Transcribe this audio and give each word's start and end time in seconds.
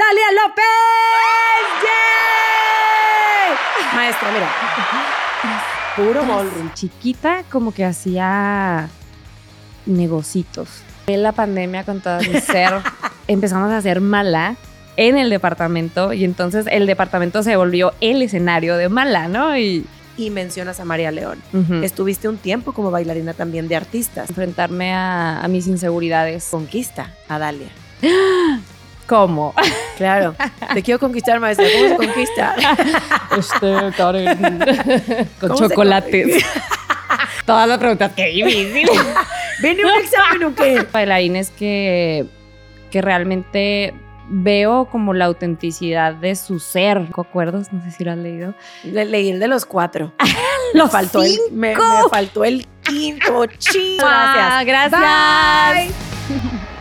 ¡Dalia 0.00 0.30
López! 0.42 0.64
¡Yay! 1.84 3.52
Maestra, 3.94 4.28
mira. 4.32 4.48
Puro 5.94 6.24
ballroom. 6.26 6.72
Chiquita 6.72 7.42
como 7.50 7.74
que 7.74 7.84
hacía 7.84 8.88
negocitos. 9.84 10.68
En 11.08 11.22
la 11.22 11.32
pandemia 11.32 11.84
con 11.84 12.00
todo 12.00 12.18
mi 12.20 12.40
ser 12.40 12.80
empezamos 13.28 13.70
a 13.70 13.76
hacer 13.76 14.00
mala 14.00 14.56
en 14.96 15.18
el 15.18 15.28
departamento 15.28 16.14
y 16.14 16.24
entonces 16.24 16.64
el 16.70 16.86
departamento 16.86 17.42
se 17.42 17.56
volvió 17.56 17.92
el 18.00 18.22
escenario 18.22 18.78
de 18.78 18.88
mala, 18.88 19.28
¿no? 19.28 19.54
Y 19.58 19.84
Y 20.16 20.30
mencionas 20.30 20.80
a 20.80 20.86
María 20.86 21.10
León. 21.10 21.42
Estuviste 21.82 22.26
un 22.26 22.38
tiempo 22.38 22.72
como 22.72 22.90
bailarina 22.90 23.34
también 23.34 23.68
de 23.68 23.76
artistas. 23.76 24.30
enfrentarme 24.30 24.94
a, 24.94 25.42
a 25.42 25.48
mis 25.48 25.66
inseguridades. 25.66 26.48
Conquista 26.50 27.10
a 27.28 27.38
Dalia. 27.38 27.68
¿Cómo? 29.10 29.54
Claro. 30.00 30.34
Te 30.72 30.82
quiero 30.82 30.98
conquistar, 30.98 31.38
maestra. 31.40 31.66
¿Cómo 31.76 31.88
se 31.90 31.96
conquista? 31.96 32.54
Este, 33.36 33.90
Karen. 33.94 34.38
Con 35.38 35.48
¿Cómo 35.50 35.56
se 35.58 35.68
chocolates. 35.68 36.42
Todas 37.44 37.68
las 37.68 37.76
preguntas, 37.76 38.12
qué 38.16 38.28
difícil. 38.28 38.88
¿Viene 39.60 39.84
un 39.84 39.90
examen 40.00 40.44
o 40.44 40.54
qué? 40.54 40.86
Bailarines 40.90 41.50
que, 41.50 42.24
que 42.90 43.02
realmente 43.02 43.92
veo 44.30 44.86
como 44.86 45.12
la 45.12 45.26
autenticidad 45.26 46.14
de 46.14 46.34
su 46.34 46.60
ser. 46.60 47.06
¿Acuerdos? 47.18 47.70
No 47.70 47.82
sé 47.84 47.90
si 47.90 48.02
lo 48.04 48.12
has 48.12 48.16
leído. 48.18 48.54
Le- 48.84 49.04
leí 49.04 49.28
el 49.28 49.38
de 49.38 49.48
los 49.48 49.66
cuatro. 49.66 50.14
Los 50.72 50.86
me 50.86 50.90
faltó 50.90 51.22
el, 51.22 51.36
me, 51.52 51.74
cinco. 51.74 51.84
me 52.04 52.08
faltó 52.08 52.44
el 52.44 52.66
quinto. 52.84 53.44
Ching. 53.58 53.98
Ah, 54.02 54.62
Gracias. 54.64 54.90
gracias. 54.92 55.84
Bye. 56.38 56.79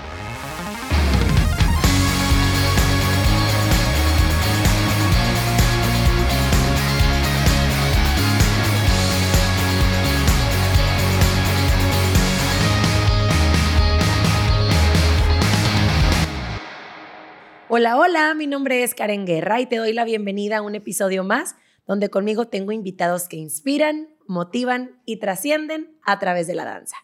Hola, 17.71 17.99
hola, 17.99 18.34
mi 18.34 18.48
nombre 18.48 18.81
es 18.81 18.95
Karen 18.95 19.27
Guerra 19.27 19.62
y 19.62 19.67
te 19.67 19.75
doy 19.75 19.93
la 19.93 20.03
bienvenida 20.03 20.57
a 20.57 20.62
un 20.63 20.73
episodio 20.73 21.23
más 21.23 21.55
donde 21.85 22.09
conmigo 22.09 22.48
tengo 22.48 22.71
invitados 22.71 23.27
que 23.27 23.37
inspiran, 23.37 24.07
motivan 24.25 24.99
y 25.05 25.17
trascienden 25.17 25.95
a 26.01 26.17
través 26.17 26.47
de 26.47 26.55
la 26.55 26.65
danza. 26.65 26.95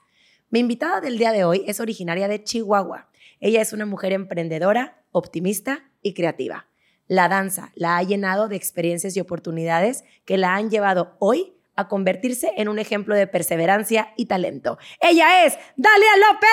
Mi 0.49 0.61
invitada 0.61 1.01
del 1.01 1.19
día 1.19 1.33
de 1.33 1.43
hoy 1.43 1.63
es 1.67 1.79
originaria 1.79 2.27
de 2.27 2.43
Chihuahua. 2.43 3.11
Ella 3.39 3.61
es 3.61 3.73
una 3.73 3.85
mujer 3.85 4.11
emprendedora, 4.11 5.03
optimista 5.11 5.83
y 6.01 6.15
creativa. 6.15 6.65
La 7.07 7.29
danza 7.29 7.71
la 7.75 7.97
ha 7.97 8.01
llenado 8.01 8.47
de 8.47 8.55
experiencias 8.55 9.15
y 9.15 9.19
oportunidades 9.19 10.03
que 10.25 10.39
la 10.39 10.55
han 10.55 10.71
llevado 10.71 11.15
hoy 11.19 11.53
a 11.75 11.87
convertirse 11.87 12.51
en 12.57 12.69
un 12.69 12.79
ejemplo 12.79 13.15
de 13.15 13.27
perseverancia 13.27 14.13
y 14.17 14.25
talento. 14.25 14.77
Ella 15.01 15.45
es 15.45 15.57
Dalia 15.75 16.17
López. 16.17 16.49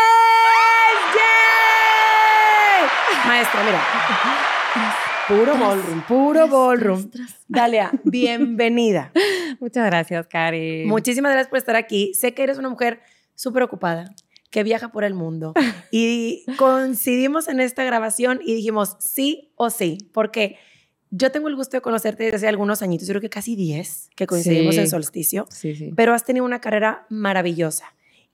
Maestra, 3.27 3.63
mira. 3.65 3.83
Puro 5.29 5.57
ballroom, 5.57 6.03
puro 6.03 6.49
ballroom. 6.49 7.11
Dalia, 7.47 7.93
bienvenida. 8.05 9.13
Muchas 9.61 9.87
gracias, 9.87 10.27
Karen. 10.27 10.89
Muchísimas 10.89 11.33
gracias 11.33 11.49
por 11.49 11.59
estar 11.59 11.77
aquí. 11.77 12.13
Sé 12.15 12.35
que 12.35 12.43
eres 12.43 12.59
una 12.59 12.69
mujer 12.69 13.01
súper 13.35 13.63
ocupada, 13.63 14.15
que 14.51 14.65
viaja 14.65 14.91
por 14.91 15.05
el 15.05 15.15
mundo. 15.15 15.55
Y 15.95 16.47
coincidimos 16.57 17.49
en 17.49 17.61
esta 17.61 17.85
grabación 17.85 18.41
y 18.43 18.55
dijimos 18.55 18.97
sí 18.99 19.53
o 19.57 19.69
sí, 19.69 20.11
porque 20.15 20.59
yo 21.15 21.31
tengo 21.31 21.47
el 21.49 21.55
gusto 21.57 21.77
de 21.77 21.83
conocerte 21.83 22.25
desde 22.25 22.37
hace 22.39 22.49
algunos 22.49 22.83
añitos, 22.83 23.07
yo 23.07 23.13
creo 23.13 23.21
que 23.21 23.31
casi 23.31 23.55
10, 23.55 24.11
que 24.17 24.27
coincidimos 24.27 24.75
Sí. 24.75 24.81
en 24.81 24.89
solsticio, 24.89 25.47
Sí, 25.51 25.75
sí. 25.77 25.93
pero 25.95 26.15
has 26.15 26.25
tenido 26.25 26.45
una 26.45 26.61
carrera 26.61 27.07
maravillosa. 27.11 27.85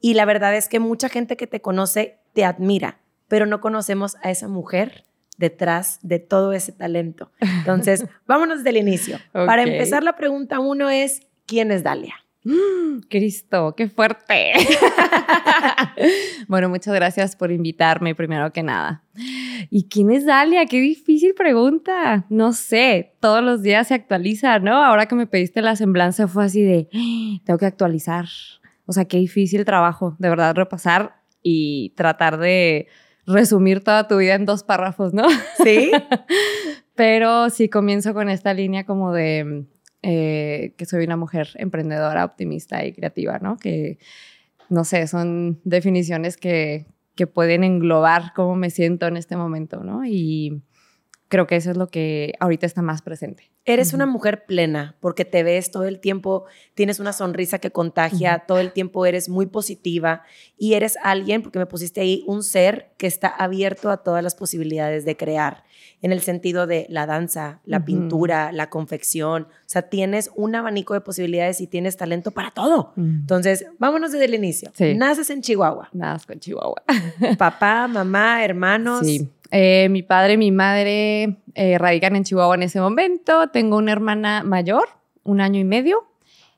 Y 0.00 0.14
la 0.14 0.24
verdad 0.24 0.54
es 0.56 0.68
que 0.68 0.78
mucha 0.78 1.08
gente 1.08 1.36
que 1.36 1.46
te 1.48 1.60
conoce 1.60 2.18
te 2.32 2.44
admira, 2.44 3.00
pero 3.26 3.46
no 3.46 3.60
conocemos 3.60 4.16
a 4.22 4.30
esa 4.30 4.46
mujer 4.48 5.04
detrás 5.38 5.98
de 6.02 6.18
todo 6.20 6.52
ese 6.52 6.72
talento. 6.72 7.30
Entonces, 7.40 8.04
vámonos 8.26 8.58
desde 8.58 8.70
el 8.70 8.76
inicio. 8.78 9.18
Para 9.32 9.62
empezar, 9.62 10.02
la 10.04 10.16
pregunta 10.16 10.60
uno 10.60 10.88
es, 10.88 11.22
¿quién 11.46 11.70
es 11.72 11.82
Dalia? 11.82 12.14
Mm, 12.44 13.00
Cristo, 13.10 13.74
qué 13.76 13.88
fuerte. 13.88 14.52
bueno, 16.48 16.68
muchas 16.68 16.94
gracias 16.94 17.36
por 17.36 17.50
invitarme, 17.50 18.14
primero 18.14 18.52
que 18.52 18.62
nada. 18.62 19.02
¿Y 19.70 19.88
quién 19.88 20.10
es 20.10 20.24
Dalia? 20.24 20.66
Qué 20.66 20.80
difícil 20.80 21.34
pregunta. 21.34 22.26
No 22.30 22.52
sé, 22.52 23.16
todos 23.20 23.42
los 23.42 23.62
días 23.62 23.88
se 23.88 23.94
actualiza, 23.94 24.58
¿no? 24.60 24.82
Ahora 24.82 25.06
que 25.06 25.14
me 25.16 25.26
pediste 25.26 25.62
la 25.62 25.76
semblanza 25.76 26.28
fue 26.28 26.44
así 26.44 26.62
de, 26.62 26.88
"Ah, 26.94 27.40
tengo 27.44 27.58
que 27.58 27.66
actualizar. 27.66 28.26
O 28.86 28.92
sea, 28.92 29.04
qué 29.06 29.18
difícil 29.18 29.64
trabajo, 29.64 30.16
de 30.18 30.28
verdad, 30.30 30.54
repasar 30.54 31.20
y 31.42 31.90
tratar 31.96 32.38
de 32.38 32.86
resumir 33.26 33.84
toda 33.84 34.08
tu 34.08 34.16
vida 34.16 34.34
en 34.34 34.46
dos 34.46 34.62
párrafos, 34.64 35.12
¿no? 35.12 35.24
¿Sí? 35.62 35.90
Pero 36.94 37.50
sí 37.50 37.68
comienzo 37.68 38.14
con 38.14 38.28
esta 38.28 38.54
línea 38.54 38.84
como 38.86 39.12
de 39.12 39.66
eh, 40.02 40.74
que 40.76 40.86
soy 40.86 41.04
una 41.04 41.16
mujer 41.16 41.48
emprendedora, 41.54 42.24
optimista 42.24 42.84
y 42.84 42.92
creativa, 42.92 43.38
¿no? 43.38 43.56
Que, 43.56 43.98
no 44.68 44.84
sé, 44.84 45.06
son 45.06 45.60
definiciones 45.64 46.36
que, 46.36 46.86
que 47.14 47.26
pueden 47.26 47.64
englobar 47.64 48.32
cómo 48.34 48.54
me 48.54 48.70
siento 48.70 49.06
en 49.06 49.16
este 49.16 49.36
momento, 49.36 49.82
¿no? 49.82 50.04
Y 50.04 50.62
creo 51.28 51.46
que 51.46 51.56
eso 51.56 51.70
es 51.70 51.76
lo 51.76 51.88
que 51.88 52.34
ahorita 52.40 52.66
está 52.66 52.82
más 52.82 53.02
presente. 53.02 53.50
Eres 53.64 53.92
una 53.92 54.06
mujer 54.06 54.46
plena 54.46 54.96
porque 54.98 55.26
te 55.26 55.42
ves 55.42 55.70
todo 55.70 55.84
el 55.84 56.00
tiempo, 56.00 56.46
tienes 56.74 57.00
una 57.00 57.12
sonrisa 57.12 57.58
que 57.58 57.70
contagia, 57.70 58.44
todo 58.46 58.60
el 58.60 58.72
tiempo 58.72 59.04
eres 59.04 59.28
muy 59.28 59.44
positiva 59.44 60.22
y 60.56 60.72
eres 60.72 60.96
alguien, 61.02 61.42
porque 61.42 61.58
me 61.58 61.66
pusiste 61.66 62.00
ahí, 62.00 62.24
un 62.26 62.42
ser 62.42 62.92
que 62.96 63.06
está 63.06 63.28
abierto 63.28 63.90
a 63.90 63.98
todas 63.98 64.24
las 64.24 64.34
posibilidades 64.34 65.04
de 65.04 65.18
crear, 65.18 65.64
en 66.00 66.12
el 66.12 66.20
sentido 66.20 66.66
de 66.66 66.86
la 66.88 67.04
danza, 67.04 67.60
la 67.64 67.84
pintura, 67.84 68.52
la 68.52 68.70
confección. 68.70 69.42
O 69.42 69.66
sea, 69.66 69.82
tienes 69.82 70.30
un 70.34 70.54
abanico 70.54 70.94
de 70.94 71.02
posibilidades 71.02 71.60
y 71.60 71.66
tienes 71.66 71.98
talento 71.98 72.30
para 72.30 72.52
todo. 72.52 72.94
Entonces, 72.96 73.66
vámonos 73.78 74.12
desde 74.12 74.24
el 74.24 74.34
inicio. 74.34 74.70
Sí. 74.74 74.94
Naces 74.94 75.28
en 75.28 75.42
Chihuahua. 75.42 75.90
Más 75.92 76.24
con 76.24 76.40
Chihuahua. 76.40 76.82
Papá, 77.36 77.86
mamá, 77.86 78.42
hermanos. 78.44 79.06
Sí. 79.06 79.28
Eh, 79.50 79.88
mi 79.90 80.02
padre 80.02 80.34
y 80.34 80.36
mi 80.36 80.50
madre 80.52 81.38
eh, 81.54 81.78
radican 81.78 82.16
en 82.16 82.24
Chihuahua 82.24 82.54
en 82.54 82.62
ese 82.64 82.80
momento. 82.80 83.48
Tengo 83.48 83.76
una 83.76 83.92
hermana 83.92 84.42
mayor, 84.44 84.88
un 85.24 85.40
año 85.40 85.58
y 85.60 85.64
medio. 85.64 86.04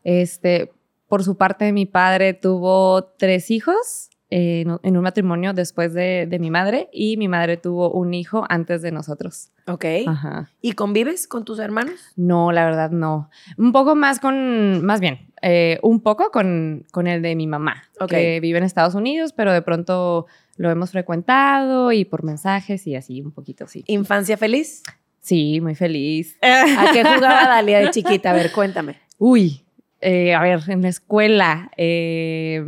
Este, 0.04 0.72
por 1.08 1.22
su 1.24 1.36
parte, 1.36 1.72
mi 1.72 1.86
padre 1.86 2.34
tuvo 2.34 3.04
tres 3.04 3.50
hijos 3.50 4.10
eh, 4.30 4.62
en, 4.62 4.78
en 4.82 4.96
un 4.96 5.02
matrimonio 5.02 5.52
después 5.52 5.92
de, 5.92 6.26
de 6.28 6.38
mi 6.38 6.50
madre 6.50 6.88
y 6.92 7.16
mi 7.16 7.28
madre 7.28 7.56
tuvo 7.56 7.90
un 7.90 8.14
hijo 8.14 8.44
antes 8.48 8.80
de 8.82 8.92
nosotros. 8.92 9.50
Ok. 9.66 9.84
Ajá. 10.06 10.50
¿Y 10.60 10.72
convives 10.72 11.26
con 11.28 11.44
tus 11.44 11.58
hermanos? 11.58 11.94
No, 12.16 12.50
la 12.52 12.64
verdad 12.64 12.90
no. 12.90 13.28
Un 13.58 13.72
poco 13.72 13.94
más 13.94 14.20
con, 14.20 14.84
más 14.84 15.00
bien, 15.00 15.30
eh, 15.42 15.78
un 15.82 16.00
poco 16.00 16.30
con, 16.30 16.86
con 16.92 17.06
el 17.06 17.22
de 17.22 17.34
mi 17.36 17.46
mamá, 17.46 17.82
Ok. 18.00 18.10
que 18.10 18.40
vive 18.40 18.58
en 18.58 18.64
Estados 18.64 18.94
Unidos, 18.94 19.32
pero 19.32 19.52
de 19.52 19.62
pronto 19.62 20.26
lo 20.60 20.70
hemos 20.70 20.90
frecuentado 20.90 21.90
y 21.90 22.04
por 22.04 22.22
mensajes 22.22 22.86
y 22.86 22.94
así 22.94 23.22
un 23.22 23.32
poquito, 23.32 23.66
sí. 23.66 23.82
¿Infancia 23.86 24.36
feliz? 24.36 24.82
Sí, 25.18 25.58
muy 25.62 25.74
feliz. 25.74 26.36
¿A 26.42 26.90
qué 26.92 27.02
jugaba 27.02 27.48
Dalia 27.48 27.78
de 27.78 27.90
chiquita? 27.90 28.32
A 28.32 28.34
ver, 28.34 28.52
cuéntame. 28.52 29.00
Uy, 29.16 29.62
eh, 30.02 30.34
a 30.34 30.42
ver, 30.42 30.60
en 30.68 30.82
la 30.82 30.88
escuela 30.88 31.70
eh, 31.78 32.62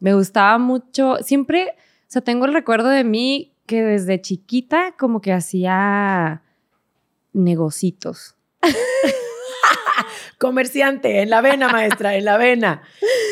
me 0.00 0.12
gustaba 0.12 0.58
mucho, 0.58 1.18
siempre, 1.20 1.76
o 1.76 2.08
sea, 2.08 2.20
tengo 2.20 2.46
el 2.46 2.52
recuerdo 2.52 2.88
de 2.88 3.04
mí 3.04 3.52
que 3.66 3.80
desde 3.80 4.20
chiquita 4.20 4.96
como 4.98 5.20
que 5.20 5.32
hacía 5.32 6.42
negocitos. 7.32 8.34
Comerciante, 10.38 11.22
en 11.22 11.30
la 11.30 11.40
vena, 11.40 11.68
maestra, 11.68 12.16
en 12.16 12.24
la 12.24 12.36
vena. 12.36 12.82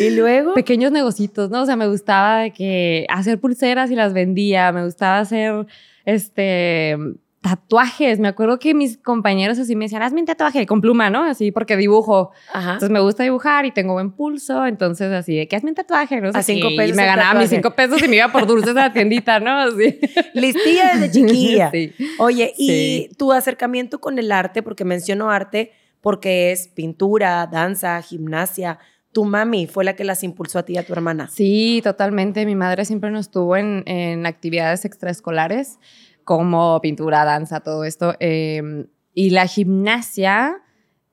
Y 0.01 0.11
luego, 0.11 0.55
pequeños 0.55 0.93
negocitos, 0.93 1.51
¿no? 1.51 1.63
O 1.63 1.67
sea, 1.67 1.77
me 1.77 1.87
gustaba 1.89 2.41
de 2.41 2.53
que 2.53 3.07
hacer 3.09 3.41
pulseras 3.41 3.91
y 3.91 3.95
las 3.95 4.13
vendía, 4.13 4.73
me 4.73 4.85
gustaba 4.85 5.19
hacer 5.19 5.67
este 6.05 6.97
tatuajes. 7.41 8.19
Me 8.19 8.29
acuerdo 8.29 8.59
que 8.59 8.75
mis 8.75 8.99
compañeros 8.99 9.59
así 9.59 9.77
me 9.77 9.85
decían, 9.85 10.03
hazme 10.03 10.21
un 10.21 10.27
tatuaje 10.27 10.67
con 10.67 10.81
pluma, 10.81 11.11
¿no? 11.11 11.25
Así 11.25 11.53
porque 11.53 11.77
dibujo. 11.77 12.33
ajá, 12.53 12.75
Entonces 12.75 12.91
me 12.91 13.01
gusta 13.01 13.23
dibujar 13.23 13.65
y 13.67 13.71
tengo 13.71 13.93
buen 13.95 14.11
pulso, 14.11 14.67
entonces 14.67 15.13
así 15.13 15.37
de 15.37 15.49
que 15.49 15.57
hazme 15.57 15.71
un 15.71 15.77
tatuaje, 15.77 16.21
no 16.21 16.33
sé 16.33 16.39
A 16.39 16.43
cinco 16.43 16.69
pesos 16.77 16.95
Y 16.95 16.97
me 16.97 17.07
ganaba 17.07 17.41
mis 17.41 17.51
cinco 17.51 17.75
pesos 17.75 18.03
y 18.03 18.09
me 18.09 18.17
iba 18.17 18.29
por 18.29 18.47
dulces 18.47 18.71
a 18.71 18.89
la 18.89 18.93
tiendita, 18.93 19.41
¿no? 19.41 19.51
Así. 19.59 19.99
listilla 20.35 20.95
desde 20.95 21.11
chiquilla. 21.13 21.71
Sí. 21.71 21.93
Oye, 22.19 22.53
y 22.57 23.11
tu 23.17 23.33
acercamiento 23.33 24.01
con 24.01 24.19
el 24.19 24.33
arte, 24.33 24.63
porque 24.63 24.85
menciono 24.85 25.31
arte, 25.31 25.73
porque 26.01 26.53
es 26.53 26.69
pintura, 26.69 27.47
danza, 27.47 28.01
gimnasia. 28.03 28.79
Tu 29.13 29.25
mami 29.25 29.67
fue 29.67 29.85
la 29.85 29.97
que 29.97 30.05
las 30.05 30.23
impulsó 30.23 30.59
a 30.59 30.63
ti 30.65 30.75
y 30.75 30.79
a 30.79 30.87
tu 30.87 30.93
hermana. 30.93 31.29
Sí, 31.29 31.81
totalmente. 31.83 32.47
Mi 32.47 32.55
madre 32.55 32.85
siempre 32.85 33.11
nos 33.11 33.31
tuvo 33.31 33.57
en, 33.57 33.83
en 33.87 34.27
actividades 34.27 34.85
extraescolares 34.85 35.79
como 36.25 36.81
pintura, 36.81 37.25
danza, 37.25 37.61
todo 37.61 37.85
esto. 37.85 38.15
Em, 38.21 38.87
y 39.15 39.31
la 39.31 39.47
gimnasia, 39.47 40.63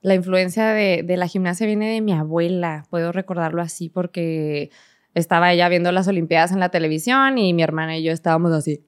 la 0.02 0.14
influencia 0.14 0.66
de, 0.68 1.02
de, 1.02 1.16
la 1.16 1.26
gimnasia 1.26 1.66
viene 1.66 1.90
de 1.90 2.02
mi 2.02 2.12
abuela, 2.12 2.84
puedo 2.90 3.12
recordarlo 3.12 3.62
así 3.62 3.88
porque 3.88 4.70
estaba 5.16 5.50
ella 5.50 5.68
viendo 5.70 5.90
las 5.92 6.06
Olimpiadas 6.08 6.52
en 6.52 6.60
la 6.60 6.68
televisión 6.68 7.38
y 7.38 7.54
mi 7.54 7.62
hermana 7.62 7.96
y 7.96 8.02
yo 8.02 8.12
estábamos 8.12 8.52
así, 8.52 8.84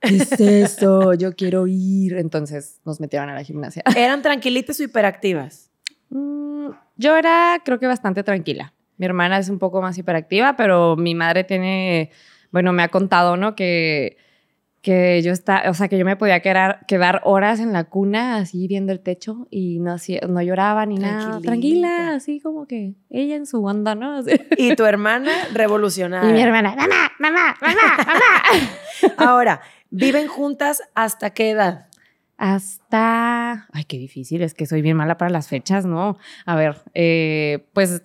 ¿qué 0.00 0.16
es 0.16 0.32
eso? 0.40 1.14
Yo 1.14 1.36
quiero 1.36 1.68
ir. 1.68 2.14
Entonces 2.14 2.80
nos 2.84 3.00
metieron 3.00 3.30
a 3.30 3.34
la 3.34 3.44
gimnasia. 3.44 3.84
¿Eran 3.96 4.20
tranquilitas 4.20 4.80
o 4.80 4.82
hiperactivas? 4.82 5.70
Mm, 6.08 6.70
yo 6.96 7.16
era, 7.16 7.62
creo 7.64 7.78
que 7.78 7.86
bastante 7.86 8.24
tranquila. 8.24 8.74
Mi 8.96 9.06
hermana 9.06 9.38
es 9.38 9.48
un 9.48 9.60
poco 9.60 9.80
más 9.80 9.96
hiperactiva, 9.96 10.56
pero 10.56 10.96
mi 10.96 11.14
madre 11.14 11.44
tiene, 11.44 12.10
bueno, 12.50 12.72
me 12.72 12.82
ha 12.82 12.88
contado, 12.88 13.36
¿no? 13.36 13.54
Que 13.54 14.16
que 14.82 15.20
yo 15.22 15.32
está, 15.32 15.64
o 15.68 15.74
sea, 15.74 15.88
que 15.88 15.98
yo 15.98 16.06
me 16.06 16.16
podía 16.16 16.40
quedar, 16.40 16.86
quedar 16.86 17.20
horas 17.24 17.60
en 17.60 17.72
la 17.72 17.84
cuna 17.84 18.36
así 18.36 18.66
viendo 18.66 18.92
el 18.92 19.00
techo 19.00 19.46
y 19.50 19.78
no, 19.78 19.96
no 20.28 20.42
lloraba 20.42 20.86
ni 20.86 20.96
nada, 20.96 21.38
tranquila, 21.40 22.14
así 22.14 22.40
como 22.40 22.66
que 22.66 22.94
ella 23.10 23.36
en 23.36 23.46
su 23.46 23.62
onda, 23.64 23.94
¿no? 23.94 24.20
Y 24.56 24.74
tu 24.76 24.84
hermana 24.84 25.32
revolucionada. 25.52 26.28
Y 26.28 26.32
mi 26.32 26.40
hermana, 26.40 26.74
mamá, 26.76 27.12
mamá, 27.18 27.56
mamá, 27.60 27.96
mamá. 28.06 29.16
Ahora, 29.18 29.60
¿viven 29.90 30.28
juntas 30.28 30.82
hasta 30.94 31.30
qué 31.30 31.50
edad? 31.50 31.86
Hasta, 32.38 33.68
ay, 33.72 33.84
qué 33.84 33.98
difícil, 33.98 34.40
es 34.40 34.54
que 34.54 34.64
soy 34.64 34.80
bien 34.80 34.96
mala 34.96 35.18
para 35.18 35.30
las 35.30 35.48
fechas, 35.48 35.84
¿no? 35.84 36.16
A 36.46 36.56
ver, 36.56 36.78
eh, 36.94 37.68
pues 37.74 38.02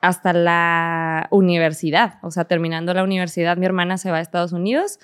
hasta 0.00 0.32
la 0.32 1.28
universidad, 1.30 2.18
o 2.22 2.32
sea, 2.32 2.46
terminando 2.46 2.92
la 2.92 3.04
universidad, 3.04 3.56
mi 3.56 3.66
hermana 3.66 3.98
se 3.98 4.10
va 4.10 4.18
a 4.18 4.20
Estados 4.20 4.52
Unidos 4.52 4.98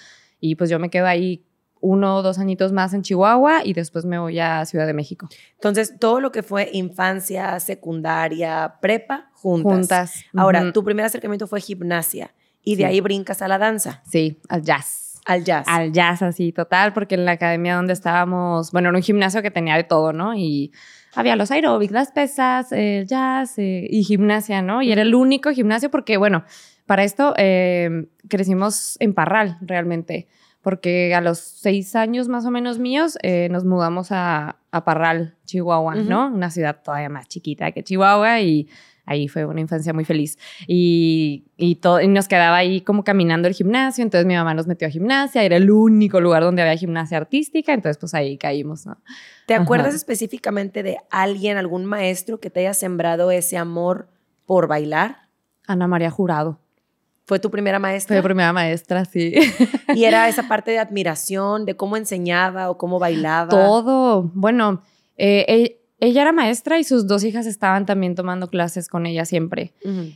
y 0.45 0.57
pues 0.57 0.69
yo 0.69 0.79
me 0.79 0.91
quedo 0.91 1.07
ahí 1.07 1.43
uno 1.81 2.17
o 2.17 2.23
dos 2.23 2.39
añitos 2.39 2.71
más 2.71 2.93
en 2.93 3.01
Chihuahua 3.01 3.63
y 3.65 3.73
después 3.73 4.05
me 4.05 4.19
voy 4.19 4.39
a 4.39 4.67
Ciudad 4.67 4.87
de 4.87 4.93
México. 4.93 5.27
Entonces, 5.55 5.95
todo 5.99 6.21
lo 6.21 6.33
que 6.33 6.43
fue 6.43 6.69
infancia, 6.75 7.59
secundaria, 7.61 8.75
prepa, 8.83 9.31
juntas. 9.33 9.73
Juntas. 9.73 10.25
Ahora, 10.37 10.71
tu 10.73 10.85
primer 10.85 11.07
acercamiento 11.07 11.47
fue 11.47 11.63
gimnasia 11.63 12.35
y 12.63 12.77
de 12.77 12.85
ahí 12.85 13.01
brincas 13.01 13.41
a 13.41 13.49
la 13.49 13.57
danza. 13.57 14.03
Sí, 14.07 14.39
al 14.51 14.63
jazz. 14.63 15.21
Al 15.25 15.45
jazz. 15.45 15.67
Al 15.67 15.93
jazz, 15.93 16.21
así, 16.21 16.53
total, 16.53 16.93
porque 16.93 17.15
en 17.15 17.25
la 17.25 17.33
academia 17.33 17.77
donde 17.77 17.95
estábamos, 17.95 18.71
bueno, 18.71 18.91
era 18.91 18.99
un 18.99 19.03
gimnasio 19.03 19.41
que 19.41 19.51
tenía 19.51 19.77
de 19.77 19.85
todo, 19.85 20.13
¿no? 20.13 20.35
Y 20.35 20.73
había 21.15 21.37
los 21.37 21.51
aeróbics, 21.51 21.93
las 21.93 22.13
pesas, 22.13 22.71
el 22.73 23.07
jazz 23.07 23.59
eh, 23.59 23.87
y 23.89 24.05
gimnasia, 24.05 24.61
¿no? 24.61 24.83
Y 24.83 24.93
era 24.93 25.01
el 25.01 25.15
único 25.15 25.51
gimnasio 25.53 25.91
porque, 25.91 26.19
bueno, 26.19 26.45
para 26.87 27.05
esto 27.05 27.35
eh, 27.37 28.09
crecimos 28.29 28.97
en 29.01 29.15
Parral 29.15 29.59
realmente, 29.61 30.29
porque 30.61 31.15
a 31.15 31.21
los 31.21 31.39
seis 31.39 31.95
años 31.97 32.29
más 32.29 32.47
o 32.47 32.51
menos 32.51 32.79
míos 32.79 33.19
eh, 33.23 33.49
nos 33.51 33.65
mudamos 33.65 34.09
a, 34.11 34.57
Parral, 34.85 35.37
Chihuahua, 35.45 35.95
¿no? 35.95 36.27
Una 36.27 36.51
ciudad 36.51 36.83
todavía 36.83 37.09
más 37.09 37.29
chiquita 37.29 37.71
que 37.71 37.85
Chihuahua 37.85 38.41
y 38.41 38.69
ahí 39.07 39.29
fue 39.29 39.45
una 39.45 39.61
infancia 39.61 39.93
muy 39.93 40.05
feliz. 40.05 40.37
Y, 40.67 41.45
y, 41.57 41.77
todo, 41.77 42.01
y 42.01 42.09
nos 42.09 42.27
quedaba 42.27 42.57
ahí 42.57 42.81
como 42.81 43.05
caminando 43.05 43.47
el 43.47 43.55
gimnasio, 43.55 44.03
entonces 44.03 44.27
mi 44.27 44.35
mamá 44.35 44.53
nos 44.53 44.67
metió 44.67 44.89
a 44.89 44.91
gimnasia, 44.91 45.45
era 45.45 45.57
el 45.57 45.71
único 45.71 46.21
lugar 46.21 46.43
donde 46.43 46.63
había 46.63 46.77
gimnasia 46.77 47.19
artística, 47.19 47.73
entonces 47.73 47.99
pues 47.99 48.15
ahí 48.15 48.37
caímos, 48.37 48.85
¿no? 48.85 48.99
¿Te 49.47 49.55
acuerdas 49.55 49.95
específicamente 49.95 50.83
de 50.83 50.97
alguien, 51.11 51.57
algún 51.57 51.85
maestro 51.85 52.41
que 52.41 52.51
te 52.51 52.61
haya 52.61 52.75
sembrado 52.75 53.31
ese 53.31 53.59
amor 53.59 54.09
por 54.45 54.67
bailar? 54.67 55.29
Ana 55.67 55.87
María 55.87 56.11
Jurado. 56.11 56.64
¿Fue 57.27 57.39
tu 57.39 57.51
primera 57.51 57.79
maestra? 57.79 58.15
Fue 58.15 58.23
mi 58.23 58.25
primera 58.25 58.53
maestra, 58.53 59.05
sí. 59.05 59.35
Y 59.95 60.05
era 60.05 60.29
esa 60.29 60.43
parte 60.49 60.73
de 60.73 60.79
admiración, 60.79 61.65
de 61.65 61.75
cómo 61.75 61.97
enseñaba 61.97 62.71
o 62.71 62.77
cómo 62.77 62.99
bailaba. 62.99 63.49
Todo. 63.49 64.31
Bueno, 64.35 64.83
eh, 65.17 65.45
e, 65.49 65.81
ella 66.01 66.23
era 66.23 66.33
maestra 66.33 66.79
y 66.79 66.85
sus 66.85 67.07
dos 67.07 67.25
hijas 67.25 67.47
estaban 67.47 67.87
también 67.87 68.15
tomando 68.15 68.51
clases 68.51 68.89
con 68.89 69.07
ella 69.07 69.25
siempre. 69.25 69.73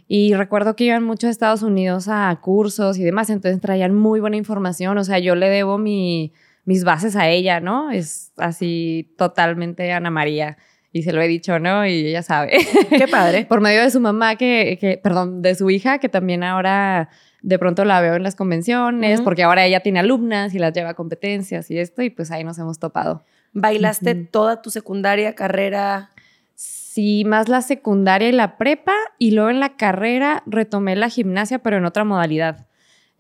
Y 0.07 0.35
recuerdo 0.35 0.77
que 0.77 0.85
iban 0.85 1.03
mucho 1.03 1.29
a 1.29 1.31
Estados 1.31 1.63
Unidos 1.63 2.09
a 2.09 2.39
cursos 2.43 2.99
y 2.99 3.05
demás, 3.05 3.31
entonces 3.31 3.59
traían 3.61 3.95
muy 3.95 4.21
buena 4.21 4.37
información. 4.37 4.99
O 4.99 5.05
sea, 5.05 5.19
yo 5.19 5.35
le 5.35 5.49
debo 5.49 5.79
mi, 5.79 6.35
mis 6.65 6.85
bases 6.85 7.17
a 7.17 7.29
ella, 7.29 7.61
¿no? 7.61 7.91
Es 7.91 8.33
así 8.37 9.15
totalmente 9.17 9.91
Ana 9.93 10.11
María 10.11 10.59
y 10.93 11.03
se 11.03 11.13
lo 11.13 11.21
he 11.21 11.29
dicho, 11.29 11.59
¿no? 11.59 11.87
Y 11.87 12.07
ella 12.07 12.23
sabe. 12.23 12.59
Qué 12.91 13.09
padre. 13.09 13.45
Por 13.49 13.61
medio 13.61 13.83
de 13.83 13.91
su 13.91 14.01
mamá, 14.01 14.37
que, 14.37 14.79
que, 14.81 14.99
perdón, 15.03 15.43
de 15.43 15.55
su 15.55 15.71
hija, 15.71 15.99
que 15.99 16.09
también 16.09 16.43
ahora 16.43 17.11
de 17.43 17.59
pronto 17.59 17.85
la 17.85 18.01
veo 18.01 18.15
en 18.15 18.23
las 18.23 18.35
convenciones, 18.35 19.21
porque 19.21 19.43
ahora 19.43 19.65
ella 19.65 19.81
tiene 19.81 20.01
alumnas 20.01 20.55
y 20.55 20.59
las 20.59 20.73
lleva 20.73 20.91
a 20.91 20.95
competencias 20.95 21.71
y 21.71 21.79
esto, 21.79 22.03
y 22.03 22.11
pues 22.11 22.31
ahí 22.31 22.45
nos 22.45 22.59
hemos 22.59 22.79
topado. 22.79 23.25
¿Bailaste 23.53 24.15
toda 24.15 24.63
tu 24.63 24.71
secundaria, 24.71 25.35
carrera? 25.35 26.13
Sí, 26.55 27.25
más 27.25 27.49
la 27.49 27.63
secundaria 27.63 28.29
y 28.29 28.33
la 28.33 28.57
prepa, 28.57 28.95
y 29.19 29.31
luego 29.31 29.51
en 29.51 29.61
la 29.61 29.77
carrera 29.77 30.43
retomé 30.47 30.97
la 30.97 31.09
gimnasia, 31.09 31.61
pero 31.61 31.77
en 31.77 31.85
otra 31.85 32.05
modalidad. 32.05 32.68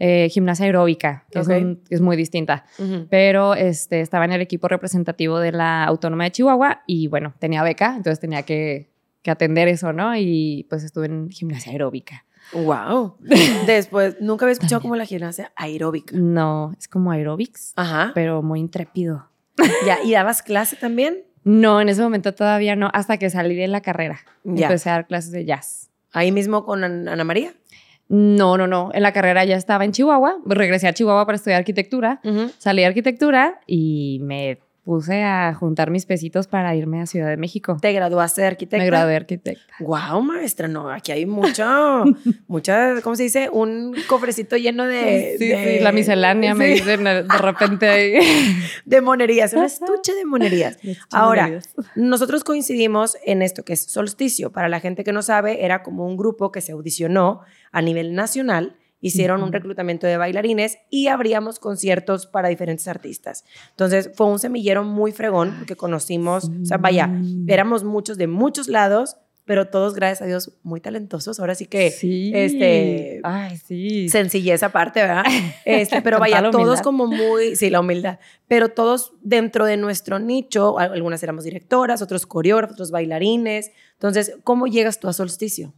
Eh, 0.01 0.29
gimnasia 0.31 0.67
aeróbica, 0.67 1.25
que 1.33 1.41
es, 1.91 2.01
muy 2.01 2.17
distinta. 2.17 2.65
Pero 3.11 3.55
este, 3.55 4.01
estaba 4.01 4.25
en 4.27 4.33
el 4.33 4.41
equipo 4.41 4.69
representativo 4.69 5.41
de 5.41 5.51
la 5.51 5.85
Autónoma 5.85 6.25
de 6.25 6.31
Chihuahua 6.31 6.83
y 6.87 7.09
bueno, 7.09 7.35
tenía 7.41 7.65
beca, 7.65 7.97
entonces 7.97 8.21
tenía 8.21 8.45
que, 8.45 8.91
que 9.23 9.33
atender 9.33 9.67
eso, 9.67 9.93
¿no? 9.93 10.15
Y 10.17 10.67
pues 10.69 10.85
estuve 10.85 11.07
en 11.07 11.31
gimnasia 11.31 11.73
aeróbica. 11.73 12.25
Wow. 12.53 13.17
Después, 13.67 14.17
nunca 14.21 14.45
había 14.45 14.53
escuchado 14.53 14.81
como 14.81 14.97
la 14.97 15.05
gimnasia 15.05 15.53
aeróbica. 15.57 16.17
No, 16.17 16.75
es 16.79 16.89
como 16.89 17.11
aeróbics, 17.11 17.73
Ajá. 17.77 18.13
pero 18.15 18.43
muy 18.43 18.61
intrépido. 18.61 19.29
Ya, 19.85 19.99
¿y 20.05 20.13
dabas 20.13 20.43
clase 20.43 20.77
también? 20.77 21.25
No, 21.43 21.81
en 21.81 21.89
ese 21.89 22.03
momento 22.03 22.33
todavía 22.35 22.77
no, 22.77 22.91
hasta 22.93 23.17
que 23.17 23.31
salí 23.31 23.57
de 23.57 23.67
la 23.67 23.81
carrera. 23.81 24.21
Empecé 24.45 24.91
a 24.91 24.93
dar 24.93 25.07
clases 25.09 25.33
de 25.33 25.45
jazz. 25.45 25.91
¿Ahí 26.13 26.31
mismo 26.31 26.65
con 26.65 26.85
Ana 26.85 27.25
María? 27.25 27.53
No, 28.09 28.57
no, 28.57 28.67
no. 28.67 28.91
En 28.95 29.03
la 29.03 29.13
carrera 29.13 29.45
ya 29.45 29.57
estaba 29.57 29.85
en 29.85 29.93
Chihuahua. 29.93 30.39
Regresé 30.47 30.89
a 30.89 30.95
Chihuahua 30.95 31.27
para 31.27 31.37
estudiar 31.37 31.59
arquitectura. 31.59 32.21
Salí 32.59 32.83
de 32.83 32.87
arquitectura 32.87 33.61
y 33.67 34.19
me 34.23 34.59
puse 34.89 35.23
a 35.23 35.53
juntar 35.53 35.91
mis 35.91 36.07
pesitos 36.07 36.47
para 36.47 36.75
irme 36.75 37.03
a 37.03 37.07
Ciudad 37.07 37.29
de 37.29 37.37
México. 37.37 37.77
¿Te 37.79 37.93
graduaste 37.93 38.41
de 38.41 38.47
arquitecta? 38.47 38.83
Me 38.83 38.87
gradué 38.87 39.11
de 39.11 39.17
arquitecta. 39.17 39.75
Wow, 39.81 40.23
maestra, 40.23 40.67
no, 40.67 40.89
aquí 40.89 41.13
hay 41.13 41.27
mucho, 41.27 42.05
mucha, 42.49 43.03
¿cómo 43.03 43.15
se 43.15 43.25
dice? 43.25 43.51
Un 43.53 43.95
cofrecito 44.07 44.57
lleno 44.57 44.87
de... 44.87 45.37
Sí, 45.39 45.53
sí, 45.53 45.81
la 45.81 45.93
miscelánea 45.93 46.55
me 46.55 46.69
dicen 46.69 47.05
de 47.05 47.23
repente 47.39 47.87
ahí. 47.87 48.15
De 48.87 49.03
monerías, 49.03 49.53
un 49.53 49.65
estuche 49.65 50.15
de 50.15 50.25
monerías. 50.25 50.79
Ahora, 51.13 51.61
nosotros 51.95 52.43
coincidimos 52.43 53.19
en 53.27 53.43
esto 53.43 53.67
que 53.67 53.75
es 53.75 53.83
solsticio. 53.83 54.53
Para 54.53 54.71
la 54.71 54.81
gente 54.81 55.05
que 55.05 55.13
no 55.13 55.21
sabe, 55.21 55.67
era 55.67 55.83
como 55.83 56.07
un 56.07 56.17
grupo 56.17 56.51
que 56.51 56.63
se 56.63 56.73
audicionó 56.73 57.43
a 57.73 57.83
nivel 57.83 58.15
nacional 58.15 58.75
hicieron 59.01 59.43
un 59.43 59.53
reclutamiento 59.53 60.07
de 60.07 60.17
bailarines 60.17 60.79
y 60.91 61.09
abríamos 61.09 61.59
conciertos 61.59 62.27
para 62.27 62.49
diferentes 62.49 62.89
artistas. 62.89 63.45
Entonces 63.71 64.11
fue 64.15 64.27
un 64.27 64.39
semillero 64.39 64.85
muy 64.85 65.13
fregón 65.13 65.55
porque 65.59 65.77
conocimos, 65.77 66.45
o 66.45 66.65
sea, 66.65 66.79
vaya, 66.79 67.11
éramos 67.47 67.85
muchos 67.85 68.19
de 68.19 68.27
muchos 68.27 68.69
lados, 68.69 69.17
pero 69.49 69.69
todos, 69.69 69.95
gracias 69.95 70.21
a 70.21 70.27
Dios, 70.27 70.53
muy 70.63 70.79
talentosos. 70.79 71.41
Ahora 71.41 71.55
sí 71.55 71.65
que, 71.65 71.91
sí. 71.91 72.31
este, 72.35 73.21
Ay, 73.25 73.57
sí. 73.57 74.11
sencillez 74.11 74.63
aparte, 74.63 75.01
¿verdad? 75.01 75.25
Este, 75.65 76.03
pero 76.03 76.19
vaya, 76.19 76.51
todos 76.51 76.83
como 76.83 77.07
muy, 77.07 77.57
sí, 77.57 77.71
la 77.71 77.81
humildad, 77.81 78.19
pero 78.47 78.69
todos 78.69 79.15
dentro 79.23 79.65
de 79.65 79.79
nuestro 79.79 80.19
nicho, 80.19 80.79
algunas 80.79 81.23
éramos 81.23 81.45
directoras, 81.45 82.03
otros 82.03 82.27
coreógrafos, 82.27 82.75
otros 82.75 82.91
bailarines. 82.91 83.71
Entonces, 83.95 84.37
¿cómo 84.45 84.67
llegas 84.67 85.01
tú 85.01 85.09
a 85.09 85.15
Solsticio? 85.15 85.73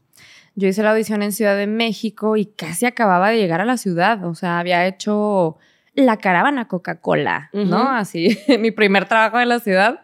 Yo 0.60 0.68
hice 0.68 0.82
la 0.82 0.90
audición 0.90 1.22
en 1.22 1.32
Ciudad 1.32 1.56
de 1.56 1.66
México 1.66 2.36
y 2.36 2.44
casi 2.44 2.84
acababa 2.84 3.30
de 3.30 3.38
llegar 3.38 3.62
a 3.62 3.64
la 3.64 3.78
ciudad. 3.78 4.22
O 4.26 4.34
sea, 4.34 4.58
había 4.58 4.86
hecho 4.86 5.56
la 5.94 6.18
caravana 6.18 6.68
Coca-Cola, 6.68 7.48
¿no? 7.54 7.88
Así, 7.88 8.38
mi 8.60 8.70
primer 8.70 9.08
trabajo 9.08 9.40
en 9.40 9.48
la 9.48 9.58
ciudad. 9.60 10.00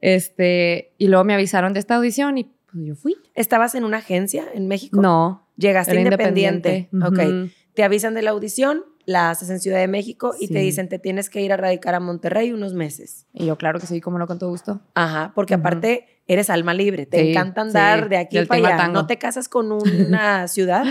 Este, 0.00 0.92
y 0.98 1.08
luego 1.08 1.24
me 1.24 1.34
avisaron 1.34 1.72
de 1.72 1.80
esta 1.80 1.96
audición 1.96 2.38
y 2.38 2.44
pues 2.44 2.86
yo 2.86 2.94
fui. 2.94 3.16
¿Estabas 3.34 3.74
en 3.74 3.82
una 3.82 3.96
agencia 3.96 4.44
en 4.54 4.68
México? 4.68 5.02
No. 5.02 5.48
Llegaste 5.56 6.00
independiente. 6.00 6.88
Ok. 7.04 7.50
Te 7.74 7.82
avisan 7.82 8.14
de 8.14 8.22
la 8.22 8.30
audición, 8.30 8.84
la 9.04 9.30
haces 9.30 9.50
en 9.50 9.58
Ciudad 9.58 9.78
de 9.78 9.88
México 9.88 10.32
y 10.38 10.46
te 10.46 10.60
dicen 10.60 10.88
te 10.88 11.00
tienes 11.00 11.28
que 11.28 11.40
ir 11.40 11.52
a 11.52 11.56
radicar 11.56 11.96
a 11.96 12.00
Monterrey 12.00 12.52
unos 12.52 12.72
meses. 12.72 13.26
Y 13.32 13.46
yo, 13.46 13.56
claro 13.56 13.80
que 13.80 13.86
sí, 13.86 14.00
como 14.00 14.16
no, 14.20 14.28
con 14.28 14.38
todo 14.38 14.50
gusto. 14.50 14.80
Ajá, 14.94 15.32
porque 15.34 15.54
aparte 15.54 16.17
eres 16.28 16.50
alma 16.50 16.74
libre, 16.74 17.06
te 17.06 17.30
encanta 17.30 17.62
andar 17.62 18.08
de 18.08 18.18
aquí 18.18 18.40
para 18.44 18.76
allá. 18.76 18.88
¿No 18.88 19.06
te 19.06 19.18
casas 19.18 19.48
con 19.48 19.72
una 19.72 20.46
ciudad? 20.48 20.84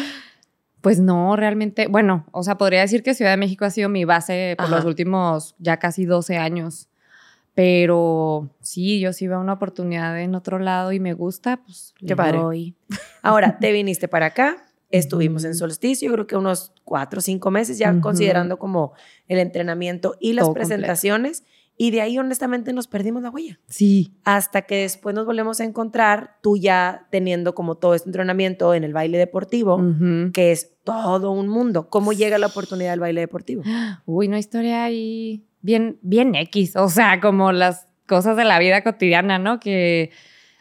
Pues 0.82 1.00
no, 1.00 1.36
realmente, 1.36 1.88
bueno, 1.88 2.26
o 2.32 2.44
sea, 2.44 2.58
podría 2.58 2.82
decir 2.82 3.04
que 3.04 3.14
Ciudad 3.14 3.32
de 3.32 3.38
México 3.38 3.66
ha 3.66 3.70
sido 3.70 3.88
mi 3.90 4.04
base 4.06 4.56
por 4.58 4.70
los 4.70 4.86
últimos 4.86 5.56
ya 5.60 5.78
casi 5.78 6.06
12 6.06 6.38
años. 6.38 6.90
Pero 7.56 8.52
sí, 8.62 9.00
yo 9.00 9.14
sí 9.14 9.28
veo 9.28 9.40
una 9.40 9.54
oportunidad 9.54 10.20
en 10.20 10.36
otro 10.36 10.60
lado 10.60 10.92
y 10.92 11.00
me 11.00 11.14
gusta, 11.14 11.58
pues 11.64 11.94
Qué 12.06 12.16
padre. 12.16 12.42
Ahora, 13.24 13.58
te 13.58 13.72
viniste 13.72 14.08
para 14.08 14.28
acá, 14.28 14.58
Estuvimos 14.90 15.44
en 15.44 15.54
solsticio, 15.54 16.08
yo 16.08 16.14
creo 16.14 16.28
que 16.28 16.38
unos 16.38 16.72
cuatro 16.86 17.20
o 17.20 17.22
cinco 17.22 17.52
meses, 17.52 17.78
ya 17.78 17.92
Ujú. 17.92 18.00
considerando 18.02 18.58
como 18.58 18.94
el 19.28 19.40
entrenamiento 19.40 20.16
y 20.20 20.32
las 20.32 20.46
Todo 20.46 20.54
completo. 20.54 20.78
Y 21.80 21.92
de 21.92 22.02
ahí, 22.02 22.18
honestamente, 22.18 22.74
nos 22.74 22.88
perdimos 22.88 23.22
la 23.22 23.30
huella. 23.30 23.60
Sí. 23.68 24.16
Hasta 24.24 24.64
que 24.64 24.78
después 24.78 25.14
nos 25.14 25.28
volvemos 25.28 25.60
a 25.60 25.64
encontrar, 25.64 26.38
tú 26.42 26.58
ya 26.58 27.08
teniendo 27.12 27.54
como 27.54 27.76
todo 27.76 27.94
este 27.94 28.10
entrenamiento 28.10 28.74
en 28.74 28.84
el 28.84 28.94
baile 28.94 29.20
deportivo, 29.20 29.80
que 30.34 30.52
es 30.52 30.72
todo 30.84 31.32
un 31.32 31.48
mundo. 31.48 31.90
¿Cómo 31.90 32.14
llega 32.14 32.40
la 32.40 32.48
oportunidad 32.48 32.92
del 32.92 33.00
baile 33.00 33.22
deportivo? 33.22 33.62
Uy, 34.06 34.28
una 34.28 34.40
historia 34.40 34.86
ahí 34.86 35.46
bien, 35.62 36.00
bien 36.02 36.34
X, 36.34 36.76
o 36.76 36.90
sea, 36.90 37.20
como 37.20 37.52
las 37.52 37.88
cosas 38.08 38.36
de 38.38 38.46
la 38.46 38.58
vida 38.58 38.84
cotidiana, 38.84 39.38
¿no? 39.38 39.60
Que 39.60 40.12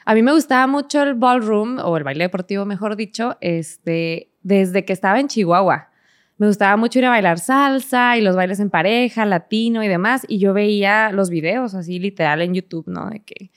a 0.04 0.14
mí 0.14 0.22
me 0.22 0.32
gustaba 0.32 0.66
mucho 0.66 1.02
el 1.02 1.14
ballroom, 1.14 1.78
o 1.78 1.96
el 1.96 2.04
baile 2.04 2.24
deportivo, 2.24 2.66
mejor 2.66 2.94
dicho, 2.96 3.38
este, 3.40 4.32
desde 4.42 4.84
que 4.84 4.92
estaba 4.92 5.18
en 5.18 5.28
Chihuahua. 5.28 5.90
Me 6.38 6.46
gustaba 6.46 6.76
mucho 6.76 6.98
ir 6.98 7.06
a 7.06 7.10
bailar 7.10 7.38
salsa 7.38 8.16
y 8.16 8.20
los 8.20 8.36
bailes 8.36 8.60
en 8.60 8.68
pareja, 8.70 9.24
latino 9.24 9.82
y 9.82 9.88
demás, 9.88 10.22
y 10.28 10.38
yo 10.38 10.52
veía 10.52 11.10
los 11.12 11.30
videos 11.30 11.74
así 11.74 11.98
literal 11.98 12.42
en 12.42 12.52
YouTube, 12.54 12.86
¿no? 12.88 13.08
De 13.08 13.20
que 13.20 13.50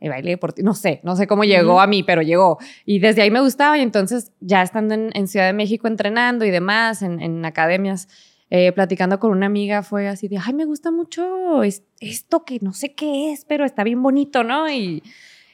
el 0.00 0.10
baile 0.10 0.30
deportivo, 0.30 0.64
no 0.66 0.74
sé, 0.74 1.00
no 1.02 1.14
sé 1.16 1.26
cómo 1.26 1.44
llegó 1.44 1.80
a 1.80 1.86
mí, 1.86 2.02
pero 2.02 2.22
llegó. 2.22 2.58
Y 2.86 2.98
desde 3.00 3.22
ahí 3.22 3.30
me 3.30 3.40
gustaba 3.40 3.78
y 3.78 3.82
entonces 3.82 4.32
ya 4.40 4.62
estando 4.62 4.94
en, 4.94 5.10
en 5.14 5.28
Ciudad 5.28 5.46
de 5.46 5.52
México 5.52 5.88
entrenando 5.88 6.44
y 6.44 6.50
demás, 6.50 7.02
en, 7.02 7.20
en 7.20 7.44
academias, 7.44 8.08
eh, 8.50 8.72
platicando 8.72 9.18
con 9.20 9.30
una 9.30 9.46
amiga 9.46 9.82
fue 9.82 10.08
así 10.08 10.26
de, 10.28 10.38
ay, 10.44 10.52
me 10.54 10.64
gusta 10.64 10.90
mucho 10.90 11.62
es- 11.62 11.84
esto 12.00 12.44
que 12.44 12.58
no 12.60 12.72
sé 12.72 12.94
qué 12.94 13.32
es, 13.32 13.44
pero 13.44 13.64
está 13.64 13.84
bien 13.84 14.02
bonito, 14.02 14.42
¿no? 14.42 14.68
Y, 14.70 15.02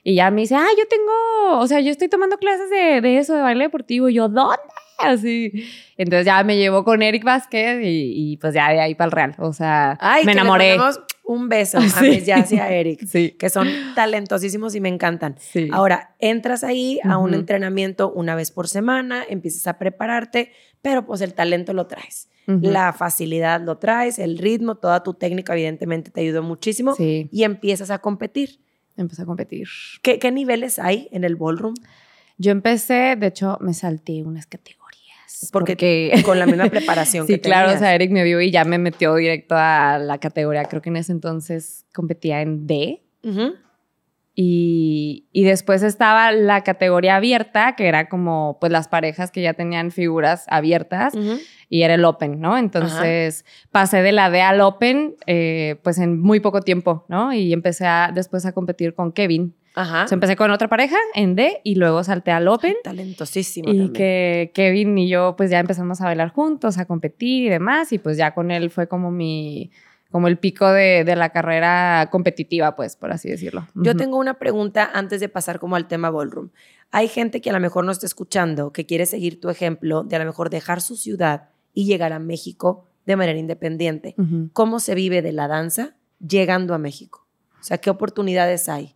y 0.09 0.15
ya 0.15 0.31
me 0.31 0.43
dice, 0.43 0.55
ah, 0.55 0.69
yo 0.79 0.85
tengo, 0.89 1.59
o 1.61 1.67
sea, 1.67 1.81
yo 1.81 1.91
estoy 1.91 2.09
tomando 2.09 2.39
clases 2.39 2.71
de, 2.71 3.01
de 3.01 3.19
eso, 3.19 3.35
de 3.35 3.43
baile 3.43 3.65
deportivo. 3.65 4.09
Y 4.09 4.15
yo, 4.15 4.29
¿dónde? 4.29 4.57
Así. 4.99 5.51
Entonces 5.97 6.25
ya 6.27 6.43
me 6.45 6.57
llevó 6.57 6.85
con 6.85 7.03
Eric 7.03 7.25
Vázquez 7.25 7.81
y, 7.83 8.33
y 8.33 8.37
pues 8.37 8.55
ya 8.55 8.71
de 8.71 8.81
ahí 8.81 8.95
para 8.95 9.07
el 9.07 9.13
Real. 9.13 9.35
O 9.39 9.53
sea, 9.53 9.99
Ay, 10.01 10.25
me 10.25 10.31
que 10.31 10.37
le 10.37 10.41
enamoré. 10.43 10.69
mandamos 10.79 11.01
un 11.25 11.49
beso 11.49 11.79
a 11.81 11.83
Sí. 11.89 12.09
Miss 12.09 12.25
Yassi 12.25 12.55
y 12.55 12.59
a 12.61 12.71
Eric, 12.73 13.05
Sí, 13.05 13.33
que 13.33 13.51
son 13.51 13.67
talentosísimos 13.97 14.75
y 14.77 14.81
me 14.81 14.89
encantan. 14.89 15.35
sí. 15.41 15.69
Ahora, 15.73 16.15
entras 16.21 16.63
ahí 16.63 17.01
a 17.03 17.19
un 17.19 17.31
Ujú. 17.31 17.41
entrenamiento 17.41 18.13
una 18.13 18.35
vez 18.37 18.53
por 18.53 18.69
semana, 18.69 19.25
empiezas 19.29 19.67
a 19.67 19.77
prepararte, 19.77 20.53
pero 20.83 21.05
pues 21.05 21.21
el 21.21 21.35
talento 21.35 21.73
lo 21.73 21.89
traes. 21.89 22.29
Ujú. 22.47 22.61
La 22.63 22.93
facilidad 22.93 23.61
lo 23.61 23.79
traes, 23.79 24.21
el 24.21 24.39
ritmo, 24.39 24.77
toda 24.77 25.03
tu 25.03 25.15
técnica 25.15 25.53
evidentemente 25.55 26.13
te 26.13 26.21
ayudó 26.21 26.45
muchísimo 26.45 26.95
y 26.99 27.43
empiezas 27.43 27.91
a 27.91 27.99
competir. 27.99 28.61
Empecé 28.97 29.23
a 29.23 29.27
competir. 29.27 29.69
¿Qué, 30.03 30.19
qué 30.19 30.31
niveles 30.33 30.79
hay 30.79 31.09
en 31.13 31.25
el 31.25 31.37
ballroom? 31.37 31.75
Yo 32.39 32.53
empecé, 32.53 33.17
de 33.17 33.27
hecho, 33.29 33.59
me 33.61 33.73
salté 33.75 34.23
unas 34.23 34.47
categorías. 34.47 35.49
Porque- 35.53 35.73
Porque, 35.73 36.23
Con 36.25 36.39
la 36.39 36.47
misma 36.47 36.67
preparación 36.71 37.27
sí, 37.27 37.35
que 37.35 37.41
claro, 37.41 37.73
o 37.75 37.79
sea, 37.79 37.95
Eric 37.95 38.11
me 38.11 38.25
vio 38.25 38.41
y 38.41 38.51
ya 38.51 38.65
me 38.65 38.79
metió 38.79 39.15
directo 39.17 39.55
a 39.57 39.99
la 39.99 40.19
categoría. 40.19 40.65
Creo 40.65 40.81
que 40.83 40.89
en 40.91 40.97
ese 40.97 41.13
entonces 41.13 41.85
competía 41.95 42.41
en 42.43 42.67
D. 42.67 43.03
Ujú. 43.23 43.55
Y, 44.39 45.25
y 45.33 45.45
después 45.45 45.83
estaba 45.83 46.31
la 46.31 46.61
categoría 46.63 47.17
abierta, 47.17 47.75
que 47.75 47.87
era 47.87 48.11
como 48.11 48.59
pues 48.61 48.71
las 48.71 48.87
parejas 48.87 49.31
que 49.31 49.41
ya 49.41 49.55
tenían 49.55 49.91
figuras 49.91 50.45
abiertas 50.49 51.15
y 51.71 51.83
era 51.83 51.95
el 51.95 52.05
Open, 52.05 52.39
¿no? 52.39 52.59
Entonces 52.59 53.47
pasé 53.73 54.03
de 54.03 54.13
la 54.13 54.29
D 54.29 54.43
al 54.43 54.61
Open 54.61 55.15
eh, 55.27 55.77
pues 55.83 55.97
en 55.97 56.21
muy 56.21 56.41
poco 56.41 56.61
tiempo, 56.61 57.07
¿no? 57.09 57.33
Y 57.33 57.55
empecé 57.55 57.87
a, 57.87 58.13
después 58.15 58.45
a 58.45 58.53
competir 58.53 58.95
con 58.95 59.11
Kevin. 59.13 59.55
Ajá. 59.75 60.05
Empecé 60.11 60.37
con 60.37 60.51
otra 60.51 60.69
pareja 60.69 60.97
en 61.15 61.35
D 61.35 61.61
y 61.65 61.77
luego 61.77 62.05
salté 62.05 62.31
al 62.31 62.47
Open. 62.49 62.75
Talentosísimo 62.85 63.69
Y 63.69 63.73
también. 63.73 63.93
que 63.95 64.51
Kevin 64.55 64.99
y 64.99 65.09
yo 65.09 65.35
pues 65.35 65.51
ya 65.51 65.61
empezamos 65.61 66.03
a 66.03 66.05
bailar 66.05 66.29
juntos, 66.31 66.77
a 66.77 66.85
competir 66.85 67.45
y 67.45 67.49
demás, 67.49 67.91
y 67.93 67.99
pues 67.99 68.19
ya 68.19 68.35
con 68.35 68.51
él 68.51 68.69
fue 68.71 68.87
como 68.87 69.11
mi, 69.11 69.71
como 70.11 70.29
el 70.29 70.39
pico 70.39 70.71
de, 70.71 71.05
de 71.05 71.17
la 71.17 71.31
carrera 71.31 72.09
competitiva, 72.11 72.77
pues, 72.77 72.97
por 72.97 73.13
así 73.13 73.29
decirlo. 73.29 73.67
Yo 73.75 73.97
tengo 73.97 74.19
una 74.19 74.35
pregunta 74.35 74.91
antes 74.93 75.21
de 75.21 75.29
pasar 75.29 75.59
como 75.59 75.77
al 75.77 75.89
tema 75.89 76.11
ballroom. 76.11 76.51
Hay 76.91 77.09
gente 77.09 77.41
que 77.41 77.51
a 77.51 77.53
lo 77.53 77.61
mejor 77.61 77.85
no 77.85 77.93
está 77.93 78.07
escuchando, 78.07 78.73
que 78.73 78.87
quiere 78.87 79.07
seguir 79.07 79.41
tu 79.41 79.51
ejemplo 79.51 80.05
de 80.05 80.17
a 80.17 80.19
lo 80.19 80.25
mejor 80.25 80.51
dejar 80.51 80.81
su 80.81 80.97
ciudad 80.97 81.49
y 81.75 81.85
llegar 81.85 82.13
a 82.13 82.19
México 82.19 82.87
de 83.05 83.17
manera 83.17 83.39
independiente. 83.39 84.15
¿Cómo 84.53 84.81
se 84.81 84.95
vive 84.95 85.23
de 85.23 85.33
la 85.33 85.49
danza 85.49 85.97
llegando 86.27 86.75
a 86.75 86.79
México? 86.79 87.27
O 87.61 87.63
sea, 87.63 87.79
¿qué 87.79 87.91
oportunidades 87.91 88.69
hay? 88.69 88.96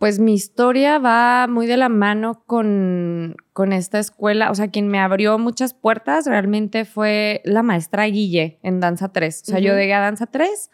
Pues 0.00 0.18
mi 0.18 0.32
historia 0.32 0.98
va 0.98 1.46
muy 1.46 1.66
de 1.66 1.76
la 1.76 1.90
mano 1.90 2.42
con, 2.46 3.36
con 3.52 3.74
esta 3.74 3.98
escuela. 3.98 4.50
O 4.50 4.54
sea, 4.54 4.68
quien 4.68 4.88
me 4.88 4.98
abrió 4.98 5.38
muchas 5.38 5.74
puertas 5.74 6.24
realmente 6.24 6.86
fue 6.86 7.42
la 7.44 7.62
maestra 7.62 8.06
Guille 8.06 8.58
en 8.62 8.80
Danza 8.80 9.12
3. 9.12 9.42
O 9.42 9.50
sea, 9.50 9.58
yo 9.58 9.76
llegué 9.76 9.92
a 9.92 10.00
Danza 10.00 10.24
3, 10.24 10.70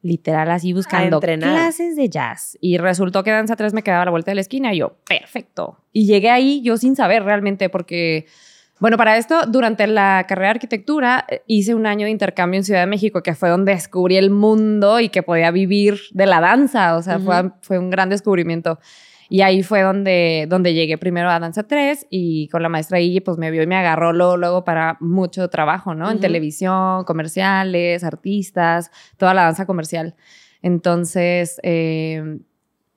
literal, 0.00 0.50
así 0.50 0.72
buscando 0.72 1.20
clases 1.20 1.96
de 1.96 2.08
jazz. 2.08 2.56
Y 2.62 2.78
resultó 2.78 3.22
que 3.22 3.30
Danza 3.30 3.56
3 3.56 3.74
me 3.74 3.82
quedaba 3.82 4.00
a 4.00 4.04
la 4.06 4.10
vuelta 4.10 4.30
de 4.30 4.36
la 4.36 4.40
esquina 4.40 4.72
y 4.72 4.78
yo, 4.78 4.96
perfecto. 5.06 5.84
Y 5.92 6.06
llegué 6.06 6.30
ahí 6.30 6.62
yo 6.62 6.78
sin 6.78 6.96
saber 6.96 7.24
realmente 7.24 7.68
porque... 7.68 8.24
Bueno, 8.78 8.98
para 8.98 9.16
esto, 9.16 9.46
durante 9.46 9.86
la 9.86 10.26
carrera 10.28 10.48
de 10.48 10.54
arquitectura, 10.56 11.24
eh, 11.28 11.42
hice 11.46 11.74
un 11.74 11.86
año 11.86 12.04
de 12.04 12.10
intercambio 12.10 12.58
en 12.58 12.64
Ciudad 12.64 12.80
de 12.80 12.86
México, 12.86 13.22
que 13.22 13.34
fue 13.34 13.48
donde 13.48 13.72
descubrí 13.72 14.16
el 14.18 14.30
mundo 14.30 15.00
y 15.00 15.08
que 15.08 15.22
podía 15.22 15.50
vivir 15.50 15.98
de 16.12 16.26
la 16.26 16.40
danza. 16.40 16.96
O 16.96 17.02
sea, 17.02 17.18
fue, 17.62 17.78
un 17.78 17.88
gran 17.88 18.10
descubrimiento. 18.10 18.78
Y 19.28 19.40
ahí 19.40 19.62
fue 19.62 19.80
donde, 19.80 20.46
donde 20.48 20.74
llegué 20.74 20.98
primero 20.98 21.28
a 21.30 21.40
Danza 21.40 21.64
3 21.64 22.06
y 22.10 22.48
con 22.48 22.62
la 22.62 22.68
maestra 22.68 22.98
Guille 22.98 23.22
pues 23.22 23.38
me 23.38 23.50
vio 23.50 23.62
y 23.62 23.66
me 23.66 23.74
agarró 23.74 24.12
luego, 24.12 24.36
luego 24.36 24.64
para 24.64 24.98
mucho 25.00 25.48
trabajo, 25.48 25.94
¿no? 25.94 26.12
En 26.12 26.20
televisión, 26.20 27.02
comerciales, 27.02 28.04
artistas, 28.04 28.92
toda 29.16 29.34
la 29.34 29.42
danza 29.42 29.66
comercial. 29.66 30.14
Entonces, 30.62 31.58
eh, 31.64 32.38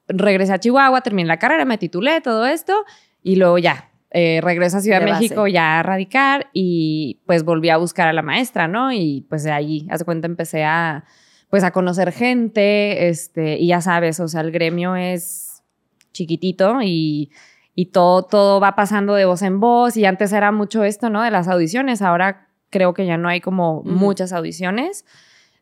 regresé 0.08 0.54
a 0.54 0.60
Chihuahua, 0.60 1.02
terminé 1.02 1.28
la 1.28 1.40
carrera, 1.40 1.66
me 1.66 1.80
titulé, 1.80 2.22
todo 2.22 2.46
esto 2.46 2.86
y 3.24 3.38
luego 3.38 3.58
ya, 3.58 3.89
eh, 4.12 4.40
regreso 4.42 4.78
a 4.78 4.82
Ciudad 4.82 5.00
De. 5.00 5.06
México 5.06 5.48
ya 5.48 5.80
a 5.80 5.84
radicar 5.84 6.50
y 6.54 7.20
pues 7.26 7.44
volví 7.44 7.70
a 7.70 7.78
buscar 7.78 8.08
a 8.08 8.14
la 8.14 8.22
maestra, 8.22 8.68
¿no? 8.68 8.92
Y 8.92 9.26
pues 9.30 9.44
de 9.44 9.52
ahí, 9.52 9.88
hace 9.90 10.06
cuenta, 10.06 10.28
empecé 10.28 10.64
a 10.64 11.06
pues 11.50 11.64
a 11.64 11.72
conocer 11.72 12.12
gente, 12.12 13.10
este, 13.10 13.58
y 13.58 13.68
ya 13.68 13.82
sabes, 13.82 14.20
o 14.20 14.28
sea, 14.28 14.42
el 14.42 14.52
gremio 14.52 14.96
es 14.96 15.64
chiquitito 16.12 16.82
y, 16.84 17.32
y 17.74 17.88
todo, 17.88 18.24
todo 18.24 18.60
va 18.60 18.76
pasando 18.76 19.16
de 19.16 19.26
voz 19.26 19.42
en 19.42 19.60
voz 19.60 19.98
y 19.98 20.06
antes 20.06 20.32
era 20.32 20.52
mucho 20.52 20.84
esto, 20.84 21.10
¿no? 21.10 21.24
De 21.24 21.32
las 21.32 21.48
audiciones, 21.48 22.02
ahora 22.02 22.50
creo 22.70 22.94
que 22.94 23.06
ya 23.08 23.18
no 23.18 23.30
hay 23.30 23.42
como 23.42 23.82
muchas 23.84 24.32
audiciones, 24.32 25.06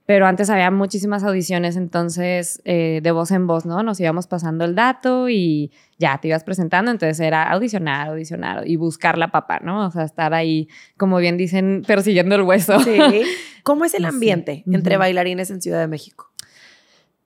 pero 0.07 0.25
antes 0.25 0.49
había 0.49 0.71
muchísimas 0.71 1.23
audiciones, 1.25 1.75
entonces 1.75 2.61
eh, 2.63 3.01
de 3.03 3.11
voz 3.11 3.29
en 3.31 3.45
voz, 3.45 3.65
¿no? 3.65 3.83
Nos 3.83 3.99
íbamos 3.99 4.25
pasando 4.25 4.63
el 4.63 4.73
dato 4.73 5.27
y 5.27 5.69
ya 5.99 6.17
te 6.19 6.29
ibas 6.29 6.45
presentando, 6.45 6.89
entonces 6.91 7.19
era 7.19 7.43
audicionar, 7.43 8.07
audicionar 8.09 8.65
y 8.65 8.77
buscar 8.77 9.17
la 9.17 9.27
papa, 9.31 9.59
¿no? 9.61 9.85
O 9.85 9.91
sea, 9.91 10.03
estar 10.05 10.33
ahí, 10.33 10.69
como 10.95 11.17
bien 11.17 11.35
dicen, 11.35 11.83
persiguiendo 11.85 12.35
el 12.35 12.43
hueso. 12.43 12.79
Sí. 12.79 12.97
¿Cómo 13.63 13.83
es 13.83 13.93
el 13.95 14.03
Sí. 14.03 14.07
ambiente 14.07 14.63
entre 14.65 14.95
bailarines 14.95 15.51
en 15.51 15.61
Ciudad 15.61 15.81
de 15.81 15.87
México? 15.87 16.31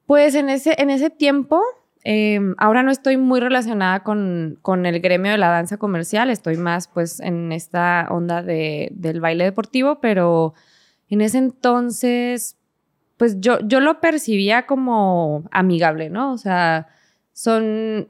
Pues 0.08 0.34
en 0.34 0.50
ese, 0.50 0.74
en 0.80 0.90
ese 0.90 1.12
tiempo, 1.12 1.62
eh, 2.04 2.40
ahora 2.58 2.82
no 2.82 2.90
estoy 2.90 3.16
muy 3.18 3.40
relacionada 3.40 4.02
con, 4.02 4.58
con 4.64 4.88
el 4.88 5.02
gremio 5.02 5.32
de 5.34 5.38
la 5.38 5.50
danza 5.50 5.78
comercial, 5.78 6.32
estoy 6.32 6.58
más 6.58 6.88
pues 6.88 7.20
en 7.20 7.52
esta 7.52 8.08
onda 8.10 8.42
de, 8.42 8.90
del 8.92 9.22
baile 9.22 9.44
deportivo, 9.44 10.00
pero 10.02 10.56
en 11.10 11.22
ese 11.22 11.38
entonces, 11.38 12.58
pues 13.22 13.40
yo, 13.40 13.60
yo 13.60 13.82
lo 13.82 14.01
percibía 14.01 14.66
como 14.66 15.44
amigable, 15.51 16.10
¿no? 16.10 16.34
O 16.34 16.40
sea, 16.40 16.88
son, 17.34 18.08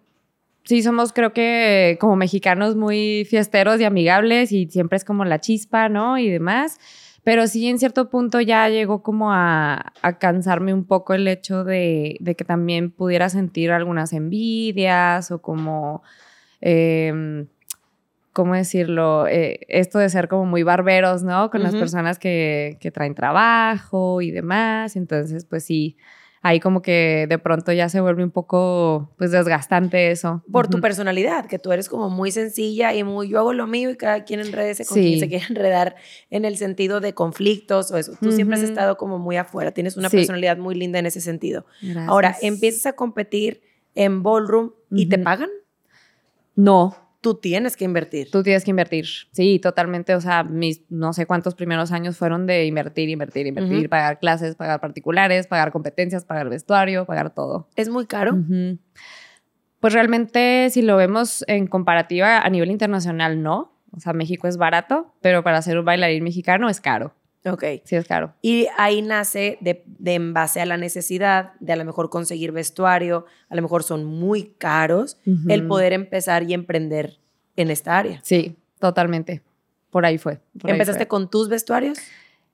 sí, 0.63 0.81
somos 0.81 1.11
creo 1.11 1.33
que 1.33 1.97
como 1.99 2.15
mexicanos 2.15 2.77
muy 2.77 3.27
fiesteros 3.29 3.81
y 3.81 3.83
amigables 3.83 4.53
y 4.53 4.67
siempre 4.67 4.95
es 4.95 5.03
como 5.03 5.25
la 5.25 5.41
chispa, 5.41 5.89
¿no? 5.89 6.17
Y 6.17 6.29
demás. 6.29 6.79
Pero 7.25 7.45
sí, 7.47 7.67
en 7.67 7.77
cierto 7.77 8.09
punto 8.09 8.39
ya 8.39 8.69
llegó 8.69 9.03
como 9.03 9.33
a, 9.33 9.91
cansarme 10.17 10.73
un 10.73 10.85
poco 10.85 11.13
el 11.13 11.27
hecho 11.27 11.65
de, 11.65 12.15
de 12.21 12.35
que 12.35 12.45
también 12.45 12.89
pudiera 12.89 13.27
sentir 13.27 13.71
algunas 13.71 14.13
envidias 14.13 15.29
o 15.31 15.41
como, 15.41 16.03
em, 16.61 17.47
¿cómo 18.33 18.55
decirlo? 18.55 19.27
Eh, 19.27 19.61
esto 19.67 19.99
de 19.99 20.09
ser 20.09 20.27
como 20.27 20.45
muy 20.45 20.63
barberos, 20.63 21.23
¿no? 21.23 21.49
Con 21.49 21.63
las 21.63 21.75
personas 21.75 22.17
que, 22.19 22.77
que 22.79 22.91
traen 22.91 23.15
trabajo 23.15 24.21
y 24.21 24.31
demás. 24.31 24.95
Entonces, 24.95 25.45
pues 25.45 25.63
sí, 25.65 25.97
ahí 26.41 26.59
como 26.59 26.81
que 26.81 27.27
de 27.29 27.37
pronto 27.37 27.71
ya 27.71 27.87
se 27.89 28.01
vuelve 28.01 28.23
un 28.23 28.31
poco, 28.31 29.11
pues, 29.17 29.31
desgastante 29.31 30.09
eso. 30.11 30.43
Por 30.51 30.67
tu 30.69 30.79
personalidad, 30.81 31.45
que 31.45 31.59
tú 31.59 31.71
eres 31.71 31.87
como 31.89 32.09
muy 32.09 32.31
sencilla 32.31 32.93
y 32.95 33.03
muy 33.03 33.29
yo 33.29 33.37
hago 33.39 33.53
lo 33.53 33.67
mío 33.67 33.89
y 33.91 33.95
cada 33.97 34.23
quien 34.23 34.39
enredese 34.39 34.85
con 34.85 34.95
Sí. 34.95 35.03
quien 35.03 35.19
se 35.19 35.27
quiera 35.29 35.45
enredar 35.49 35.95
en 36.29 36.45
el 36.45 36.57
sentido 36.57 36.99
de 36.99 37.13
conflictos 37.13 37.91
o 37.91 37.97
eso. 37.97 38.13
Tú 38.21 38.31
siempre 38.31 38.57
has 38.57 38.63
estado 38.63 38.97
como 38.97 39.19
muy 39.19 39.37
afuera, 39.37 39.71
tienes 39.71 39.97
una 39.97 40.09
Sí. 40.09 40.17
personalidad 40.17 40.57
muy 40.57 40.73
linda 40.73 40.97
en 40.99 41.05
ese 41.05 41.21
sentido. 41.21 41.65
Gracias. 41.81 42.07
Ahora, 42.09 42.35
empiezas 42.41 42.85
a 42.87 42.93
competir 42.93 43.61
en 43.93 44.23
ballroom 44.23 44.71
y 44.89 45.07
te 45.09 45.19
pagan. 45.19 45.49
No, 46.55 46.95
tú 47.21 47.35
tienes 47.35 47.77
que 47.77 47.85
invertir. 47.85 48.29
Tú 48.31 48.43
tienes 48.43 48.65
que 48.65 48.71
invertir. 48.71 49.05
Sí, 49.31 49.59
totalmente. 49.59 50.15
O 50.15 50.21
sea, 50.21 50.43
mis 50.43 50.81
no 50.89 51.13
sé 51.13 51.25
cuántos 51.27 51.55
primeros 51.55 51.91
años 51.91 52.17
fueron 52.17 52.47
de 52.47 52.65
invertir, 52.65 53.09
invertir, 53.09 53.47
invertir, 53.47 53.87
pagar 53.89 54.19
clases, 54.19 54.55
pagar 54.55 54.81
particulares, 54.81 55.47
pagar 55.47 55.71
competencias, 55.71 56.25
pagar 56.25 56.49
vestuario, 56.49 57.05
pagar 57.05 57.33
todo. 57.33 57.69
¿Es 57.75 57.89
muy 57.89 58.07
caro? 58.07 58.37
Pues 59.79 59.93
realmente, 59.93 60.69
si 60.71 60.81
lo 60.81 60.97
vemos 60.97 61.45
en 61.47 61.67
comparativa 61.67 62.39
a 62.39 62.49
nivel 62.49 62.71
internacional, 62.71 63.41
no. 63.41 63.79
O 63.91 63.99
sea, 63.99 64.13
México 64.13 64.47
es 64.47 64.57
barato, 64.57 65.13
pero 65.21 65.43
para 65.43 65.61
ser 65.61 65.77
un 65.77 65.85
bailarín 65.85 66.23
mexicano 66.23 66.69
es 66.69 66.81
caro. 66.81 67.13
Ok. 67.45 67.63
Sí, 67.85 67.95
es 67.95 68.07
caro. 68.07 68.33
Y 68.41 68.67
ahí 68.77 69.01
nace 69.01 69.57
de, 69.61 69.83
de 69.87 70.13
en 70.13 70.33
base 70.33 70.61
a 70.61 70.65
la 70.65 70.77
necesidad 70.77 71.53
de 71.59 71.73
a 71.73 71.75
lo 71.75 71.85
mejor 71.85 72.09
conseguir 72.09 72.51
vestuario, 72.51 73.25
a 73.49 73.55
lo 73.55 73.61
mejor 73.63 73.83
son 73.83 74.05
muy 74.05 74.53
caros, 74.59 75.17
el 75.47 75.61
Ujú. 75.61 75.67
poder 75.69 75.93
empezar 75.93 76.43
y 76.43 76.53
emprender 76.53 77.17
en 77.55 77.71
esta 77.71 77.97
área. 77.97 78.19
Sí, 78.23 78.55
totalmente. 78.79 79.41
Por 79.89 80.05
ahí 80.05 80.17
fue. 80.17 80.39
por 80.59 80.69
ahí 80.69 80.73
¿Empezaste 80.75 81.01
fue. 81.01 81.07
con 81.07 81.29
tus 81.29 81.49
vestuarios? 81.49 81.97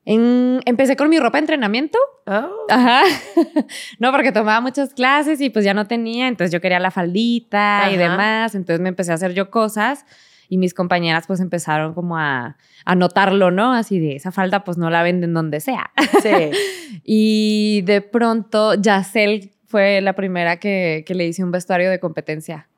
En- 0.05 0.61
empecé 0.65 0.95
con 0.95 1.09
mi 1.09 1.19
ropa 1.19 1.37
de 1.37 1.41
entrenamiento. 1.41 1.99
Oh. 2.25 2.49
Ajá. 2.69 3.01
no, 3.99 4.11
porque 4.11 4.31
tomaba 4.31 4.61
muchas 4.61 4.93
clases 4.93 5.41
y 5.41 5.49
pues 5.49 5.65
ya 5.65 5.73
no 5.73 5.85
tenía, 5.85 6.29
entonces 6.29 6.51
yo 6.53 6.61
quería 6.61 6.79
la 6.79 6.91
faldita 6.91 7.89
y 7.91 7.97
demás, 7.97 8.55
entonces 8.55 8.79
me 8.81 8.87
empecé 8.89 9.11
a 9.11 9.15
hacer 9.15 9.33
yo 9.33 9.49
cosas 9.51 10.05
y 10.49 10.57
mis 10.57 10.73
compañeras 10.73 11.25
pues 11.27 11.39
empezaron 11.39 11.93
como 11.93 12.17
a, 12.17 12.57
a 12.85 12.95
notarlo, 12.95 13.51
¿no? 13.51 13.73
Así 13.73 13.99
de 13.99 14.15
esa 14.15 14.31
falda 14.31 14.63
pues 14.63 14.77
no 14.77 14.89
la 14.89 15.03
venden 15.03 15.33
donde 15.33 15.59
sea. 15.59 15.91
Sí. 16.21 16.51
y 17.03 17.81
de 17.83 18.01
pronto 18.01 18.73
Yacel 18.75 19.51
fue 19.65 19.99
la 20.01 20.13
primera 20.13 20.57
que, 20.59 21.03
que 21.05 21.13
le 21.15 21.25
hice 21.27 21.43
un 21.43 21.51
vestuario 21.51 21.89
de 21.89 21.99
competencia. 21.99 22.69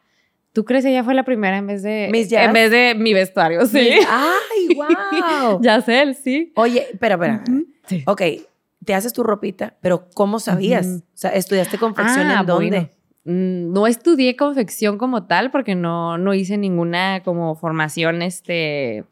¿Tú 0.52 0.66
crees 0.66 0.84
que 0.84 0.90
ella 0.90 1.04
fue 1.04 1.14
la 1.14 1.24
primera 1.24 1.58
en 1.58 1.68
vez 1.68 1.84
de 1.84 2.10
Miss 2.12 2.32
en 2.32 2.52
vez 2.54 2.72
de 2.72 2.96
mi 2.96 3.14
vestuario? 3.14 3.66
Sí. 3.68 3.92
¡Ay, 4.10 4.76
wow! 4.76 5.62
Yacel, 5.62 6.16
sí. 6.16 6.52
Oye, 6.56 6.88
espera, 6.92 7.16
espera. 7.16 7.44
Ujú. 7.48 7.66
Sí. 7.86 8.04
Ok, 8.08 8.22
te 8.84 8.96
haces 8.96 9.14
tu 9.14 9.22
ropita, 9.24 9.76
pero 9.82 10.10
¿cómo 10.16 10.40
sabías? 10.40 10.88
O 10.88 11.02
sea, 11.14 11.32
¿estudiaste 11.32 11.78
confección 11.78 12.28
Ah, 12.28 12.40
en 12.40 12.46
dónde? 12.48 12.70
bueno. 12.70 12.90
Mm, 13.30 13.72
No 13.74 13.86
estudié 13.86 14.36
confección 14.36 14.98
como 14.98 15.28
tal 15.28 15.52
porque 15.52 15.76
no, 15.76 16.18
no 16.18 16.34
hice 16.34 16.58
ninguna 16.58 17.22
como 17.24 17.56
formación, 17.56 18.24
este, 18.24 19.04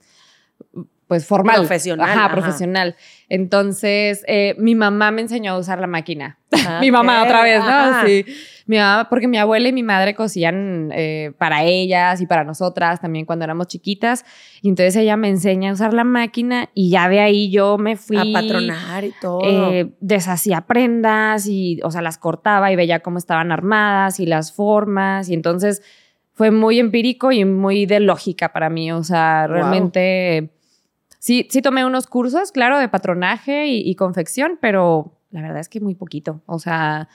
pues 1.08 1.26
formal. 1.28 1.58
Profesional, 1.58 2.10
Ajá, 2.10 2.26
ajá. 2.26 2.32
profesional. 2.34 2.96
Entonces, 3.30 4.24
eh, 4.28 4.56
mi 4.58 4.74
mamá 4.74 5.12
me 5.12 5.22
enseñó 5.22 5.54
a 5.54 5.58
usar 5.60 5.80
la 5.80 5.88
máquina. 5.88 6.40
Ah, 6.68 6.80
mi 6.82 6.90
mamá 6.92 7.24
otra 7.24 7.44
vez, 7.44 7.60
¿no? 7.60 7.66
ajá. 7.68 8.06
Sí. 8.08 8.26
Mi 8.68 8.78
mamá, 8.78 9.08
porque 9.10 9.28
mi 9.28 9.38
abuela 9.38 9.70
y 9.70 9.74
mi 9.74 9.82
madre 9.82 10.14
cosían 10.14 10.92
eh, 10.94 11.32
para 11.38 11.64
ellas 11.64 12.20
y 12.22 12.28
para 12.28 12.44
nosotras 12.44 13.00
también 13.02 13.26
cuando 13.26 13.46
éramos 13.46 13.68
chiquitas. 13.68 14.26
Y 14.62 14.70
entonces 14.70 14.96
ella 14.98 15.16
me 15.18 15.30
enseña 15.30 15.70
a 15.70 15.74
usar 15.74 15.94
la 15.94 16.04
máquina 16.04 16.70
y 16.74 16.90
ya 16.90 17.08
de 17.10 17.22
ahí 17.22 17.50
yo 17.50 17.78
me 17.78 17.96
fui 17.96 18.18
A 18.18 18.26
patronar 18.34 19.04
y 19.06 19.12
todo. 19.22 19.40
eh, 19.44 19.94
deshacía 20.02 20.62
prendas 20.68 21.48
y, 21.48 21.80
o 21.84 21.92
sea, 21.92 22.02
las 22.02 22.18
cortaba 22.18 22.72
y 22.72 22.76
veía 22.76 23.00
cómo 23.00 23.18
estaban 23.18 23.52
armadas 23.52 24.20
y 24.20 24.26
las 24.26 24.52
formas. 24.52 25.30
Y 25.30 25.34
entonces 25.34 25.82
fue 26.34 26.52
muy 26.52 26.78
empírico 26.80 27.32
y 27.32 27.46
muy 27.46 27.86
de 27.86 28.00
lógica 28.02 28.52
para 28.54 28.70
mí. 28.70 28.92
O 28.92 29.04
sea, 29.04 29.46
Wow. 29.48 29.56
realmente 29.56 30.52
sí, 31.20 31.48
sí 31.50 31.62
tomé 31.62 31.86
unos 31.86 32.06
cursos, 32.08 32.52
claro, 32.52 32.78
de 32.80 32.90
patronaje 32.90 33.68
y, 33.68 33.90
y 33.90 33.96
confección, 33.96 34.58
pero 34.62 35.14
la 35.32 35.42
verdad 35.42 35.60
es 35.60 35.70
que 35.70 35.80
muy 35.80 35.96
poquito. 35.96 36.42
O 36.46 36.60
sea, 36.60 37.08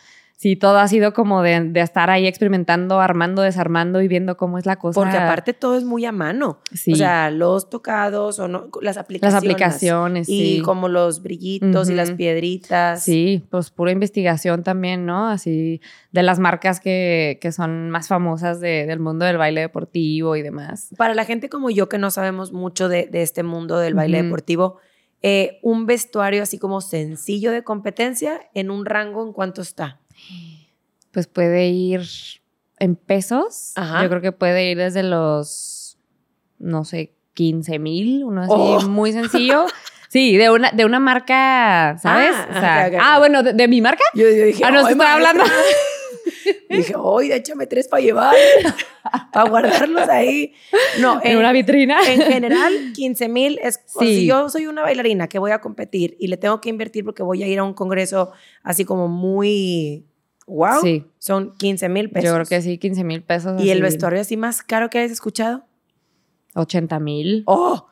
sí, 0.43 0.57
todo 0.57 0.79
ha 0.79 0.89
sido 0.89 1.13
como 1.15 1.41
de, 1.43 1.61
de 1.71 1.81
estar 1.81 2.11
ahí 2.11 2.27
experimentando, 2.27 3.01
armando, 3.01 3.43
desarmando 3.43 4.03
y 4.03 4.09
viendo 4.09 4.37
cómo 4.37 4.59
es 4.59 4.67
la 4.67 4.75
cosa. 4.77 5.01
Porque 5.01 5.17
aparte 5.17 5.53
todo 5.55 5.77
es 5.77 5.85
muy 5.85 6.05
a 6.05 6.11
mano. 6.11 6.59
Sí. 6.73 6.95
O 6.95 6.97
sea, 6.97 7.31
los 7.31 7.71
tocados 7.71 8.41
o 8.41 8.49
no, 8.49 8.69
las 8.81 8.97
las 8.97 8.97
aplicaciones. 8.99 9.37
aplicaciones, 9.39 10.29
Y 10.29 10.57
sí. 10.57 10.63
como 10.63 10.89
los 10.89 11.23
brillitos 11.23 11.89
y 11.89 11.95
las 11.95 12.11
piedritas. 12.11 13.03
Sí, 13.05 13.47
pues 13.51 13.71
pura 13.71 13.93
investigación 13.93 14.63
también, 14.65 15.07
¿no? 15.07 15.29
Así 15.29 15.81
de 16.11 16.23
las 16.25 16.41
marcas 16.41 16.81
que, 16.81 17.39
que 17.41 17.53
son 17.53 17.91
más 17.91 18.09
famosas 18.09 18.59
de- 18.61 18.85
del 18.87 18.99
mundo 18.99 19.25
del 19.25 19.39
baile 19.39 19.61
deportivo 19.61 20.35
y 20.37 20.43
demás. 20.43 20.89
Para 20.99 21.15
la 21.15 21.25
gente 21.25 21.49
como 21.49 21.71
yo 21.71 21.89
que 21.89 21.99
no 21.99 22.11
sabemos 22.11 22.53
mucho 22.53 22.89
de, 22.89 23.07
de 23.07 23.23
este 23.23 23.45
mundo 23.45 23.79
del 23.79 23.95
baile 23.95 24.23
deportivo, 24.23 24.79
eh, 25.25 25.61
un 25.63 25.87
vestuario 25.87 26.43
así 26.43 26.59
como 26.59 26.81
sencillo 26.81 27.53
de 27.53 27.63
competencia 27.63 28.41
en 28.55 28.73
un 28.73 28.85
rango 28.85 29.25
en 29.25 29.33
cuánto 29.33 29.63
está. 29.63 30.01
Pues 31.11 31.27
puede 31.27 31.67
ir 31.69 32.03
en 32.79 32.97
pesos. 32.97 33.73
Ajá. 33.77 34.03
Yo 34.03 34.09
creo 34.09 34.21
que 34.23 34.33
puede 34.33 34.71
ir 34.71 34.79
desde 34.79 35.03
los, 35.03 35.99
no 36.59 36.85
sé, 36.85 37.13
15 37.35 37.79
mil, 37.79 38.25
uno 38.25 38.43
así 38.43 38.53
Oh. 38.55 38.81
muy 38.89 39.13
sencillo. 39.13 39.67
Sí, 40.09 40.37
de 40.37 40.51
una, 40.51 40.71
de 40.73 40.85
una 40.85 41.01
marca, 41.01 41.97
¿sabes? 42.03 42.33
Ah, 42.37 42.47
O 42.51 42.61
sea, 42.61 42.91
ah, 43.01 43.19
bueno, 43.19 43.43
¿de, 43.43 43.55
de 43.55 43.67
mi 43.67 43.81
marca? 43.81 44.05
Yo, 44.13 44.29
yo 44.29 44.45
dije, 44.45 44.63
Ah, 44.63 44.71
no, 44.71 44.81
"Ay, 44.81 44.85
sí 44.85 44.93
estaba 44.93 45.19
maestra". 45.19 45.31
hablando. 45.31 45.45
Dije, 46.69 46.95
oye, 46.97 47.35
échame 47.35 47.67
tres 47.67 47.89
para 47.89 48.03
llevar, 48.03 48.35
para 49.33 49.49
guardarlos 49.49 50.07
ahí. 50.11 50.53
No, 51.01 51.19
En 51.25 51.33
en, 51.33 51.39
una 51.39 51.51
vitrina. 51.53 51.97
en 52.07 52.21
general, 52.21 52.93
15 52.95 53.29
mil 53.29 53.59
es. 53.63 53.81
o 53.95 54.01
Sí. 54.01 54.17
Si 54.17 54.27
yo 54.27 54.51
soy 54.51 54.67
una 54.67 54.83
bailarina 54.83 55.29
que 55.29 55.39
voy 55.39 55.51
a 55.53 55.63
competir 55.63 56.15
y 56.21 56.27
le 56.29 56.37
tengo 56.37 56.61
que 56.61 56.69
invertir 56.69 57.07
porque 57.07 57.23
voy 57.23 57.43
a 57.43 57.47
ir 57.47 57.59
a 57.59 57.65
un 57.65 57.73
congreso 57.73 58.33
así 58.63 58.85
como 58.85 59.09
muy. 59.09 60.05
Wow. 60.53 60.83
Sí. 60.83 61.07
Son 61.19 61.53
15 61.57 61.89
mil 61.89 62.11
pesos. 62.11 62.29
Yo 62.29 62.35
creo 62.35 62.47
que 62.47 62.61
sí, 62.61 62.77
15 62.79 63.05
mil 63.05 63.23
pesos. 63.23 63.63
¿Y 63.63 63.71
el 63.71 63.81
vestuario 63.81 64.21
así 64.21 64.37
más 64.37 64.63
caro 64.63 64.91
que 64.91 64.99
hayas 64.99 65.13
escuchado? 65.13 65.65
80 66.55 66.99
mil. 67.01 67.43
¡Oh! 67.47 67.87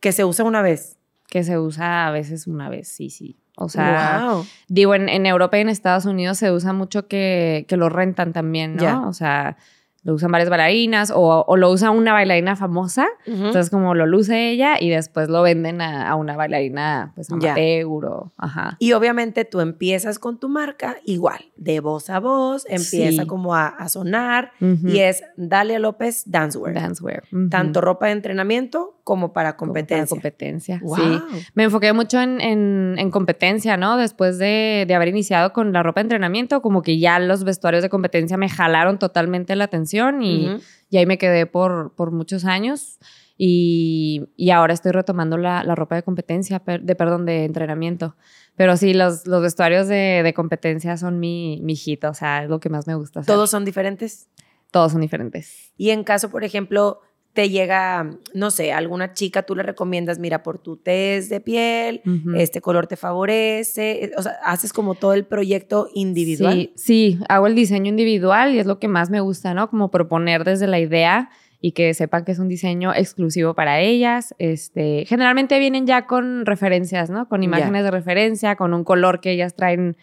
Que 0.00 0.12
se 0.12 0.24
usa 0.24 0.44
una 0.44 0.62
vez. 0.62 0.98
que 1.28 1.44
se 1.44 1.58
usa 1.58 2.08
a 2.08 2.10
veces 2.10 2.48
una 2.48 2.68
vez, 2.68 2.88
sí, 2.88 3.08
sí. 3.10 3.36
O 3.56 3.68
sea, 3.68 4.22
wow. 4.24 4.44
digo, 4.68 4.94
en, 4.94 5.08
en 5.08 5.26
Europa 5.26 5.58
y 5.58 5.60
en 5.60 5.68
Estados 5.68 6.06
Unidos 6.06 6.38
se 6.38 6.50
usa 6.50 6.72
mucho 6.72 7.06
que, 7.06 7.66
que 7.68 7.76
lo 7.76 7.88
rentan 7.88 8.32
también, 8.32 8.76
¿no? 8.76 9.08
O 9.08 9.12
sea, 9.12 9.56
lo 10.02 10.14
usan 10.14 10.30
varias 10.32 10.48
bailarinas 10.48 11.10
o, 11.14 11.44
o 11.46 11.56
lo 11.58 11.70
usa 11.70 11.90
una 11.90 12.14
bailarina 12.14 12.56
famosa. 12.56 13.06
Entonces, 13.26 13.68
como 13.68 13.94
lo 13.94 14.06
luce 14.06 14.48
ella 14.50 14.76
y 14.80 14.88
después 14.88 15.28
lo 15.28 15.42
venden 15.42 15.82
a, 15.82 16.08
a 16.08 16.14
una 16.14 16.36
bailarina, 16.36 17.12
pues, 17.14 17.30
amateur 17.30 18.06
o... 18.06 18.32
Ajá. 18.38 18.76
Y 18.78 18.92
obviamente 18.92 19.44
tú 19.44 19.60
empiezas 19.60 20.18
con 20.18 20.38
tu 20.40 20.48
marca 20.48 20.96
igual, 21.04 21.40
de 21.56 21.80
voz 21.80 22.08
a 22.08 22.18
voz, 22.18 22.64
empieza 22.68 23.22
Sí. 23.22 23.26
como 23.26 23.54
a, 23.54 23.66
a 23.68 23.88
sonar 23.90 24.52
Ujú. 24.60 24.88
y 24.88 25.00
es 25.00 25.22
Dalia 25.36 25.78
López 25.78 26.22
Dancewear. 26.26 26.74
Dancewear. 26.74 27.24
Ujú. 27.30 27.48
Tanto 27.50 27.80
ropa 27.82 28.06
de 28.06 28.12
entrenamiento 28.12 28.96
como 29.04 29.32
para 29.34 29.56
Como 29.56 29.72
para 29.72 29.82
competencia. 29.82 30.14
competencia, 30.14 30.80
Wow. 30.82 30.96
sí. 30.96 31.20
Me 31.54 31.64
enfoqué 31.64 31.92
mucho 31.92 32.20
en, 32.20 32.40
en- 32.40 32.94
en 32.96 33.10
competencia, 33.10 33.76
¿no? 33.76 33.96
Después 33.96 34.38
de, 34.38 34.84
de 34.86 34.94
haber 34.94 35.08
iniciado 35.08 35.52
con 35.52 35.72
la 35.72 35.82
ropa 35.82 36.00
de 36.00 36.04
entrenamiento, 36.04 36.62
como 36.62 36.80
que 36.82 36.98
ya 36.98 37.18
los 37.18 37.44
vestuarios 37.44 37.82
de 37.82 37.88
competencia 37.90 38.36
me 38.36 38.48
jalaron 38.48 38.98
totalmente 38.98 39.56
la 39.56 39.64
atención 39.64 39.89
y, 40.22 40.50
y 40.88 40.96
ahí 40.96 41.06
me 41.06 41.18
quedé 41.18 41.46
por, 41.46 41.94
por 41.94 42.10
muchos 42.10 42.44
años. 42.44 42.98
Y, 43.42 44.28
y 44.36 44.50
ahora 44.50 44.74
estoy 44.74 44.92
retomando 44.92 45.38
la, 45.38 45.64
la 45.64 45.74
ropa 45.74 45.94
de 45.94 46.02
competencia, 46.02 46.62
de 46.80 46.94
perdón, 46.94 47.24
de 47.24 47.46
entrenamiento. 47.46 48.14
Pero 48.54 48.76
sí, 48.76 48.92
los, 48.92 49.26
los 49.26 49.40
vestuarios 49.40 49.88
de, 49.88 50.20
de 50.22 50.34
competencia 50.34 50.98
son 50.98 51.18
mi, 51.18 51.58
mi 51.62 51.74
hit, 51.74 52.04
o 52.04 52.12
sea, 52.12 52.44
es 52.44 52.50
lo 52.50 52.60
que 52.60 52.68
más 52.68 52.86
me 52.86 52.94
gusta 52.94 53.20
hacer. 53.20 53.34
Todos 53.34 53.50
son 53.50 53.64
diferentes. 53.64 54.28
Todos 54.70 54.92
son 54.92 55.00
diferentes. 55.00 55.72
Y 55.78 55.88
en 55.90 56.04
caso, 56.04 56.28
por 56.28 56.44
ejemplo, 56.44 57.00
te 57.32 57.48
llega, 57.48 58.10
no 58.34 58.50
sé, 58.50 58.72
alguna 58.72 59.12
chica, 59.12 59.44
tú 59.44 59.54
le 59.54 59.62
recomiendas, 59.62 60.18
mira, 60.18 60.42
por 60.42 60.58
tu 60.58 60.76
test 60.76 61.30
de 61.30 61.40
piel, 61.40 62.02
este 62.36 62.60
color 62.60 62.88
te 62.88 62.96
favorece, 62.96 64.04
eh, 64.04 64.10
o 64.16 64.22
sea, 64.22 64.32
haces 64.44 64.72
como 64.72 64.96
todo 64.96 65.14
el 65.14 65.24
proyecto 65.24 65.88
individual. 65.94 66.54
Sí, 66.54 66.72
sí, 66.76 67.18
hago 67.28 67.46
el 67.46 67.54
diseño 67.54 67.88
individual 67.88 68.54
y 68.54 68.58
es 68.58 68.66
lo 68.66 68.80
que 68.80 68.88
más 68.88 69.10
me 69.10 69.20
gusta, 69.20 69.54
¿no? 69.54 69.70
Como 69.70 69.90
proponer 69.90 70.42
desde 70.42 70.66
la 70.66 70.80
idea 70.80 71.30
y 71.60 71.72
que 71.72 71.94
sepan 71.94 72.24
que 72.24 72.32
es 72.32 72.38
un 72.38 72.48
diseño 72.48 72.92
exclusivo 72.92 73.54
para 73.54 73.80
ellas. 73.80 74.34
Este, 74.38 75.04
generalmente 75.06 75.58
vienen 75.58 75.86
ya 75.86 76.06
con 76.06 76.46
referencias, 76.46 77.10
¿no? 77.10 77.28
Con 77.28 77.42
imágenes 77.42 77.84
de 77.84 77.90
referencia, 77.90 78.56
con 78.56 78.74
un 78.74 78.82
color 78.82 79.20
que 79.20 79.30
ellas 79.30 79.54
traen 79.54 79.96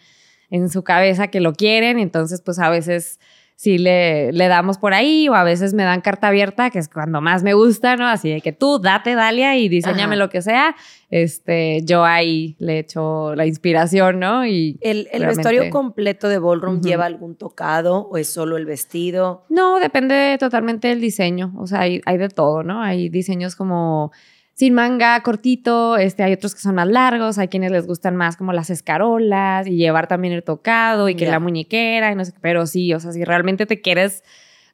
en 0.50 0.70
su 0.70 0.82
cabeza 0.82 1.28
que 1.28 1.40
lo 1.40 1.52
quieren, 1.52 1.98
entonces 1.98 2.40
pues 2.40 2.58
a 2.58 2.70
veces 2.70 3.20
sí 3.58 3.76
le, 3.76 4.30
le 4.30 4.46
damos 4.46 4.78
por 4.78 4.94
ahí 4.94 5.28
o 5.28 5.34
a 5.34 5.42
veces 5.42 5.74
me 5.74 5.82
dan 5.82 6.00
carta 6.00 6.28
abierta, 6.28 6.70
que 6.70 6.78
es 6.78 6.88
cuando 6.88 7.20
más 7.20 7.42
me 7.42 7.54
gusta, 7.54 7.96
¿no? 7.96 8.06
Así 8.06 8.30
de 8.30 8.40
que 8.40 8.52
tú 8.52 8.78
date, 8.78 9.16
Dalia, 9.16 9.56
y 9.56 9.68
diseñame 9.68 10.14
Ajá. 10.14 10.16
lo 10.24 10.30
que 10.30 10.42
sea. 10.42 10.76
Este, 11.10 11.82
yo 11.82 12.04
ahí 12.04 12.54
le 12.60 12.78
echo 12.78 13.34
la 13.34 13.46
inspiración, 13.46 14.20
¿no? 14.20 14.46
Y 14.46 14.78
¿El, 14.80 14.98
el 14.98 15.06
Realmente. 15.22 15.26
vestuario 15.38 15.70
completo 15.70 16.28
de 16.28 16.38
ballroom 16.38 16.80
lleva 16.80 17.06
algún 17.06 17.34
tocado 17.34 18.06
o 18.08 18.16
es 18.16 18.32
solo 18.32 18.56
el 18.58 18.64
vestido? 18.64 19.44
No, 19.48 19.80
depende 19.80 20.36
totalmente 20.38 20.86
del 20.86 21.00
diseño. 21.00 21.52
O 21.58 21.66
sea, 21.66 21.80
hay, 21.80 22.00
hay 22.06 22.16
de 22.16 22.28
todo, 22.28 22.62
¿no? 22.62 22.80
Hay 22.80 23.08
diseños 23.08 23.56
como 23.56 24.12
sin 24.58 24.74
manga, 24.74 25.22
cortito, 25.22 25.96
este, 25.96 26.24
hay 26.24 26.32
otros 26.32 26.52
que 26.52 26.60
son 26.60 26.74
más 26.74 26.88
largos, 26.88 27.38
hay 27.38 27.46
quienes 27.46 27.70
les 27.70 27.86
gustan 27.86 28.16
más 28.16 28.36
como 28.36 28.52
las 28.52 28.70
escarolas 28.70 29.68
y 29.68 29.76
llevar 29.76 30.08
también 30.08 30.34
el 30.34 30.42
tocado 30.42 31.08
y 31.08 31.14
que 31.14 31.28
la 31.28 31.38
muñequera 31.38 32.10
y 32.10 32.16
no 32.16 32.24
sé 32.24 32.32
qué, 32.32 32.40
pero 32.42 32.66
sí, 32.66 32.92
o 32.92 32.98
sea, 32.98 33.12
si 33.12 33.22
realmente 33.22 33.66
te 33.66 33.80
quieres 33.80 34.24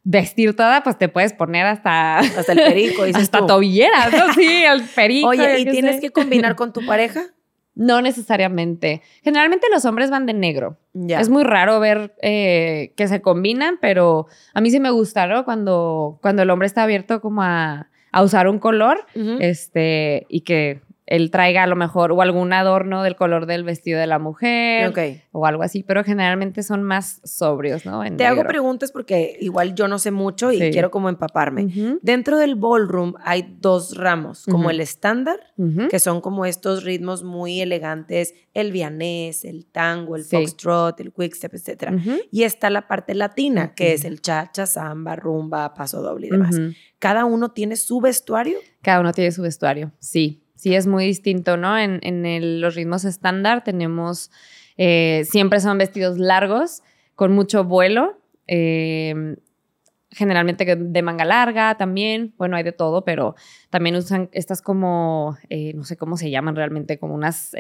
vestir 0.03 0.57
toda, 0.57 0.83
pues 0.83 0.97
te 0.97 1.11
puedes 1.11 1.35
poner 1.35 1.67
hasta... 1.67 2.21
Hasta 2.21 2.53
el 2.53 2.61
perico, 2.61 3.03
hasta 3.03 3.41
tú. 3.41 3.47
tobilleras, 3.47 4.11
¿no? 4.11 4.33
Sí, 4.33 4.65
el 4.73 4.85
perico. 4.85 5.29
Oye, 5.29 5.61
¿y 5.61 5.67
tienes 5.67 5.97
sé. 5.97 6.01
que 6.01 6.11
combinar 6.11 6.57
con 6.57 6.73
tu 6.73 6.85
pareja? 6.87 7.23
No 7.77 8.01
necesariamente. 8.01 9.03
Generalmente 9.25 9.67
los 9.69 9.85
hombres 9.85 10.09
van 10.09 10.27
de 10.27 10.33
negro. 10.33 10.79
Ya. 10.93 11.19
Es 11.19 11.29
muy 11.29 11.43
raro 11.43 11.81
ver 11.81 12.15
eh, 12.23 12.93
que 12.97 13.09
se 13.09 13.21
combinan, 13.21 13.79
pero 13.81 14.29
a 14.53 14.61
mí 14.61 14.71
sí 14.71 14.79
me 14.79 14.91
gusta, 14.91 15.27
¿no? 15.27 15.45
Cuando, 15.45 16.21
cuando 16.23 16.43
el 16.43 16.51
hombre 16.51 16.67
está 16.67 16.85
abierto 16.85 17.21
como 17.21 17.43
a, 17.43 17.89
a 18.15 18.23
usar 18.23 18.47
un 18.49 18.59
color, 18.61 19.05
este, 19.41 20.25
y 20.29 20.43
que 20.43 20.81
él 21.07 21.31
traiga 21.31 21.63
a 21.65 21.67
lo 21.67 21.77
mejor 21.77 22.13
o 22.13 22.23
algún 22.23 22.53
adorno 22.53 23.03
del 23.03 23.15
color 23.17 23.47
del 23.47 23.63
vestido 23.63 24.01
de 24.01 24.07
la 24.07 24.19
mujer 24.19 24.93
o 25.33 25.45
algo 25.47 25.63
así, 25.63 25.83
pero 25.83 26.03
generalmente 26.05 26.63
son 26.63 26.83
más 26.83 27.21
sobrios, 27.25 27.85
¿no? 27.85 28.03
En 28.05 28.17
Te 28.17 28.25
hago 28.25 28.43
preguntas 28.45 28.91
porque 28.91 29.37
igual 29.41 29.75
yo 29.75 29.87
no 29.89 29.99
sé 29.99 30.11
mucho 30.11 30.51
y 30.53 30.59
Sí. 30.59 30.71
quiero 30.71 30.91
como 30.91 31.09
empaparme. 31.11 31.99
Dentro 32.03 32.39
del 32.39 32.55
ballroom 32.55 33.15
hay 33.23 33.57
dos 33.61 33.97
ramos, 33.97 34.45
como 34.47 34.71
el 34.71 34.81
estándar, 34.81 35.39
que 35.91 35.99
son 35.99 36.21
como 36.21 36.47
estos 36.47 36.85
ritmos 36.85 37.23
muy 37.23 37.61
elegantes, 37.61 38.35
el 38.55 38.73
vianés, 38.73 39.45
el 39.45 39.67
tango, 39.67 40.17
el 40.17 40.25
Sí. 40.25 40.37
foxtrot, 40.37 41.01
el 41.01 41.13
quickstep, 41.13 41.53
etc. 41.55 41.93
Y 42.31 42.45
está 42.45 42.71
la 42.71 42.89
parte 42.89 43.15
latina, 43.15 43.75
que 43.75 43.93
es 43.93 44.05
el 44.05 44.23
cha-cha, 44.23 44.65
samba, 44.67 45.17
rumba, 45.17 45.75
paso 45.75 46.01
doble 46.01 46.29
y 46.29 46.31
demás. 46.31 46.59
Cada 46.99 47.27
uno 47.27 47.51
tiene 47.51 47.77
su 47.77 48.01
vestuario. 48.01 48.57
Cada 48.81 49.01
uno 49.01 49.13
tiene 49.13 49.33
su 49.33 49.43
vestuario, 49.43 49.93
sí. 49.99 50.41
Sí, 50.65 50.75
es 50.75 50.87
muy 50.87 51.05
distinto, 51.05 51.59
¿no? 51.59 51.77
En, 51.77 51.99
en 52.01 52.25
el- 52.25 52.63
los 52.63 52.75
ritmos 52.75 53.05
estándar 53.05 53.63
tenemos, 53.65 54.31
eh, 54.79 55.27
siempre 55.29 55.61
son 55.61 55.77
vestidos 55.77 56.17
largos, 56.19 56.83
con 57.15 57.33
mucho 57.35 57.65
vuelo, 57.65 58.19
eh, 58.47 59.37
generalmente 60.11 60.65
de 60.65 61.03
manga 61.03 61.27
larga 61.27 61.75
también, 61.77 62.33
bueno, 62.39 62.57
hay 62.57 62.63
de 62.63 62.73
todo, 62.73 63.05
pero 63.05 63.35
también 63.69 63.95
usan 63.95 64.31
estas 64.33 64.63
como, 64.63 65.37
eh, 65.51 65.75
no 65.75 65.85
sé 65.85 65.99
cómo 65.99 66.17
se 66.17 66.31
llaman 66.31 66.57
realmente, 66.57 66.99
como 66.99 67.13
unas 67.15 67.55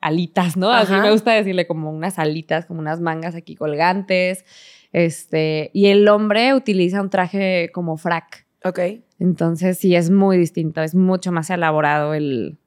alitas, 0.00 0.56
¿no? 0.56 0.70
Así 0.70 0.94
Ajá. 0.94 1.02
me 1.02 1.10
gusta 1.10 1.32
decirle, 1.32 1.66
como 1.66 1.90
unas 1.90 2.18
alitas, 2.18 2.64
como 2.64 2.80
unas 2.80 2.98
mangas 3.02 3.34
aquí 3.34 3.56
colgantes. 3.56 4.46
Este, 4.94 5.70
y 5.74 5.88
el 5.88 6.08
hombre 6.08 6.54
utiliza 6.54 7.02
un 7.02 7.10
traje 7.10 7.68
como 7.74 7.98
frac. 7.98 8.46
Ok. 8.64 8.78
Entonces 9.22 9.78
sí 9.78 9.94
es 9.94 10.10
muy 10.10 10.36
distinto, 10.36 10.82
es 10.82 10.94
mucho 10.94 11.30
más 11.32 11.48
elaborado 11.50 12.12
el... 12.14 12.58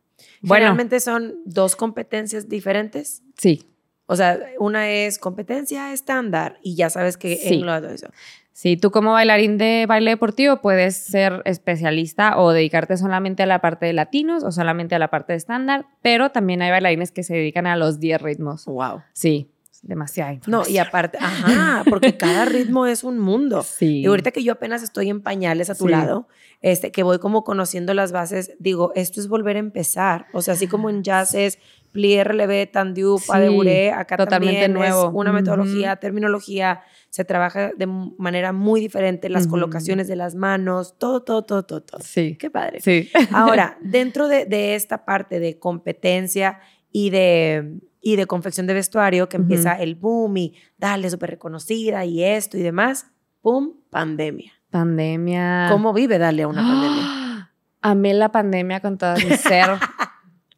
Bueno, 0.41 0.61
Generalmente 0.67 0.99
son 1.01 1.35
dos 1.45 1.75
competencias 1.75 2.47
diferentes. 2.47 3.21
sí, 3.37 3.63
O 4.05 4.15
sea, 4.15 4.39
una 4.59 4.89
es 4.89 5.17
competencia 5.19 5.91
estándar 5.91 6.59
y 6.63 6.75
ya 6.75 6.89
sabes 6.89 7.17
que 7.17 7.35
Sí. 7.37 7.55
engloba 7.55 7.79
eso. 7.91 8.07
sí, 8.53 8.77
tú 8.77 8.89
como 8.91 9.11
bailarín 9.13 9.57
de 9.57 9.85
baile 9.87 10.11
deportivo 10.11 10.61
puedes 10.61 10.95
ser 10.95 11.41
especialista 11.45 12.37
o 12.39 12.51
dedicarte 12.51 12.95
solamente 12.95 13.43
a 13.43 13.47
la 13.47 13.59
parte 13.59 13.85
de 13.87 13.93
latinos 13.93 14.43
o 14.43 14.51
solamente 14.51 14.95
a 14.95 14.99
la 14.99 15.09
parte 15.09 15.33
de 15.33 15.37
estándar, 15.37 15.87
pero 16.01 16.29
también 16.29 16.61
hay 16.61 16.71
bailarines 16.71 17.11
que 17.11 17.23
se 17.23 17.33
dedican 17.33 17.65
a 17.67 17.75
los 17.75 17.99
10 17.99 18.21
ritmos. 18.21 18.65
Wow. 18.65 19.01
Sí, 19.13 19.49
demasiada 19.85 20.31
No, 20.31 20.35
información. 20.35 20.75
y 20.75 20.77
aparte, 20.79 21.17
ajá, 21.21 21.83
porque 21.89 22.17
cada 22.17 22.45
ritmo 22.45 22.85
es 22.85 23.03
un 23.03 23.19
mundo. 23.19 23.63
Sí. 23.63 24.01
Y 24.01 24.05
ahorita 24.07 24.31
que 24.31 24.43
yo 24.43 24.53
apenas 24.53 24.83
estoy 24.83 25.09
en 25.09 25.21
pañales 25.21 25.69
a 25.69 25.75
tu 25.75 25.85
Sí. 25.85 25.91
lado, 25.91 26.27
este, 26.61 26.91
que 26.91 27.03
voy 27.03 27.19
como 27.19 27.43
conociendo 27.43 27.93
las 27.93 28.11
bases, 28.11 28.53
digo, 28.59 28.91
esto 28.95 29.19
es 29.21 29.27
volver 29.27 29.55
a 29.55 29.59
empezar. 29.59 30.25
O 30.33 30.41
sea, 30.41 30.55
así 30.55 30.67
como 30.67 30.89
en 30.89 31.03
jazz 31.03 31.33
es 31.35 31.59
plié, 31.91 32.23
relevé, 32.25 32.65
tendu, 32.67 33.19
Sí, 33.19 33.31
acá 33.31 34.17
totalmente 34.17 34.27
también 34.65 34.73
nuevo. 34.73 35.07
es 35.07 35.11
una 35.13 35.31
metodología, 35.31 35.95
terminología, 35.95 36.81
se 37.09 37.23
trabaja 37.23 37.71
de 37.77 37.85
manera 37.85 38.51
muy 38.51 38.81
diferente, 38.81 39.29
las 39.29 39.43
Ujú. 39.43 39.51
colocaciones 39.51 40.09
de 40.09 40.17
las 40.17 40.35
manos, 40.35 40.97
todo, 40.97 41.23
todo, 41.23 41.43
todo, 41.45 41.63
todo, 41.63 41.81
todo. 41.83 42.01
Sí, 42.03 42.35
Qué 42.37 42.49
padre. 42.49 42.81
sí. 42.81 43.09
Ahora, 43.31 43.77
dentro 43.81 44.27
de, 44.27 44.45
de 44.45 44.75
esta 44.75 45.05
parte 45.05 45.39
de 45.39 45.57
competencia 45.57 46.59
y 46.91 47.11
de, 47.11 47.79
y 48.07 48.17
de 48.17 48.27
confección 48.27 48.67
de 48.67 48.75
vestuario, 48.75 49.27
que 49.29 49.37
empieza 49.37 49.73
el 49.73 49.95
boom 49.95 50.37
y 50.37 50.53
dale, 50.77 51.09
súper 51.09 51.31
reconocida 51.31 52.05
y 52.05 52.23
esto 52.23 52.55
y 52.55 52.61
demás, 52.61 53.07
¡pum! 53.41 53.71
Pandemia. 53.89 54.53
Pandemia. 54.69 55.69
¿Cómo 55.71 55.91
vive 55.91 56.19
darle 56.19 56.43
a 56.43 56.47
una 56.47 56.61
pandemia? 56.61 57.03
¡Ah! 57.03 57.49
Amé 57.81 58.13
la 58.13 58.31
pandemia 58.31 58.79
con 58.79 58.99
todo 58.99 59.15
mi 59.15 59.35
ser. 59.35 59.71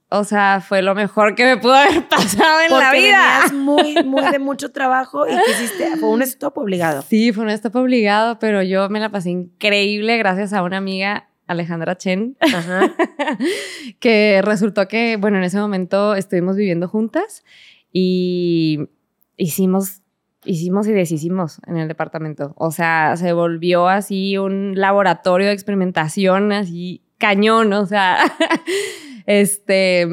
O 0.09 0.23
sea, 0.23 0.61
fue 0.65 0.81
lo 0.81 0.95
mejor 0.95 1.35
que 1.35 1.43
me 1.43 1.57
pudo 1.57 1.73
haber 1.73 2.07
pasado 2.07 2.61
en 2.61 2.69
Porque 2.69 2.83
la 2.85 2.91
vida. 2.93 3.39
venías 3.41 3.53
muy, 3.53 4.03
muy 4.05 4.31
de 4.31 4.39
mucho 4.49 4.71
trabajo 4.71 5.27
y 5.27 5.31
quisiste, 5.45 5.97
fue 5.97 6.07
un 6.07 6.21
stop 6.21 6.57
obligado. 6.59 7.01
Sí, 7.01 7.33
fue 7.33 7.43
un 7.43 7.49
stop 7.49 7.75
obligado, 7.75 8.39
pero 8.39 8.63
yo 8.63 8.87
me 8.87 9.01
la 9.01 9.09
pasé 9.09 9.31
increíble 9.31 10.17
gracias 10.17 10.53
a 10.53 10.63
una 10.63 10.77
amiga, 10.77 11.27
Alejandra 11.47 11.97
Chen, 11.97 12.37
Ajá. 12.39 12.93
que 13.99 14.41
resultó 14.43 14.87
que, 14.87 15.17
bueno, 15.17 15.37
en 15.37 15.43
ese 15.43 15.57
momento 15.57 16.15
estuvimos 16.15 16.55
viviendo 16.55 16.87
juntas 16.87 17.43
y 17.91 18.89
hicimos, 19.37 20.01
hicimos 20.45 20.87
y 20.87 20.91
deshicimos 20.91 21.59
en 21.65 21.77
el 21.77 21.87
departamento. 21.87 22.53
O 22.57 22.71
sea, 22.71 23.15
se 23.17 23.33
volvió 23.33 23.87
así 23.87 24.37
un 24.37 24.73
laboratorio 24.75 25.47
de 25.47 25.53
experimentación, 25.53 26.51
así 26.51 27.01
cañón, 27.17 27.73
o 27.73 27.85
sea, 27.85 28.17
este, 29.25 30.07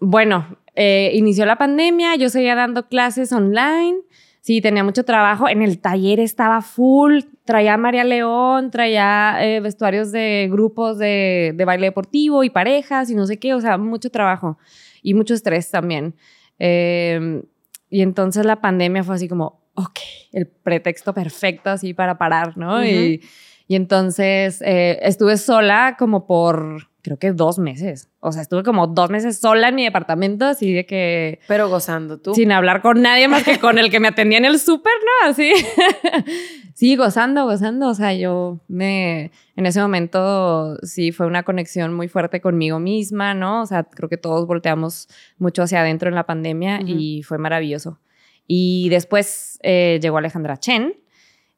bueno, 0.00 0.58
eh, 0.76 1.12
inició 1.14 1.46
la 1.46 1.56
pandemia, 1.56 2.16
yo 2.16 2.28
seguía 2.30 2.54
dando 2.54 2.88
clases 2.88 3.32
online. 3.32 3.98
Sí, 4.44 4.60
tenía 4.60 4.84
mucho 4.84 5.06
trabajo. 5.06 5.48
En 5.48 5.62
el 5.62 5.78
taller 5.78 6.20
estaba 6.20 6.60
full. 6.60 7.20
Traía 7.46 7.72
a 7.72 7.76
María 7.78 8.04
León, 8.04 8.70
traía 8.70 9.38
eh, 9.40 9.60
vestuarios 9.60 10.12
de 10.12 10.50
grupos 10.52 10.98
de, 10.98 11.54
de 11.56 11.64
baile 11.64 11.86
deportivo 11.86 12.44
y 12.44 12.50
parejas 12.50 13.08
y 13.08 13.14
no 13.14 13.26
sé 13.26 13.38
qué. 13.38 13.54
O 13.54 13.62
sea, 13.62 13.78
mucho 13.78 14.10
trabajo 14.10 14.58
y 15.02 15.14
mucho 15.14 15.32
estrés 15.32 15.70
también. 15.70 16.14
Eh, 16.58 17.42
y 17.88 18.02
entonces 18.02 18.44
la 18.44 18.60
pandemia 18.60 19.02
fue 19.02 19.14
así 19.14 19.28
como, 19.28 19.62
ok, 19.76 19.98
el 20.32 20.46
pretexto 20.46 21.14
perfecto 21.14 21.70
así 21.70 21.94
para 21.94 22.18
parar, 22.18 22.58
¿no? 22.58 22.84
Y 22.84 23.22
entonces 23.68 24.60
eh, 24.60 24.98
estuve 25.00 25.38
sola 25.38 25.96
como 25.98 26.26
por, 26.26 26.90
creo 27.04 27.18
que 27.18 27.32
dos 27.32 27.58
meses. 27.58 28.08
O 28.18 28.32
sea, 28.32 28.40
estuve 28.40 28.62
como 28.62 28.86
dos 28.86 29.10
meses 29.10 29.38
sola 29.38 29.68
en 29.68 29.74
mi 29.74 29.84
departamento, 29.84 30.46
así 30.46 30.72
de 30.72 30.86
que 30.86 31.38
Pero 31.46 31.68
gozando 31.68 32.18
tú. 32.18 32.34
sin 32.34 32.50
hablar 32.50 32.80
con 32.80 33.02
nadie 33.02 33.28
más 33.28 33.44
que 33.44 33.58
con 33.60 33.78
el 33.78 33.90
que 33.90 34.00
me 34.00 34.08
atendía 34.08 34.38
en 34.38 34.46
el 34.46 34.58
súper, 34.58 34.94
¿no? 35.22 35.30
Así. 35.30 35.52
sí, 36.74 36.96
gozando, 36.96 37.44
gozando. 37.44 37.88
O 37.88 37.94
sea, 37.94 38.14
yo 38.14 38.58
me, 38.68 39.30
en 39.54 39.66
ese 39.66 39.82
momento 39.82 40.78
sí 40.82 41.12
fue 41.12 41.26
una 41.26 41.42
conexión 41.42 41.92
muy 41.92 42.08
fuerte 42.08 42.40
conmigo 42.40 42.78
misma, 42.78 43.34
¿no? 43.34 43.60
O 43.62 43.66
sea, 43.66 43.84
creo 43.84 44.08
que 44.08 44.16
todos 44.16 44.46
volteamos 44.46 45.08
mucho 45.36 45.62
hacia 45.62 45.80
adentro 45.82 46.08
en 46.08 46.14
la 46.14 46.24
pandemia 46.24 46.80
Ujú. 46.82 46.88
y 46.88 47.22
fue 47.22 47.36
maravilloso. 47.36 48.00
Y 48.46 48.88
después 48.88 49.58
eh, 49.62 49.98
llegó 50.02 50.16
Alejandra 50.16 50.56
Chen, 50.58 50.94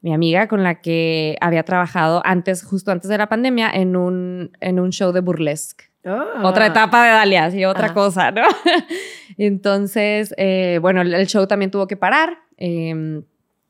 mi 0.06 0.14
amiga 0.14 0.46
con 0.46 0.62
la 0.62 0.76
que 0.80 1.36
había 1.40 1.64
trabajado 1.64 2.22
antes, 2.24 2.62
justo 2.62 2.92
antes 2.92 3.08
de 3.10 3.18
la 3.18 3.28
pandemia, 3.28 3.68
en 3.74 3.96
un, 3.96 4.52
en 4.60 4.78
un 4.78 4.90
show 4.92 5.10
de 5.10 5.18
burlesque 5.20 5.86
Ah. 6.04 6.42
otra 6.44 6.66
etapa 6.68 7.04
de 7.04 7.10
Dalia, 7.10 7.48
y 7.52 7.64
otra 7.64 7.86
Ajá. 7.86 7.94
cosa, 7.94 8.30
¿no? 8.30 8.42
entonces, 9.36 10.32
eh, 10.36 10.78
bueno, 10.80 11.00
el, 11.02 11.26
show 11.26 11.46
también 11.48 11.72
tuvo 11.72 11.88
que 11.88 11.96
parar. 11.96 12.38
eh, 12.56 13.22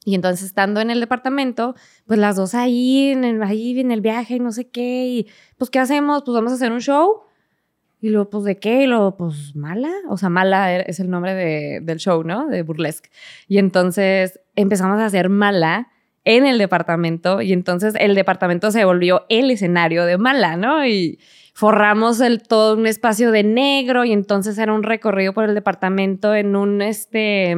y 0.04 0.14
entonces, 0.14 0.44
estando 0.46 0.80
en 0.80 0.90
el 0.90 1.00
departamento, 1.00 1.74
pues 2.06 2.20
las 2.20 2.36
dos 2.36 2.54
ahí 2.54 3.08
en, 3.10 3.24
el, 3.24 3.42
ahí 3.42 3.80
en 3.80 3.90
el 3.90 4.02
viaje 4.02 4.36
y 4.36 4.38
no 4.40 4.52
sé 4.52 4.68
qué. 4.68 5.06
Y 5.06 5.26
pues, 5.58 5.68
¿qué 5.70 5.78
hacemos? 5.80 6.22
Pues 6.24 6.34
vamos 6.34 6.52
a 6.52 6.54
hacer 6.56 6.70
un 6.70 6.80
show. 6.80 7.22
Y 8.00 8.10
luego, 8.10 8.30
pues, 8.30 8.44
¿de 8.44 8.58
qué? 8.58 8.82
Y 8.82 8.86
luego, 8.86 9.16
pues, 9.16 9.56
Mala. 9.56 9.90
O 10.08 10.16
sea, 10.16 10.28
Mala 10.28 10.70
era- 10.72 10.84
es 10.84 11.00
el 11.00 11.10
nombre 11.10 11.34
de- 11.34 11.80
del 11.82 11.98
show, 11.98 12.22
¿no? 12.22 12.46
De 12.46 12.62
burlesque. 12.62 13.08
Y 13.48 13.58
entonces 13.58 14.38
empezamos 14.54 15.00
a 15.00 15.06
hacer 15.06 15.28
Mala 15.28 15.88
en 16.26 16.44
el 16.44 16.58
departamento. 16.58 17.40
Y 17.40 17.54
entonces 17.54 17.94
el 17.98 18.14
departamento 18.14 18.70
se 18.70 18.84
volvió 18.84 19.24
el 19.30 19.50
escenario 19.50 20.04
de 20.04 20.18
Mala, 20.18 20.56
¿no? 20.56 20.84
Y 20.84 21.18
forramos 21.54 22.20
todo 22.48 22.76
un 22.76 22.86
espacio 22.86 23.30
de 23.30 23.44
negro. 23.44 24.04
Y 24.04 24.12
entonces 24.12 24.58
era 24.58 24.74
un 24.74 24.82
recorrido 24.82 25.32
por 25.32 25.44
el 25.44 25.54
departamento 25.54 26.34
en 26.34 26.54
un, 26.54 26.82
este 26.82 27.50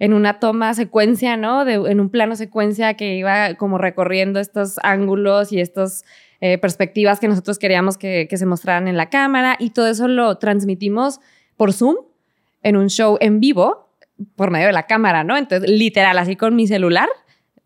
en 0.00 0.12
una 0.12 0.40
toma 0.40 0.74
secuencia, 0.74 1.36
¿no? 1.36 1.68
En 1.68 2.00
un 2.00 2.10
plano 2.10 2.36
secuencia 2.36 2.94
que 2.94 3.16
iba 3.16 3.54
como 3.54 3.78
recorriendo 3.78 4.40
estos 4.40 4.78
ángulos 4.82 5.52
y 5.52 5.60
estas 5.60 6.04
eh, 6.40 6.58
perspectivas 6.58 7.20
que 7.20 7.28
nosotros 7.28 7.58
queríamos 7.58 7.96
que, 7.96 8.26
que 8.28 8.36
se 8.36 8.46
mostraran 8.46 8.88
en 8.88 8.96
la 8.96 9.08
cámara 9.08 9.56
y 9.58 9.70
todo 9.70 9.86
eso 9.88 10.08
lo 10.08 10.36
transmitimos 10.38 11.20
por 11.56 11.72
Zoom 11.72 11.96
en 12.62 12.76
un 12.76 12.88
show 12.88 13.16
en 13.20 13.40
vivo 13.40 13.88
por 14.36 14.50
medio 14.50 14.66
de 14.66 14.72
la 14.72 14.86
cámara, 14.86 15.24
¿no? 15.24 15.36
Entonces, 15.36 15.68
literal, 15.68 16.18
así 16.18 16.36
con 16.36 16.54
mi 16.54 16.66
celular, 16.66 17.08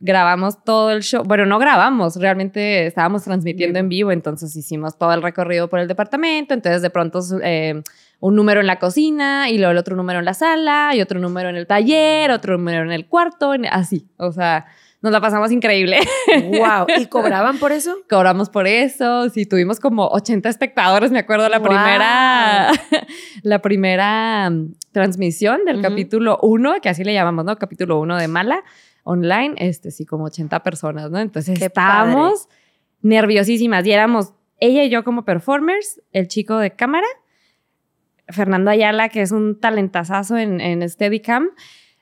grabamos 0.01 0.63
todo 0.65 0.91
el 0.91 1.03
show. 1.03 1.25
Bueno, 1.25 1.47
no 1.47 1.59
grabamos, 1.59 2.17
realmente 2.17 2.87
estábamos 2.87 3.25
transmitiendo 3.25 3.79
en 3.79 3.89
vivo, 3.89 4.13
entonces 4.13 4.55
hicimos 4.55 4.97
todo 4.99 5.13
el 5.13 5.23
recorrido 5.23 5.69
por 5.69 5.81
el 5.81 5.89
departamento, 5.89 6.55
entonces 6.55 6.83
de 6.83 6.91
pronto 6.91 7.21
eh, 7.43 7.83
un 8.21 8.37
número 8.37 8.61
en 8.61 8.67
la 8.67 8.79
cocina 8.79 9.51
y 9.51 9.59
luego 9.59 9.73
el 9.73 9.79
otro 9.79 9.97
número 9.97 10.19
en 10.19 10.25
la 10.25 10.35
sala 10.35 10.95
y 10.95 11.01
otro 11.01 11.21
número 11.21 11.49
en 11.49 11.57
el 11.57 11.67
taller, 11.67 12.31
otro 12.31 12.59
número 12.59 12.83
en 12.83 12.93
el 12.93 13.07
cuarto, 13.07 13.53
así. 13.71 14.09
O 14.17 14.33
sea, 14.33 14.67
nos 15.01 15.13
la 15.13 15.21
pasamos 15.21 15.53
increíble. 15.53 15.99
¡Wow! 16.45 16.87
¿Y 16.99 17.07
cobraban 17.11 17.59
por 17.59 17.71
eso? 17.71 17.97
Cobramos 18.11 18.51
por 18.51 18.67
eso. 18.67 19.29
Sí, 19.31 19.47
tuvimos 19.47 19.79
como 19.79 20.09
80 20.09 20.49
espectadores, 20.49 21.13
me 21.13 21.21
acuerdo, 21.21 21.49
la 21.49 21.63
primera, 21.63 22.71
la 23.43 23.59
primera 23.61 24.51
mm, 24.51 24.75
transmisión 24.91 25.65
del 25.65 25.81
capítulo 25.81 26.39
1, 26.43 26.81
que 26.83 26.89
así 26.89 27.05
le 27.05 27.15
llamamos, 27.15 27.45
¿no? 27.45 27.57
Capítulo 27.57 28.01
1 28.01 28.17
de 28.17 28.27
Mala, 28.27 28.65
online, 29.09 29.55
este 29.57 29.91
sí, 29.91 30.05
como 30.05 30.25
80 30.25 30.63
personas, 30.63 31.11
¿no? 31.11 31.19
Entonces 31.19 31.61
estábamos 31.61 32.49
nerviosísimas 33.01 33.87
y 33.87 33.93
éramos 33.93 34.35
ella 34.61 34.85
y 34.85 34.91
yo 34.91 35.03
como 35.03 35.25
performers, 35.25 36.03
el 36.13 36.29
chico 36.29 36.59
de 36.59 36.73
cámara, 36.73 37.07
Fernando 38.29 38.71
Ayala, 38.71 39.09
que 39.09 39.23
es 39.23 39.33
un 39.33 39.59
talentazazo 39.59 40.37
en, 40.37 40.61
en 40.61 40.87
Steadicam, 40.87 41.49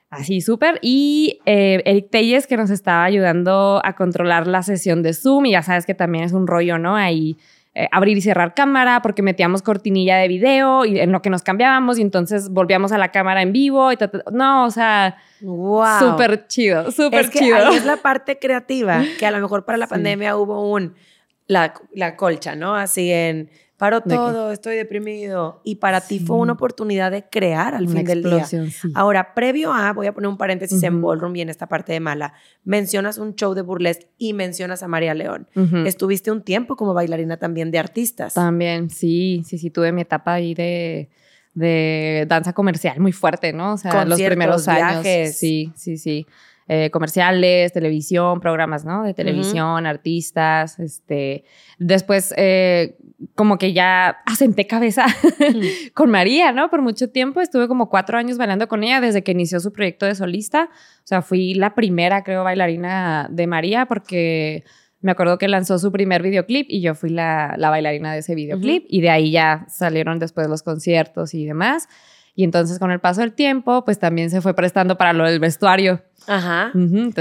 así 0.09 0.41
súper, 0.41 0.79
y 0.81 1.39
eh, 1.45 1.81
Eric 1.85 2.09
Telles, 2.09 2.45
que 2.45 2.57
nos 2.57 2.69
estaba 2.71 3.05
ayudando 3.05 3.79
a 3.83 3.93
controlar 3.95 4.47
la 4.47 4.63
sesión 4.63 5.01
de 5.01 5.13
Zoom, 5.13 5.45
y 5.45 5.51
ya 5.51 5.63
sabes 5.63 5.85
que 5.85 5.93
también 5.93 6.25
es 6.25 6.33
un 6.33 6.45
rollo, 6.45 6.77
¿no? 6.77 6.95
Ahí 6.95 7.37
eh, 7.79 7.87
abrir 7.91 8.17
y 8.17 8.21
cerrar 8.21 8.55
cámara, 8.55 9.03
porque 9.03 9.21
metíamos 9.21 9.61
cortinilla 9.61 10.17
de 10.17 10.27
video 10.27 10.83
y 10.83 10.99
en 10.99 11.11
lo 11.11 11.21
que 11.21 11.29
nos 11.29 11.43
cambiábamos, 11.43 11.99
y 11.99 12.01
entonces 12.01 12.49
volvíamos 12.49 12.91
a 12.91 12.97
la 12.97 13.11
cámara 13.11 13.43
en 13.43 13.53
vivo, 13.53 13.91
y 13.91 13.97
no, 14.31 14.65
o 14.65 14.71
sea, 14.71 15.17
wow. 15.41 15.99
súper 15.99 16.47
chido, 16.47 16.91
súper 16.91 17.25
es 17.25 17.29
que 17.29 17.37
chido. 17.37 17.55
Ahí 17.55 17.75
es 17.75 17.85
la 17.85 17.97
parte 17.97 18.39
creativa, 18.39 19.03
que 19.19 19.27
a 19.27 19.31
lo 19.31 19.39
mejor 19.39 19.63
para 19.63 19.77
la 19.77 19.85
pandemia 19.95 20.35
hubo 20.37 20.71
un, 20.71 20.95
la, 21.45 21.75
la 21.93 22.15
colcha, 22.15 22.55
¿no? 22.55 22.73
Así 22.73 23.11
en 23.11 23.51
paro 23.77 24.01
todo, 24.01 24.51
estoy 24.51 24.75
deprimido. 24.75 25.61
Y 25.63 25.75
para 25.75 26.01
ti 26.01 26.19
fue 26.19 26.37
una 26.37 26.53
oportunidad 26.53 27.11
de 27.11 27.23
crear 27.29 27.75
al 27.75 27.87
fin 27.87 28.03
del 28.03 28.23
día. 28.23 28.45
Ahora, 28.93 29.33
previo 29.33 29.73
a, 29.73 29.93
voy 29.93 30.07
a 30.07 30.13
poner 30.13 30.27
un 30.27 30.37
paréntesis 30.37 30.81
en 30.83 31.01
Ballroom 31.01 31.35
y 31.35 31.41
en 31.41 31.49
esta 31.49 31.67
parte 31.67 31.93
de 31.93 31.99
mala, 31.99 32.33
mencionas 32.63 33.17
un 33.17 33.35
show 33.35 33.53
de 33.53 33.61
burlesque 33.61 34.07
y 34.17 34.33
mencionas 34.33 34.83
a 34.83 34.87
María 34.87 35.13
León. 35.13 35.47
Estuviste 35.85 36.31
un 36.31 36.41
tiempo 36.41 36.75
como 36.75 36.93
bailarina 36.93 37.37
también 37.37 37.71
de 37.71 37.79
artistas. 37.79 38.33
También, 38.33 38.89
sí, 38.89 39.43
sí, 39.45 39.57
sí, 39.57 39.69
tuve 39.69 39.91
mi 39.91 40.01
etapa 40.01 40.33
ahí 40.33 40.53
de 40.53 41.09
de 41.57 42.27
danza 42.29 42.53
comercial 42.53 42.99
muy 42.99 43.11
fuerte, 43.11 43.51
¿no? 43.51 43.73
O 43.73 43.77
sea, 43.77 44.05
los 44.05 44.21
primeros 44.21 44.67
años. 44.67 45.03
Sí, 45.35 45.71
sí, 45.75 45.97
sí. 45.97 46.27
Eh, 46.69 46.89
comerciales, 46.91 47.71
televisión, 47.71 48.41
programas, 48.41 48.83
¿no? 48.83 49.03
De 49.03 49.13
televisión, 49.13 49.85
artistas, 49.85 50.79
este, 50.79 51.45
después 51.79 52.33
eh, 52.35 52.97
como 53.35 53.57
que 53.57 53.71
ya 53.71 54.17
asenté 54.25 54.67
cabeza 54.67 55.05
con 55.93 56.11
María, 56.11 56.51
¿no? 56.51 56.69
Por 56.69 56.81
mucho 56.81 57.09
tiempo, 57.09 57.39
estuve 57.39 57.69
como 57.69 57.89
cuatro 57.89 58.17
años 58.17 58.37
bailando 58.37 58.67
con 58.67 58.83
ella 58.83 58.99
desde 58.99 59.23
que 59.23 59.31
inició 59.31 59.61
su 59.61 59.71
proyecto 59.71 60.05
de 60.05 60.15
solista, 60.15 60.69
o 60.69 61.07
sea, 61.07 61.21
fui 61.21 61.53
la 61.53 61.73
primera, 61.73 62.25
creo, 62.25 62.43
bailarina 62.43 63.29
de 63.31 63.47
María 63.47 63.85
porque 63.85 64.65
me 64.99 65.11
acuerdo 65.11 65.37
que 65.37 65.47
lanzó 65.47 65.79
su 65.79 65.89
primer 65.93 66.21
videoclip 66.21 66.67
y 66.69 66.81
yo 66.81 66.95
fui 66.95 67.11
la, 67.11 67.55
bailarina 67.57 68.11
de 68.11 68.19
ese 68.19 68.35
videoclip 68.35 68.85
y 68.89 68.99
de 68.99 69.09
ahí 69.09 69.31
ya 69.31 69.65
salieron 69.69 70.19
después 70.19 70.49
los 70.49 70.63
conciertos 70.63 71.33
y 71.33 71.45
demás. 71.45 71.87
Y 72.37 72.43
entonces 72.43 72.77
con 72.77 72.91
el 72.91 72.99
paso 72.99 73.21
del 73.21 73.33
tiempo, 73.33 73.83
pues 73.83 73.97
también 73.97 74.29
se 74.29 74.41
fue 74.41 74.53
prestando 74.53 74.95
para 74.95 75.11
lo 75.11 75.25
del 75.25 75.39
vestuario. 75.39 76.03
Ajá. 76.27 76.71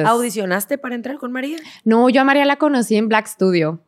¿Audicionaste 0.04 0.76
para 0.76 0.94
entrar 0.94 1.16
con 1.16 1.32
María? 1.32 1.56
No, 1.84 2.10
yo 2.10 2.20
a 2.20 2.24
María 2.24 2.44
la 2.44 2.56
conocí 2.56 2.96
en 2.96 3.08
Black 3.08 3.26
Studio. 3.26 3.80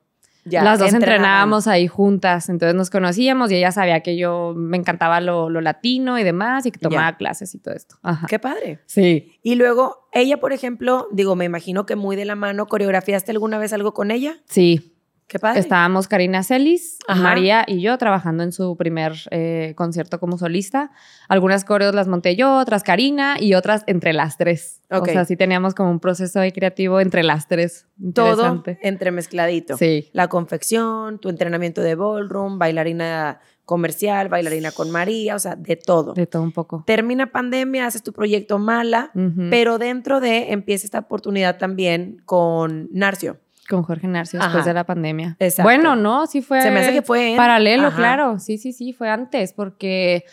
Ya, 0.47 0.65
Las 0.65 0.79
dos 0.79 0.95
entrenábamos 0.95 1.67
ahí 1.67 1.87
juntas, 1.87 2.49
entonces 2.49 2.75
nos 2.75 2.89
conocíamos 2.89 3.51
y 3.51 3.57
ella 3.57 3.73
sabía 3.73 4.01
que 4.01 4.17
yo 4.17 4.55
me 4.57 4.79
encantaba 4.79 5.21
lo, 5.21 5.51
latino 5.51 6.19
y 6.19 6.25
demás 6.25 6.65
y 6.65 6.71
que 6.71 6.79
tomaba 6.79 7.19
clases 7.19 7.55
y 7.55 7.59
todo 7.59 7.75
esto. 7.75 7.97
Ajá. 8.03 8.27
Qué 8.27 8.39
padre. 8.39 8.81
Sí. 8.87 9.39
Y 9.43 9.57
luego, 9.57 10.09
ella, 10.13 10.41
por 10.41 10.55
ejemplo, 10.55 11.09
digo, 11.13 11.37
me 11.37 11.45
imagino 11.45 11.85
que 11.85 11.95
muy 11.95 12.17
de 12.17 12.25
la 12.25 12.37
mano, 12.37 12.65
¿coreografiaste 12.65 13.33
alguna 13.33 13.59
vez 13.59 13.75
algo 13.75 13.93
con 13.93 14.11
ella? 14.11 14.39
Sí. 14.47 14.95
Qué 15.29 15.39
padre. 15.39 15.61
Estábamos 15.61 16.09
Karina 16.09 16.43
Celis, 16.43 16.99
María 17.07 17.63
y 17.67 17.83
yo 17.83 17.99
trabajando 17.99 18.43
en 18.45 18.51
su 18.51 18.79
primer 18.79 19.13
eh, 19.31 19.75
concierto 19.77 20.19
como 20.19 20.39
solista. 20.39 20.91
Algunas 21.29 21.67
coreos 21.67 21.95
las 21.95 22.09
monté 22.09 22.35
yo, 22.35 22.57
otras 22.57 22.83
Karina 22.83 23.37
y 23.39 23.53
otras 23.53 23.85
entre 23.87 24.15
las 24.15 24.39
tres. 24.39 24.81
O 24.89 25.05
sea, 25.05 25.27
sí 25.27 25.37
teníamos 25.37 25.75
como 25.75 25.91
un 25.91 26.01
proceso 26.01 26.41
creativo 26.55 26.99
entre 26.99 27.23
las 27.25 27.47
tres. 27.47 27.87
Todo 28.15 28.65
entremezcladito. 28.81 29.77
Sí. 29.77 30.09
La 30.15 30.29
confección, 30.29 31.19
tu 31.19 31.29
entrenamiento 31.29 31.83
de 31.83 31.95
ballroom, 31.95 32.59
bailarina 32.59 33.41
comercial, 33.67 34.31
bailarina 34.31 34.73
con 34.73 34.91
María, 34.91 35.35
o 35.35 35.39
sea, 35.39 35.57
de 35.57 35.77
todo. 35.77 36.15
De 36.15 36.27
todo 36.27 36.43
un 36.43 36.53
poco. 36.53 36.85
Termina 36.87 37.31
pandemia, 37.33 37.87
haces 37.87 38.03
tu 38.03 38.15
proyecto 38.15 38.59
Mala, 38.59 39.13
pero 39.51 39.77
dentro 39.77 40.21
de 40.21 40.53
empieza 40.53 40.87
esta 40.87 41.01
oportunidad 41.01 41.59
también 41.59 42.23
con 42.25 42.89
Narcio. 42.93 43.41
Con 43.69 43.83
Jorge 43.83 44.07
Narcio 44.07 44.41
después 44.41 44.65
de 44.65 44.73
la 44.73 44.85
pandemia. 44.85 45.37
Exacto. 45.39 45.65
Bueno, 45.65 45.95
no, 45.95 46.27
sí 46.27 46.41
fue. 46.41 46.63
Se 46.63 46.71
me 46.71 46.81
hace 46.81 46.93
que 46.93 47.03
fue. 47.03 47.35
Paralelo, 47.37 47.93
claro. 47.95 48.39
Sí, 48.39 48.57
sí, 48.59 48.73
sí, 48.73 48.93
fue 48.93 49.11
antes, 49.11 49.53
porque 49.53 50.25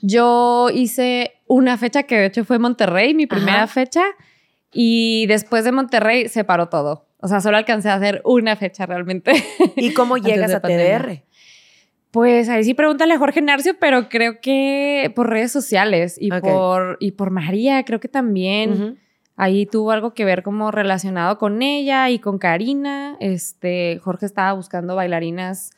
yo 0.00 0.68
hice 0.72 1.34
una 1.46 1.76
fecha 1.76 2.04
que 2.04 2.16
de 2.16 2.26
hecho 2.26 2.44
fue 2.44 2.58
Monterrey, 2.58 3.14
mi 3.14 3.26
primera 3.26 3.66
fecha, 3.66 4.02
y 4.72 5.26
después 5.26 5.64
de 5.64 5.72
Monterrey 5.72 6.28
se 6.28 6.44
paró 6.44 6.68
todo. 6.68 7.06
O 7.20 7.28
sea, 7.28 7.40
solo 7.40 7.56
alcancé 7.56 7.88
a 7.88 7.94
hacer 7.94 8.22
una 8.24 8.56
fecha 8.56 8.86
realmente. 8.86 9.32
¿Y 9.76 9.92
cómo 9.92 10.16
llegas 10.18 10.54
a 10.54 10.60
TDR? 10.60 11.24
Pues 12.10 12.48
ahí 12.48 12.64
sí 12.64 12.74
pregúntale 12.74 13.14
a 13.14 13.18
Jorge 13.18 13.42
Narcio, 13.42 13.76
pero 13.78 14.08
creo 14.08 14.40
que 14.40 15.12
por 15.14 15.28
redes 15.28 15.52
sociales 15.52 16.16
y, 16.18 16.30
por, 16.30 16.96
y 17.00 17.12
por 17.12 17.30
María, 17.30 17.84
creo 17.84 18.00
que 18.00 18.08
también. 18.08 18.98
Ahí 19.40 19.66
tuvo 19.66 19.92
algo 19.92 20.14
que 20.14 20.24
ver 20.24 20.42
como 20.42 20.72
relacionado 20.72 21.38
con 21.38 21.62
ella 21.62 22.10
y 22.10 22.18
con 22.18 22.38
Karina. 22.38 23.16
Este, 23.20 24.00
Jorge 24.02 24.26
estaba 24.26 24.52
buscando 24.52 24.96
bailarinas, 24.96 25.70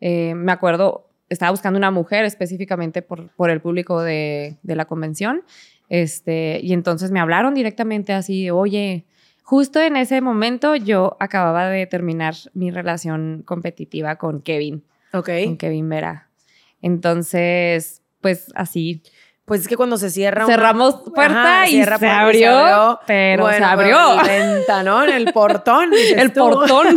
eh, 0.00 0.36
me 0.36 0.52
acuerdo, 0.52 1.08
estaba 1.28 1.50
buscando 1.50 1.76
una 1.76 1.90
mujer 1.90 2.24
específicamente 2.24 3.02
por, 3.02 3.30
por 3.30 3.50
el 3.50 3.60
público 3.60 4.00
de, 4.00 4.58
de, 4.62 4.76
la 4.76 4.84
convención. 4.84 5.42
Este, 5.88 6.60
y 6.62 6.72
entonces 6.72 7.10
me 7.10 7.18
hablaron 7.18 7.52
directamente 7.52 8.12
así, 8.12 8.48
oye, 8.48 9.06
justo 9.42 9.80
en 9.80 9.96
ese 9.96 10.20
momento 10.20 10.76
yo 10.76 11.16
acababa 11.18 11.68
de 11.68 11.86
terminar 11.86 12.34
mi 12.54 12.70
relación 12.70 13.42
competitiva 13.44 14.18
con 14.18 14.40
Kevin. 14.40 14.84
Ok. 15.12 15.30
Con 15.46 15.56
Kevin 15.56 15.88
Vera. 15.88 16.28
Entonces, 16.80 18.02
pues 18.20 18.52
así 18.54 19.02
pues 19.50 19.62
es 19.62 19.66
que 19.66 19.76
cuando 19.76 19.98
se 19.98 20.10
cierra 20.10 20.46
Cerramos 20.46 21.02
puerta 21.12 21.68
y 21.68 21.82
se, 21.82 22.06
abrió, 22.06 23.00
pero 23.04 23.50
se 23.50 23.64
abrió. 23.64 23.98
Venta, 24.24 24.84
¿no? 24.84 25.02
En 25.02 25.10
el 25.10 25.32
portón. 25.32 25.90
el 26.16 26.32
portón. 26.32 26.96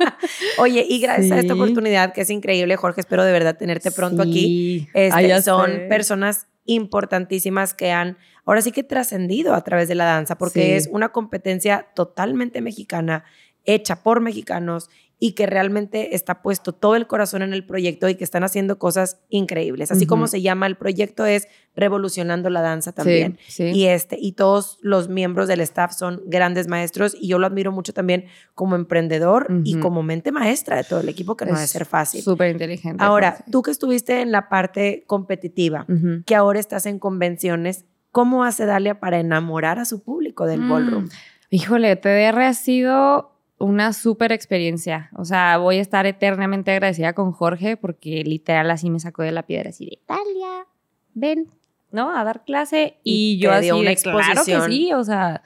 Oye, 0.58 0.82
y 0.88 0.98
gracias 0.98 1.30
a 1.30 1.40
esta 1.40 1.52
oportunidad 1.52 2.14
que 2.14 2.22
es 2.22 2.30
increíble, 2.30 2.74
Jorge, 2.76 3.02
espero 3.02 3.22
de 3.22 3.32
verdad 3.32 3.58
tenerte 3.58 3.90
pronto 3.90 4.22
aquí. 4.22 4.88
Este, 4.94 5.42
son 5.42 5.72
personas 5.90 6.46
importantísimas 6.64 7.74
que 7.74 7.92
han 7.92 8.16
ahora 8.46 8.62
sí 8.62 8.72
que 8.72 8.82
trascendido 8.82 9.54
a 9.54 9.62
través 9.62 9.86
de 9.86 9.94
la 9.94 10.06
danza, 10.06 10.38
porque 10.38 10.76
es 10.76 10.88
una 10.90 11.10
competencia 11.10 11.88
totalmente 11.94 12.62
mexicana, 12.62 13.24
hecha 13.66 14.02
por 14.02 14.22
mexicanos 14.22 14.88
y 15.22 15.32
que 15.32 15.44
realmente 15.44 16.16
está 16.16 16.40
puesto 16.40 16.72
todo 16.72 16.96
el 16.96 17.06
corazón 17.06 17.42
en 17.42 17.52
el 17.52 17.62
proyecto 17.64 18.08
y 18.08 18.14
que 18.14 18.24
están 18.24 18.42
haciendo 18.42 18.78
cosas 18.78 19.20
increíbles. 19.28 19.92
Así 19.92 20.06
como 20.06 20.26
se 20.26 20.40
llama 20.40 20.66
el 20.66 20.76
proyecto 20.76 21.26
es 21.26 21.46
Revolucionando 21.76 22.48
la 22.48 22.62
Danza 22.62 22.92
también. 22.92 23.38
Y 23.58 23.84
este 23.84 24.16
y 24.18 24.32
todos 24.32 24.78
los 24.80 25.10
miembros 25.10 25.46
del 25.46 25.60
staff 25.60 25.92
son 25.92 26.22
grandes 26.24 26.68
maestros 26.68 27.14
y 27.20 27.28
yo 27.28 27.38
lo 27.38 27.46
admiro 27.46 27.70
mucho 27.70 27.92
también 27.92 28.24
como 28.54 28.76
emprendedor 28.76 29.46
y 29.62 29.78
como 29.78 30.02
mente 30.02 30.32
maestra 30.32 30.76
de 30.76 30.84
todo 30.84 31.00
el 31.00 31.08
equipo 31.10 31.36
que 31.36 31.44
no 31.44 31.52
debe 31.52 31.66
ser 31.66 31.84
fácil. 31.84 32.22
Súper 32.22 32.52
inteligente. 32.52 33.04
Ahora, 33.04 33.44
tú 33.50 33.60
que 33.60 33.70
estuviste 33.70 34.22
en 34.22 34.32
la 34.32 34.48
parte 34.48 35.04
competitiva, 35.06 35.86
que 36.24 36.34
ahora 36.34 36.58
estás 36.58 36.86
en 36.86 36.98
convenciones, 36.98 37.84
¿cómo 38.10 38.42
hace 38.42 38.64
Dalia 38.64 39.00
para 39.00 39.20
enamorar 39.20 39.78
a 39.78 39.84
su 39.84 40.02
público 40.02 40.46
del 40.46 40.62
mm. 40.62 40.70
ballroom? 40.70 41.08
Híjole, 41.50 41.96
TDR 41.96 42.40
ha 42.40 42.54
sido 42.54 43.32
una 43.60 43.92
súper 43.92 44.32
experiencia. 44.32 45.10
O 45.14 45.24
sea, 45.24 45.58
voy 45.58 45.76
a 45.76 45.82
estar 45.82 46.06
eternamente 46.06 46.72
agradecida 46.72 47.12
con 47.12 47.30
Jorge 47.30 47.76
porque 47.76 48.24
literal 48.24 48.70
así 48.70 48.90
me 48.90 48.98
sacó 48.98 49.22
de 49.22 49.32
la 49.32 49.44
piedra 49.44 49.68
así 49.68 49.84
de 49.84 49.92
Italia, 49.92 50.66
ven, 51.12 51.46
¿no? 51.92 52.16
A 52.16 52.24
dar 52.24 52.42
clase 52.44 52.96
y, 53.04 53.38
yo 53.38 53.52
así 53.52 53.70
una 53.70 53.90
de, 53.90 53.92
exposición. 53.92 54.44
claro 54.44 54.66
que 54.66 54.72
sí, 54.72 54.92
o 54.94 55.04
sea, 55.04 55.42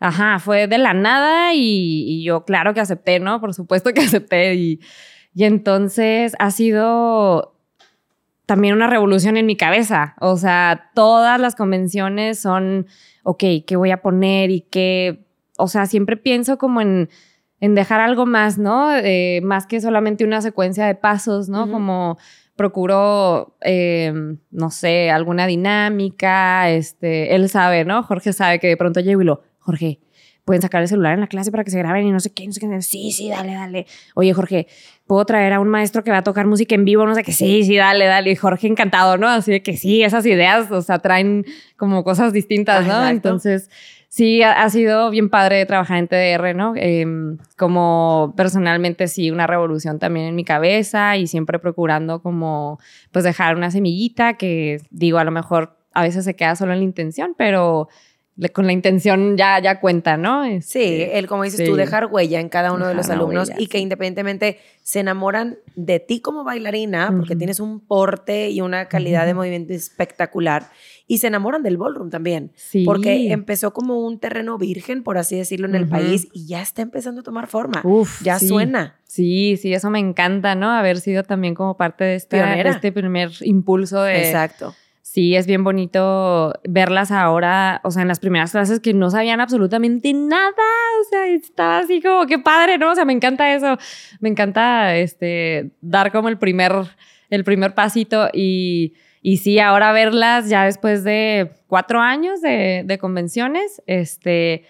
ajá, 0.00 0.38
fue 0.38 0.66
de 0.66 0.78
la 0.78 0.94
nada 0.94 1.52
y, 1.54 2.24
yo 2.24 2.46
claro 2.46 2.72
que 2.72 2.80
acepté, 2.80 3.20
¿no? 3.20 3.38
Por 3.38 3.52
supuesto 3.52 3.92
que 3.92 4.00
acepté 4.00 4.54
y, 4.54 4.80
y 5.34 5.44
entonces 5.44 6.34
ha 6.38 6.50
sido 6.50 7.54
también 8.46 8.74
una 8.74 8.86
revolución 8.86 9.36
en 9.36 9.44
mi 9.44 9.56
cabeza. 9.56 10.14
O 10.20 10.38
sea, 10.38 10.90
todas 10.94 11.38
las 11.38 11.54
convenciones 11.54 12.40
son, 12.40 12.86
ok, 13.24 13.44
¿qué 13.66 13.76
voy 13.76 13.90
a 13.90 14.00
poner 14.00 14.50
y 14.50 14.62
qué? 14.62 15.26
O 15.58 15.68
sea, 15.68 15.84
siempre 15.84 16.16
pienso 16.16 16.56
como 16.56 16.80
en 16.80 17.10
en 17.62 17.76
dejar 17.76 18.00
algo 18.00 18.26
más, 18.26 18.58
¿no? 18.58 18.92
Eh, 18.92 19.40
más 19.44 19.66
que 19.66 19.80
solamente 19.80 20.24
una 20.24 20.42
secuencia 20.42 20.84
de 20.84 20.96
pasos, 20.96 21.48
¿no? 21.48 21.70
Como 21.70 22.18
procuro, 22.56 23.56
em, 23.60 24.38
no 24.50 24.70
sé, 24.70 25.12
alguna 25.12 25.46
dinámica, 25.46 26.68
este, 26.70 27.36
él 27.36 27.48
sabe, 27.48 27.84
¿no? 27.84 28.02
Jorge 28.02 28.32
sabe 28.32 28.58
que 28.58 28.66
de 28.66 28.76
pronto 28.76 28.98
llego 28.98 29.22
y 29.22 29.26
lo, 29.26 29.42
Jorge, 29.60 30.00
pueden 30.44 30.60
sacar 30.60 30.82
el 30.82 30.88
celular 30.88 31.14
en 31.14 31.20
la 31.20 31.28
clase 31.28 31.52
para 31.52 31.62
que 31.62 31.70
se 31.70 31.78
graben 31.78 32.04
y 32.04 32.10
no 32.10 32.18
sé 32.18 32.32
qué, 32.32 32.44
no 32.46 32.52
sé 32.52 32.58
qué. 32.58 32.82
Sí, 32.82 33.12
sí, 33.12 33.28
dale, 33.28 33.54
dale. 33.54 33.86
Oye, 34.16 34.32
Jorge, 34.34 34.66
¿puedo 35.06 35.24
traer 35.24 35.52
a 35.52 35.60
un 35.60 35.68
maestro 35.68 36.02
que 36.02 36.10
va 36.10 36.18
a 36.18 36.24
tocar 36.24 36.48
música 36.48 36.74
en 36.74 36.84
vivo? 36.84 37.06
No 37.06 37.14
sé 37.14 37.22
qué. 37.22 37.30
Sí, 37.30 37.62
sí, 37.62 37.76
dale, 37.76 38.06
dale. 38.06 38.32
Y 38.32 38.34
Jorge 38.34 38.66
encantado, 38.66 39.18
¿no? 39.18 39.28
Así 39.28 39.52
de 39.52 39.62
que 39.62 39.76
sí, 39.76 40.02
esas 40.02 40.26
ideas, 40.26 40.68
o 40.72 40.82
sea, 40.82 40.98
traen 40.98 41.46
como 41.76 42.02
cosas 42.02 42.32
distintas, 42.32 42.88
¿no? 42.88 43.06
Entonces, 43.06 43.70
sí, 44.12 44.42
ha, 44.42 44.68
sido 44.68 45.08
bien 45.08 45.30
padre 45.30 45.64
trabajar 45.64 45.96
en 45.96 46.06
TDR, 46.06 46.54
¿no? 46.54 46.74
Em, 46.76 47.38
como 47.56 48.34
personalmente, 48.36 49.08
sí, 49.08 49.30
una 49.30 49.46
revolución 49.46 49.98
también 49.98 50.26
en 50.26 50.34
mi 50.34 50.44
cabeza 50.44 51.16
y 51.16 51.26
siempre 51.26 51.58
procurando 51.58 52.20
como, 52.20 52.78
pues, 53.10 53.24
dejar 53.24 53.56
una 53.56 53.70
semillita 53.70 54.34
que, 54.34 54.82
digo, 54.90 55.16
a 55.16 55.24
lo 55.24 55.30
mejor 55.30 55.78
a 55.94 56.02
veces 56.02 56.26
se 56.26 56.36
queda 56.36 56.56
solo 56.56 56.74
en 56.74 56.80
la 56.80 56.84
intención, 56.84 57.34
pero 57.38 57.88
con 58.52 58.66
la 58.66 58.72
intención 58.72 59.36
ya, 59.36 59.58
ya 59.60 59.80
cuenta, 59.80 60.16
¿no? 60.16 60.44
sí, 60.44 60.58
este, 60.82 61.18
el, 61.18 61.26
como 61.26 61.44
dices 61.44 61.68
tú, 61.68 61.76
dejar 61.76 62.06
huella 62.06 62.40
en 62.40 62.48
cada 62.48 62.72
uno 62.72 62.86
de 62.86 62.94
los 62.94 63.10
alumnos 63.10 63.50
y 63.58 63.66
que 63.66 63.78
independientemente 63.78 64.58
se 64.82 65.00
enamoran 65.00 65.58
de 65.74 66.00
ti 66.00 66.20
como 66.20 66.42
bailarina, 66.42 67.14
porque 67.16 67.36
tienes 67.36 67.60
un 67.60 67.80
porte 67.80 68.50
y 68.50 68.60
una 68.62 68.88
calidad 68.88 69.26
de 69.26 69.34
movimiento 69.34 69.74
espectacular, 69.74 70.70
y 71.12 71.18
se 71.18 71.26
enamoran 71.26 71.62
del 71.62 71.76
ballroom 71.76 72.08
también, 72.08 72.52
sí. 72.54 72.86
porque 72.86 73.32
empezó 73.32 73.74
como 73.74 74.00
un 74.00 74.18
terreno 74.18 74.56
virgen, 74.56 75.02
por 75.02 75.18
así 75.18 75.36
decirlo, 75.36 75.68
en 75.68 75.74
el 75.74 75.86
país 75.86 76.26
y 76.32 76.46
ya 76.46 76.62
está 76.62 76.80
empezando 76.80 77.20
a 77.20 77.22
tomar 77.22 77.48
forma, 77.48 77.82
Uf, 77.84 78.22
ya 78.22 78.38
suena. 78.38 78.96
Sí, 79.04 79.58
sí, 79.60 79.74
eso 79.74 79.90
me 79.90 79.98
encanta, 79.98 80.54
¿no? 80.54 80.70
Haber 80.70 81.00
sido 81.00 81.22
también 81.22 81.54
como 81.54 81.76
parte 81.76 82.04
de 82.04 82.14
este, 82.14 82.38
de 82.38 82.62
este 82.62 82.92
primer 82.92 83.30
impulso 83.42 84.02
de... 84.02 84.24
Exacto 84.24 84.74
sí 85.02 85.36
es 85.36 85.46
bien 85.46 85.64
bonito 85.64 86.54
verlas 86.64 87.10
ahora, 87.10 87.82
o 87.84 87.90
sea, 87.90 88.00
en 88.00 88.08
las 88.08 88.20
primeras 88.20 88.52
clases 88.52 88.80
que 88.80 88.94
no 88.94 89.10
sabían 89.10 89.42
absolutamente 89.42 90.14
nada, 90.14 90.54
o 91.02 91.04
sea, 91.10 91.26
estaba 91.26 91.80
así 91.80 92.00
como, 92.00 92.24
qué 92.24 92.38
padre, 92.38 92.78
¿no? 92.78 92.92
O 92.92 92.94
sea, 92.94 93.04
me 93.04 93.12
encanta 93.12 93.54
eso, 93.54 93.76
me 94.20 94.30
encanta 94.30 94.96
este, 94.96 95.72
dar 95.82 96.10
como 96.10 96.30
el 96.30 96.38
primer, 96.38 96.72
el 97.28 97.44
primer 97.44 97.74
pasito 97.74 98.30
y, 98.32 98.94
y 99.22 99.36
sí, 99.36 99.60
ahora 99.60 99.92
verlas 99.92 100.48
ya 100.48 100.64
después 100.64 101.04
de 101.04 101.52
cuatro 101.68 102.00
años 102.00 102.40
de, 102.40 102.82
de 102.84 102.98
convenciones, 102.98 103.80
este 103.86 104.64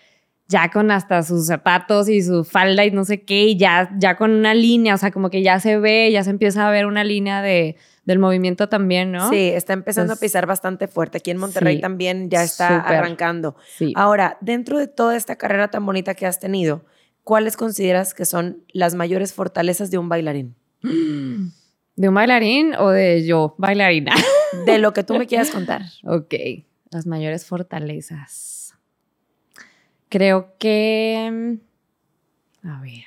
ya 0.46 0.70
con 0.70 0.90
hasta 0.90 1.22
sus 1.22 1.46
zapatos 1.46 2.10
y 2.10 2.20
su 2.20 2.44
falda 2.44 2.84
y 2.84 2.90
no 2.90 3.04
sé 3.06 3.22
qué, 3.22 3.46
y 3.46 3.56
ya, 3.56 3.90
ya 3.98 4.16
con 4.16 4.30
una 4.30 4.52
línea, 4.52 4.94
o 4.94 4.98
sea, 4.98 5.10
como 5.10 5.30
que 5.30 5.42
ya 5.42 5.58
se 5.58 5.78
ve, 5.78 6.10
ya 6.12 6.22
se 6.22 6.28
empieza 6.28 6.68
a 6.68 6.70
ver 6.70 6.84
una 6.84 7.02
línea 7.02 7.40
de, 7.40 7.76
del 8.04 8.18
movimiento 8.18 8.68
también, 8.68 9.10
¿no? 9.10 9.30
Sí, 9.30 9.48
está 9.48 9.72
empezando 9.72 10.12
a 10.12 10.16
pisar 10.16 10.44
bastante 10.44 10.88
fuerte. 10.88 11.18
Aquí 11.18 11.30
en 11.30 11.38
Monterrey 11.38 11.80
también 11.80 12.28
ya 12.28 12.42
está 12.42 12.80
arrancando. 12.80 13.56
Ahora, 13.94 14.36
dentro 14.42 14.78
de 14.78 14.88
toda 14.88 15.16
esta 15.16 15.36
carrera 15.36 15.68
tan 15.68 15.86
bonita 15.86 16.14
que 16.14 16.26
has 16.26 16.38
tenido, 16.38 16.84
¿cuáles 17.24 17.56
consideras 17.56 18.12
que 18.12 18.26
son 18.26 18.62
las 18.68 18.94
mayores 18.94 19.32
fortalezas 19.32 19.90
de 19.90 19.96
un 19.96 20.10
bailarín? 20.10 20.54
¿De 21.96 22.08
un 22.08 22.14
bailarín 22.14 22.74
o 22.74 22.90
de 22.90 23.24
yo, 23.26 23.54
bailarina? 23.58 24.14
De 24.66 24.78
lo 24.78 24.92
que 24.92 25.02
tú 25.02 25.14
me 25.14 25.26
quieras 25.26 25.50
contar. 25.50 25.82
ok, 26.04 26.34
las 26.90 27.06
mayores 27.06 27.46
fortalezas. 27.46 28.74
Creo 30.08 30.54
que... 30.58 31.58
A 32.62 32.80
ver. 32.80 33.06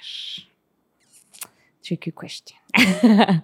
Tricky 1.81 2.11
question. 2.11 2.59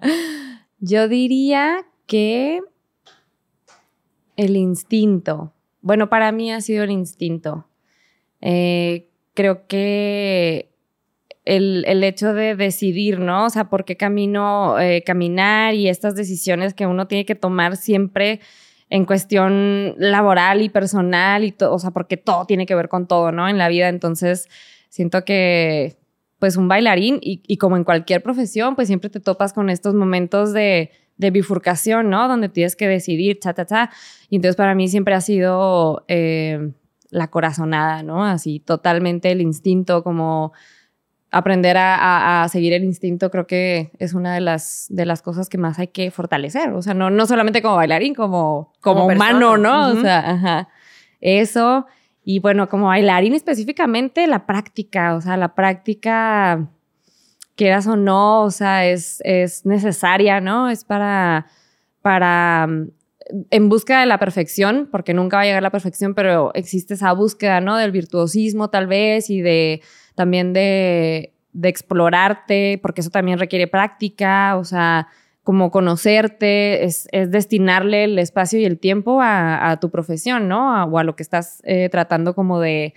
Yo 0.79 1.07
diría 1.07 1.85
que 2.07 2.61
el 4.35 4.57
instinto. 4.57 5.53
Bueno, 5.81 6.09
para 6.09 6.31
mí 6.31 6.51
ha 6.51 6.59
sido 6.59 6.83
el 6.83 6.89
instinto. 6.89 7.67
Eh, 8.41 9.09
creo 9.35 9.67
que 9.67 10.70
el, 11.55 12.03
hecho 12.03 12.33
de 12.33 12.55
decidir, 12.55 13.19
¿no? 13.19 13.45
O 13.45 13.49
sea, 13.49 13.65
por 13.69 13.83
qué 13.83 13.97
camino 13.97 14.79
eh, 14.79 15.03
caminar 15.05 15.73
y 15.73 15.89
estas 15.89 16.15
decisiones 16.15 16.73
que 16.73 16.87
uno 16.87 17.07
tiene 17.07 17.25
que 17.25 17.35
tomar 17.35 17.75
siempre 17.75 18.39
en 18.89 19.05
cuestión 19.05 19.95
laboral 19.97 20.61
y 20.61 20.69
personal 20.69 21.43
y 21.43 21.51
todo, 21.51 21.73
o 21.73 21.79
sea, 21.79 21.91
porque 21.91 22.17
todo 22.17 22.45
tiene 22.45 22.65
que 22.65 22.75
ver 22.75 22.87
con 22.87 23.07
todo, 23.07 23.31
¿no? 23.31 23.49
En 23.49 23.57
la 23.57 23.67
vida. 23.67 23.89
Entonces, 23.89 24.47
siento 24.89 25.25
que 25.25 25.97
pues 26.39 26.57
un 26.57 26.67
bailarín 26.67 27.19
y, 27.21 27.57
como 27.57 27.77
en 27.77 27.83
cualquier 27.83 28.23
profesión, 28.23 28.75
pues 28.75 28.87
siempre 28.87 29.11
te 29.11 29.19
topas 29.19 29.53
con 29.53 29.69
estos 29.69 29.93
momentos 29.93 30.53
de, 30.53 30.89
bifurcación, 31.17 32.09
¿no? 32.09 32.27
Donde 32.27 32.49
tienes 32.49 32.75
que 32.75 32.87
decidir, 32.87 33.39
cha, 33.39 33.53
cha, 33.53 33.65
cha. 33.65 33.89
Y 34.29 34.37
entonces 34.37 34.55
para 34.55 34.73
mí 34.73 34.87
siempre 34.87 35.13
ha 35.13 35.21
sido 35.21 36.03
eh, 36.07 36.71
la 37.11 37.29
corazonada, 37.29 38.01
¿no? 38.01 38.25
Así 38.25 38.59
totalmente 38.59 39.31
el 39.31 39.41
instinto, 39.41 40.03
como 40.03 40.51
aprender 41.31 41.77
a, 41.79 42.45
seguir 42.51 42.73
el 42.73 42.83
instinto, 42.83 43.31
creo 43.31 43.47
que 43.47 43.91
es 43.99 44.13
una 44.13 44.33
de 44.33 44.41
las, 44.41 44.87
de 44.89 45.05
las 45.05 45.21
cosas 45.21 45.47
que 45.47 45.57
más 45.57 45.79
hay 45.79 45.87
que 45.87 46.11
fortalecer. 46.11 46.71
O 46.73 46.81
sea, 46.81 46.93
no, 46.93 47.09
no 47.09 47.25
solamente 47.25 47.61
como 47.61 47.77
bailarín, 47.77 48.13
como, 48.13 48.73
como, 48.81 49.05
humano, 49.05 49.57
¿no? 49.57 49.91
O 49.91 49.95
sea, 50.01 50.31
ajá. 50.31 50.69
Eso. 51.21 51.87
Y 52.25 52.39
bueno, 52.39 52.67
como 52.67 52.87
bailarín 52.87 53.33
específicamente, 53.33 54.27
la 54.27 54.45
práctica, 54.45 55.15
o 55.15 55.21
sea, 55.21 55.37
la 55.37 55.55
práctica, 55.55 56.67
quieras 57.55 57.87
o 57.87 57.95
no, 57.95 58.43
o 58.43 58.51
sea, 58.51 58.85
es, 58.85 59.21
es 59.23 59.65
necesaria, 59.65 60.41
¿no? 60.41 60.69
Es 60.69 60.83
para, 60.83 61.47
para, 62.01 62.67
mm, 62.67 62.89
en 63.51 63.69
busca 63.69 64.01
de 64.01 64.05
la 64.05 64.19
perfección, 64.19 64.89
porque 64.91 65.13
nunca 65.13 65.37
va 65.37 65.43
a 65.43 65.45
llegar 65.45 65.63
la 65.63 65.69
perfección, 65.69 66.13
pero 66.13 66.51
existe 66.55 66.95
esa 66.95 67.13
búsqueda, 67.13 67.61
¿no? 67.61 67.77
Del 67.77 67.91
virtuosismo 67.91 68.69
tal 68.69 68.87
vez 68.87 69.29
y 69.29 69.41
de 69.41 69.81
también 70.15 70.53
de, 70.53 71.33
de 71.53 71.69
explorarte, 71.69 72.79
porque 72.81 73.01
eso 73.01 73.09
también 73.09 73.39
requiere 73.39 73.67
práctica, 73.67 74.57
o 74.57 74.63
sea, 74.63 75.07
como 75.43 75.71
conocerte, 75.71 76.83
es, 76.83 77.07
destinarle 77.11 78.03
el 78.03 78.19
espacio 78.19 78.59
y 78.59 78.65
el 78.65 78.79
tiempo 78.79 79.19
a, 79.21 79.77
tu 79.81 79.89
profesión, 79.89 80.47
¿no? 80.47 80.83
o 80.85 80.97
a 80.97 81.03
lo 81.03 81.15
que 81.15 81.23
estás 81.23 81.61
eh, 81.65 81.89
tratando 81.89 82.35
como 82.35 82.59
de, 82.59 82.93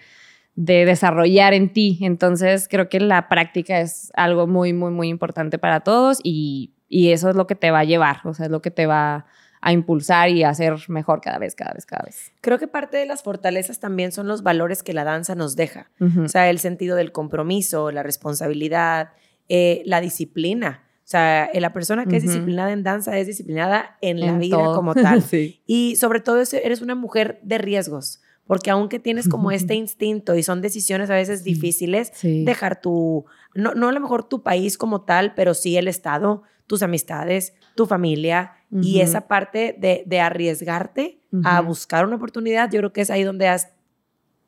desarrollar 0.54 1.52
en 1.54 1.72
ti. 1.72 1.98
Entonces, 2.02 2.68
creo 2.68 2.88
que 2.88 3.00
la 3.00 3.28
práctica 3.28 3.80
es 3.80 4.12
algo 4.14 4.46
muy, 4.46 4.72
muy, 4.72 4.92
muy 4.92 5.08
importante 5.08 5.58
para 5.58 5.80
todos 5.80 6.20
y, 6.22 6.70
eso 6.90 7.28
es 7.28 7.34
lo 7.34 7.48
que 7.48 7.56
te 7.56 7.72
va 7.72 7.80
a 7.80 7.84
llevar, 7.84 8.20
o 8.22 8.34
sea, 8.34 8.46
es 8.46 8.52
lo 8.52 8.62
que 8.62 8.70
te 8.70 8.86
va 8.86 9.14
a 9.16 9.26
impulsar 9.72 10.30
y 10.30 10.42
a 10.42 10.50
hacer 10.50 10.74
mejor 10.88 11.20
cada 11.20 11.38
vez, 11.38 11.54
cada 11.54 11.72
vez, 11.72 11.86
cada 11.86 12.04
vez. 12.04 12.32
Creo 12.40 12.58
que 12.58 12.68
parte 12.68 12.96
de 12.96 13.06
las 13.06 13.22
fortalezas 13.22 13.80
también 13.80 14.12
son 14.12 14.28
los 14.28 14.42
valores 14.42 14.82
que 14.82 14.92
la 14.92 15.04
danza 15.04 15.34
nos 15.34 15.56
deja, 15.56 15.90
o 16.22 16.28
sea, 16.28 16.50
el 16.50 16.58
sentido 16.58 16.96
del 16.96 17.12
compromiso, 17.12 17.90
la 17.90 18.02
responsabilidad, 18.02 19.10
eh, 19.48 19.82
la 19.84 20.00
disciplina. 20.00 20.82
O 20.98 21.06
sea, 21.06 21.50
la 21.52 21.74
persona 21.74 22.06
que 22.06 22.16
es 22.16 22.22
disciplinada 22.22 22.72
en 22.72 22.82
danza 22.82 23.18
es 23.18 23.26
disciplinada 23.26 23.98
en, 24.00 24.20
la 24.20 24.38
vida 24.38 24.56
como 24.74 24.94
tal. 24.94 25.22
Y 25.66 25.96
sobre 25.96 26.20
todo 26.20 26.42
eres 26.52 26.80
una 26.80 26.94
mujer 26.94 27.40
de 27.42 27.58
riesgos, 27.58 28.22
porque 28.46 28.70
aunque 28.70 28.98
tienes 28.98 29.28
como 29.28 29.50
este 29.50 29.74
instinto 29.74 30.34
y 30.34 30.42
son 30.42 30.62
decisiones 30.62 31.10
a 31.10 31.14
veces 31.14 31.44
difíciles, 31.44 32.12
dejar 32.22 32.80
tu, 32.80 33.26
no, 33.54 33.74
no 33.74 33.88
a 33.88 33.92
lo 33.92 34.00
mejor 34.00 34.26
tu 34.26 34.42
país 34.42 34.78
como 34.78 35.02
tal, 35.02 35.34
pero 35.34 35.52
sí 35.52 35.76
el 35.76 35.88
Estado, 35.88 36.42
tus 36.66 36.82
amistades, 36.82 37.52
tu 37.74 37.86
familia 37.86 38.52
y 38.82 39.00
esa 39.00 39.28
parte 39.28 39.76
de, 39.78 40.02
de 40.06 40.20
arriesgarte 40.20 41.20
a 41.44 41.60
buscar 41.60 42.04
una 42.04 42.16
oportunidad, 42.16 42.70
yo 42.70 42.80
creo 42.80 42.92
que 42.92 43.00
es 43.00 43.10
ahí 43.10 43.22
donde 43.22 43.48
has 43.48 43.74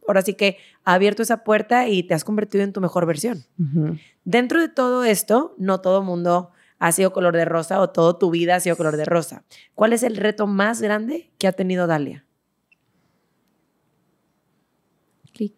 ahora 0.07 0.23
sí 0.23 0.35
que 0.35 0.59
ha 0.85 0.95
abierto 0.95 1.23
esa 1.23 1.45
puerta 1.45 1.89
y 1.89 2.03
te 2.03 2.15
has 2.15 2.25
convertido 2.25 2.65
en 2.65 2.73
tu 2.73 2.81
mejor 2.81 3.07
versión. 3.07 3.45
Dentro 4.25 4.61
de 4.61 4.69
todo 4.69 5.05
esto, 5.05 5.55
no 5.59 5.81
todo 5.81 6.03
mundo 6.03 6.51
ha 6.79 6.93
sido 6.93 7.13
color 7.13 7.35
de 7.35 7.45
rosa 7.45 7.81
o 7.81 7.91
toda 7.91 8.19
tu 8.19 8.31
vida 8.31 8.57
ha 8.57 8.61
sido 8.61 8.77
color 8.77 8.97
de 8.97 9.05
rosa. 9.05 9.45
¿Cuál 9.75 9.93
es 9.93 10.03
el 10.03 10.17
reto 10.17 10.47
más 10.47 10.81
grande 10.81 11.31
que 11.39 11.47
ha 11.49 11.53
tenido 11.53 11.87
Dalia? 11.87 12.25
Clic, 15.33 15.55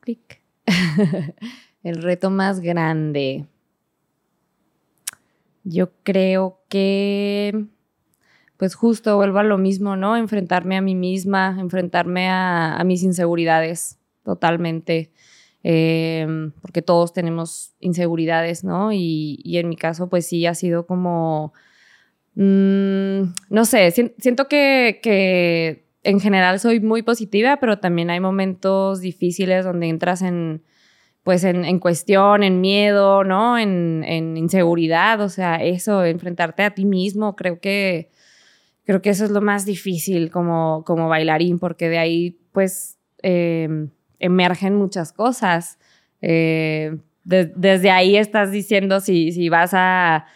clic. 0.00 0.42
el 1.82 2.02
reto 2.02 2.30
más 2.30 2.60
grande. 2.60 3.46
Yo 5.64 5.92
creo 6.02 6.62
que 6.68 7.66
pues 8.60 8.74
justo 8.74 9.16
vuelvo 9.16 9.38
a 9.38 9.42
lo 9.42 9.56
mismo, 9.56 9.96
¿no? 9.96 10.18
Enfrentarme 10.18 10.76
a 10.76 10.82
mí 10.82 10.94
misma, 10.94 11.56
enfrentarme 11.58 12.28
a, 12.28 12.82
mis 12.84 13.02
inseguridades 13.02 13.98
totalmente, 14.22 15.10
em, 15.62 16.52
porque 16.60 16.82
todos 16.82 17.14
tenemos 17.14 17.72
inseguridades, 17.80 18.62
¿no? 18.62 18.92
Y, 18.92 19.40
en 19.56 19.70
mi 19.70 19.76
caso, 19.76 20.10
pues 20.10 20.26
sí, 20.26 20.44
ha 20.44 20.54
sido 20.54 20.86
como, 20.86 21.54
mm, 22.34 23.22
no 23.48 23.64
sé, 23.64 23.90
siento 23.92 24.46
que, 24.46 25.00
que 25.02 25.86
en 26.02 26.20
general 26.20 26.60
soy 26.60 26.80
muy 26.80 27.00
positiva, 27.02 27.56
pero 27.60 27.78
también 27.78 28.10
hay 28.10 28.20
momentos 28.20 29.00
difíciles 29.00 29.64
donde 29.64 29.88
entras 29.88 30.20
en 30.20 30.62
pues 31.22 31.44
en, 31.44 31.78
cuestión, 31.78 32.42
en 32.42 32.60
miedo, 32.60 33.24
¿no? 33.24 33.58
En, 33.58 34.04
en, 34.06 34.36
inseguridad, 34.36 35.20
o 35.20 35.28
sea, 35.28 35.56
eso, 35.56 36.04
enfrentarte 36.04 36.62
a 36.62 36.70
ti 36.74 36.84
mismo, 36.86 37.36
creo 37.36 37.60
que, 37.60 38.10
creo 38.90 39.02
que 39.02 39.10
eso 39.10 39.24
es 39.24 39.30
lo 39.30 39.40
más 39.40 39.64
difícil 39.64 40.32
como, 40.32 40.82
como 40.84 41.08
bailarín, 41.08 41.60
porque 41.60 41.88
de 41.88 41.98
ahí, 41.98 42.40
pues, 42.50 42.98
em, 43.22 43.90
emergen 44.18 44.74
muchas 44.74 45.12
cosas. 45.12 45.78
Eh, 46.20 46.96
desde 47.22 47.92
ahí 47.92 48.16
estás 48.16 48.50
diciendo 48.50 48.98
si, 48.98 49.30
si 49.30 49.48
vas 49.48 49.70
a 49.74 50.26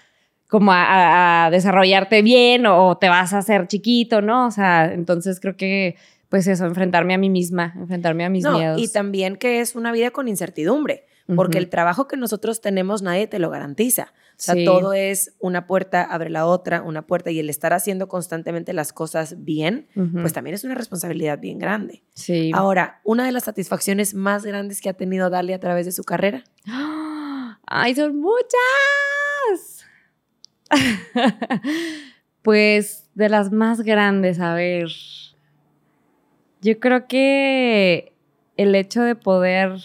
como 0.48 0.70
a, 0.72 1.48
desarrollarte 1.50 2.22
bien 2.22 2.66
o, 2.66 2.96
te 2.96 3.08
vas 3.08 3.32
a 3.32 3.38
hacer 3.38 3.66
chiquito, 3.66 4.22
¿no? 4.22 4.46
O 4.46 4.50
sea, 4.52 4.92
entonces 4.92 5.40
creo 5.40 5.56
que 5.56 5.96
pues 6.28 6.46
eso, 6.46 6.64
enfrentarme 6.64 7.12
a 7.12 7.18
mí 7.18 7.30
misma, 7.30 7.74
enfrentarme 7.76 8.24
a 8.24 8.30
mis 8.30 8.48
miedos. 8.48 8.80
Y 8.80 8.92
también 8.92 9.34
que 9.34 9.58
es 9.58 9.74
una 9.74 9.90
vida 9.90 10.12
con 10.12 10.28
incertidumbre, 10.28 11.06
porque 11.26 11.58
el 11.58 11.68
trabajo 11.68 12.06
que 12.06 12.16
nosotros 12.16 12.60
tenemos 12.60 13.02
nadie 13.02 13.26
te 13.26 13.38
lo 13.38 13.50
garantiza. 13.50 14.12
O 14.30 14.36
sea, 14.36 14.56
todo 14.64 14.92
es 14.92 15.34
una 15.38 15.66
puerta, 15.66 16.02
abre 16.02 16.28
la 16.28 16.46
otra, 16.46 16.82
una 16.82 17.06
puerta, 17.06 17.30
y 17.30 17.38
el 17.38 17.48
estar 17.48 17.72
haciendo 17.72 18.08
constantemente 18.08 18.72
las 18.72 18.92
cosas 18.92 19.44
bien, 19.44 19.88
pues 20.20 20.32
también 20.32 20.54
es 20.54 20.64
una 20.64 20.74
responsabilidad 20.74 21.38
bien 21.38 21.58
grande. 21.58 22.02
Sí. 22.14 22.50
Ahora, 22.52 23.00
una 23.04 23.24
de 23.24 23.32
las 23.32 23.44
satisfacciones 23.44 24.14
más 24.14 24.44
grandes 24.44 24.80
que 24.80 24.88
ha 24.88 24.94
tenido 24.94 25.30
Dalia 25.30 25.56
a 25.56 25.60
través 25.60 25.86
de 25.86 25.92
su 25.92 26.04
carrera. 26.04 26.44
¡Ay, 27.66 27.94
son 27.94 28.20
muchas! 28.20 29.86
pues 32.42 33.08
de 33.14 33.28
las 33.28 33.52
más 33.52 33.80
grandes, 33.82 34.40
a 34.40 34.54
ver. 34.54 34.88
Yo 36.60 36.80
creo 36.80 37.06
que 37.06 38.14
el 38.56 38.74
hecho 38.74 39.02
de 39.02 39.14
poder 39.14 39.78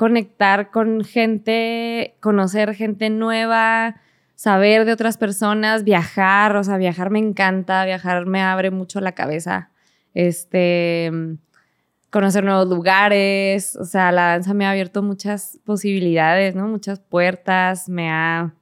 conectar 0.00 0.70
con 0.70 1.04
gente, 1.04 2.16
conocer 2.20 2.74
gente 2.74 3.10
nueva, 3.10 3.96
saber 4.34 4.86
de 4.86 4.94
otras 4.94 5.18
personas, 5.18 5.84
viajar, 5.84 6.56
o 6.56 6.64
sea, 6.64 6.78
viajar 6.78 7.10
me 7.10 7.18
encanta, 7.18 7.84
viajar 7.84 8.24
me 8.24 8.40
abre 8.40 8.70
mucho 8.70 9.02
la 9.02 9.12
cabeza. 9.12 9.68
Este, 10.14 11.12
conocer 12.08 12.44
nuevos 12.44 12.66
lugares, 12.66 13.76
o 13.76 13.84
sea, 13.84 14.10
la 14.10 14.28
danza 14.28 14.54
me 14.54 14.64
ha 14.64 14.70
abierto 14.70 15.02
muchas 15.02 15.60
posibilidades, 15.66 16.54
¿no? 16.54 16.66
Muchas 16.66 16.98
puertas, 16.98 17.90
me 17.90 18.10
ha 18.10 18.54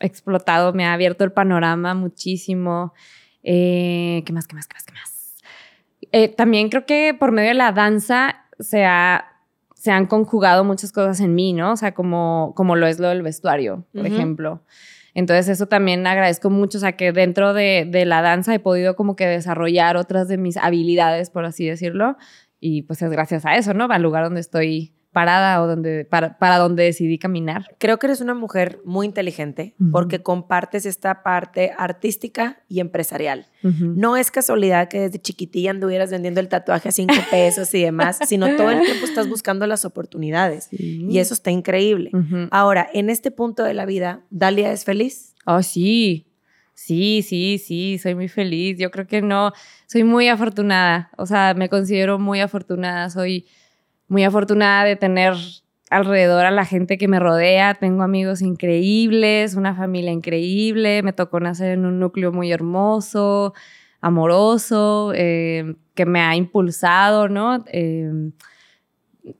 explotado, 0.00 0.72
me 0.72 0.84
ha 0.84 0.94
abierto 0.94 1.22
el 1.22 1.30
panorama 1.30 1.94
muchísimo. 1.94 2.92
Eh, 3.44 4.24
¿Qué 4.26 4.32
más, 4.32 4.48
qué 4.48 4.56
más, 4.56 4.66
qué 4.66 4.74
más, 4.74 4.84
qué 4.84 4.92
más? 4.94 5.36
Eh, 6.10 6.26
también 6.26 6.70
creo 6.70 6.86
que 6.86 7.14
por 7.16 7.30
medio 7.30 7.50
de 7.50 7.54
la 7.54 7.70
danza 7.70 8.46
se, 8.58 8.84
se 9.86 9.92
han 9.92 10.06
conjugado 10.06 10.64
muchas 10.64 10.90
cosas 10.90 11.20
en 11.20 11.36
mí, 11.36 11.52
¿no? 11.52 11.70
O 11.70 11.76
sea, 11.76 11.94
como, 11.94 12.54
como 12.56 12.74
lo 12.74 12.88
es 12.88 12.98
lo 12.98 13.08
del 13.08 13.22
vestuario, 13.22 13.86
por 13.94 14.04
ejemplo. 14.04 14.64
Entonces 15.14 15.48
eso 15.48 15.66
también 15.66 16.04
agradezco 16.08 16.50
mucho, 16.50 16.78
o 16.78 16.80
sea, 16.80 16.96
que 16.96 17.12
dentro 17.12 17.54
de, 17.54 17.86
de, 17.88 18.04
la 18.04 18.20
danza 18.20 18.52
he 18.52 18.58
podido 18.58 18.96
como 18.96 19.14
que 19.14 19.28
desarrollar 19.28 19.96
otras 19.96 20.26
de 20.26 20.38
mis 20.38 20.56
habilidades, 20.56 21.30
por 21.30 21.44
así 21.44 21.64
decirlo. 21.68 22.16
Y 22.58 22.82
pues 22.82 23.00
es 23.00 23.12
gracias 23.12 23.46
a 23.46 23.54
eso, 23.54 23.74
¿no? 23.74 23.84
Al 23.88 24.02
lugar 24.02 24.24
donde 24.24 24.40
estoy 24.40 24.95
parada 25.16 25.62
o 25.62 25.66
donde, 25.66 26.04
para, 26.04 26.36
para 26.36 26.58
donde 26.58 26.82
decidí 26.82 27.16
caminar. 27.16 27.64
Creo 27.78 27.98
que 27.98 28.06
eres 28.06 28.20
una 28.20 28.34
mujer 28.34 28.82
muy 28.84 29.06
inteligente 29.06 29.74
porque 29.90 30.22
compartes 30.22 30.84
esta 30.84 31.22
parte 31.22 31.72
artística 31.78 32.62
y 32.68 32.80
empresarial. 32.80 33.46
No 33.62 34.18
es 34.18 34.30
casualidad 34.30 34.88
que 34.88 35.00
desde 35.00 35.18
chiquitilla 35.18 35.70
anduvieras 35.70 36.10
vendiendo 36.10 36.38
el 36.40 36.48
tatuaje 36.50 36.90
a 36.90 36.92
cinco 36.92 37.14
pesos 37.30 37.72
y 37.72 37.80
demás, 37.80 38.18
sino 38.26 38.56
todo 38.56 38.70
el 38.70 38.82
tiempo 38.82 39.06
estás 39.06 39.26
buscando 39.26 39.66
las 39.66 39.86
oportunidades. 39.86 40.68
Y 40.70 41.18
eso 41.18 41.32
está 41.32 41.50
increíble. 41.50 42.10
Ahora, 42.50 42.86
en 42.92 43.08
este 43.08 43.30
punto 43.30 43.64
de 43.64 43.72
la 43.72 43.86
vida, 43.86 44.20
¿Dalia 44.28 44.70
es 44.70 44.84
feliz? 44.84 45.34
Oh, 45.46 45.62
sí. 45.62 46.26
Sí, 46.74 47.24
sí, 47.26 47.56
sí, 47.56 47.96
soy 47.96 48.14
muy 48.14 48.28
feliz. 48.28 48.76
Yo 48.78 48.90
creo 48.90 49.06
que 49.06 49.22
no, 49.22 49.52
soy 49.86 50.04
muy 50.04 50.28
afortunada. 50.28 51.10
O 51.16 51.24
sea, 51.24 51.54
me 51.54 51.70
considero 51.70 52.18
muy 52.18 52.40
afortunada. 52.40 53.08
Soy 53.08 53.46
muy 54.08 54.24
afortunada 54.24 54.84
de 54.84 54.96
tener 54.96 55.34
alrededor 55.90 56.46
a 56.46 56.50
la 56.50 56.64
gente 56.64 56.98
que 56.98 57.08
me 57.08 57.20
rodea. 57.20 57.74
Tengo 57.74 58.02
amigos 58.02 58.42
increíbles, 58.42 59.54
una 59.54 59.74
familia 59.74 60.12
increíble. 60.12 61.02
Me 61.02 61.12
tocó 61.12 61.40
nacer 61.40 61.70
en 61.72 61.86
un 61.86 61.98
núcleo 61.98 62.32
muy 62.32 62.52
hermoso, 62.52 63.54
amoroso, 64.00 65.12
eh, 65.14 65.76
que 65.94 66.06
me 66.06 66.20
ha 66.20 66.34
impulsado, 66.36 67.28
¿no? 67.28 67.64
Eh, 67.68 68.10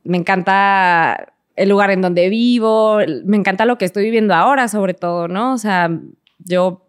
me 0.04 0.16
encanta 0.16 1.32
el 1.54 1.68
lugar 1.68 1.90
en 1.90 2.02
donde 2.02 2.28
vivo, 2.28 2.98
me 3.24 3.36
encanta 3.36 3.64
lo 3.64 3.78
que 3.78 3.84
estoy 3.84 4.04
viviendo 4.04 4.34
ahora, 4.34 4.68
sobre 4.68 4.94
todo, 4.94 5.26
¿no? 5.26 5.54
O 5.54 5.58
sea, 5.58 5.90
yo 6.38 6.86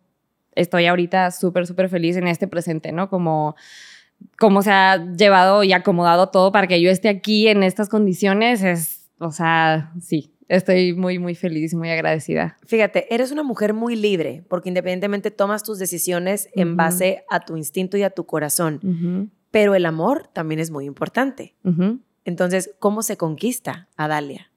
estoy 0.55 0.87
ahorita 0.87 1.31
súper, 1.31 1.65
súper 1.67 1.89
feliz 1.89 2.17
en 2.17 2.27
este 2.27 2.47
presente, 2.47 2.91
¿no? 2.91 3.09
Como 3.09 3.55
cómo 4.37 4.61
se 4.61 4.71
ha 4.71 5.05
llevado 5.13 5.63
y 5.63 5.73
acomodado 5.73 6.29
todo 6.29 6.51
para 6.51 6.67
que 6.67 6.81
yo 6.81 6.89
esté 6.89 7.09
aquí 7.09 7.47
en 7.47 7.63
estas 7.63 7.89
condiciones 7.89 8.63
es, 8.63 9.09
o 9.19 9.31
sea, 9.31 9.91
sí, 10.01 10.33
estoy 10.47 10.93
muy, 10.93 11.19
muy 11.19 11.35
feliz 11.35 11.73
y 11.73 11.75
muy 11.75 11.89
agradecida. 11.89 12.57
Fíjate, 12.65 13.13
eres 13.13 13.31
una 13.31 13.43
mujer 13.43 13.73
muy 13.73 13.95
libre 13.95 14.43
porque 14.47 14.69
independientemente 14.69 15.31
tomas 15.31 15.63
tus 15.63 15.79
decisiones 15.79 16.49
en 16.53 16.77
base 16.77 17.25
a 17.29 17.39
tu 17.39 17.57
instinto 17.57 17.97
y 17.97 18.03
a 18.03 18.09
tu 18.09 18.25
corazón, 18.25 19.31
pero 19.51 19.75
el 19.75 19.85
amor 19.85 20.27
también 20.33 20.59
es 20.59 20.71
muy 20.71 20.85
importante. 20.85 21.55
Entonces, 22.25 22.71
¿cómo 22.79 23.03
se 23.03 23.17
conquista 23.17 23.87
a 23.95 24.07
Dalia? 24.07 24.51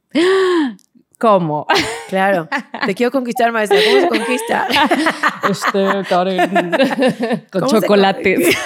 ¿Cómo? 1.19 1.67
Claro. 2.09 2.49
Te 2.87 2.95
quiero 2.95 3.13
conquistar, 3.13 3.53
maestra. 3.53 3.79
¿Cómo 3.87 4.01
se 4.01 4.09
conquista? 4.09 4.67
Este, 5.51 6.09
Karen. 6.09 6.73
Con 7.53 7.67
chocolates. 7.67 8.57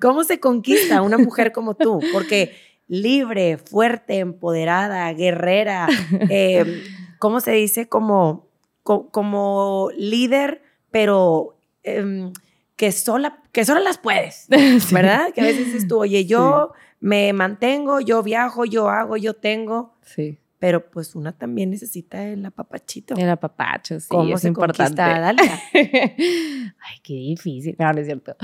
¿Cómo 0.00 0.24
se 0.24 0.40
conquista 0.40 1.02
una 1.02 1.18
mujer 1.18 1.52
como 1.52 1.74
tú? 1.74 2.00
Porque 2.12 2.56
libre, 2.88 3.58
fuerte, 3.58 4.18
empoderada, 4.18 5.12
guerrera, 5.12 5.86
eh, 6.30 6.82
¿cómo 7.18 7.40
se 7.40 7.52
dice? 7.52 7.88
Como, 7.88 8.48
como 8.82 9.90
líder, 9.96 10.62
pero 10.90 11.56
em, 11.84 12.32
que, 12.74 12.90
sola, 12.90 13.42
que 13.52 13.64
sola 13.64 13.80
las 13.80 13.98
puedes, 13.98 14.48
¿verdad? 14.92 15.32
Que 15.32 15.42
a 15.42 15.44
veces 15.44 15.66
dices 15.66 15.86
tú, 15.86 16.00
oye, 16.00 16.26
yo 16.26 16.72
me 16.98 17.32
mantengo, 17.32 18.00
yo 18.00 18.22
viajo, 18.22 18.64
yo 18.64 18.88
hago, 18.88 19.16
yo 19.16 19.34
tengo. 19.34 19.94
Sí 20.02 20.39
pero 20.60 20.90
pues 20.90 21.14
una 21.14 21.32
también 21.32 21.70
necesita 21.70 22.22
el 22.22 22.44
apapachito. 22.44 23.14
El 23.16 23.30
apapacho, 23.30 23.98
sí, 23.98 24.06
¿Cómo 24.08 24.34
es 24.34 24.42
se 24.42 24.48
importante. 24.48 25.00
Dalia? 25.00 25.60
Ay, 25.72 26.98
qué 27.02 27.14
difícil, 27.14 27.74
pero 27.78 27.94
no 27.94 28.00
es 28.00 28.06
cierto. 28.06 28.36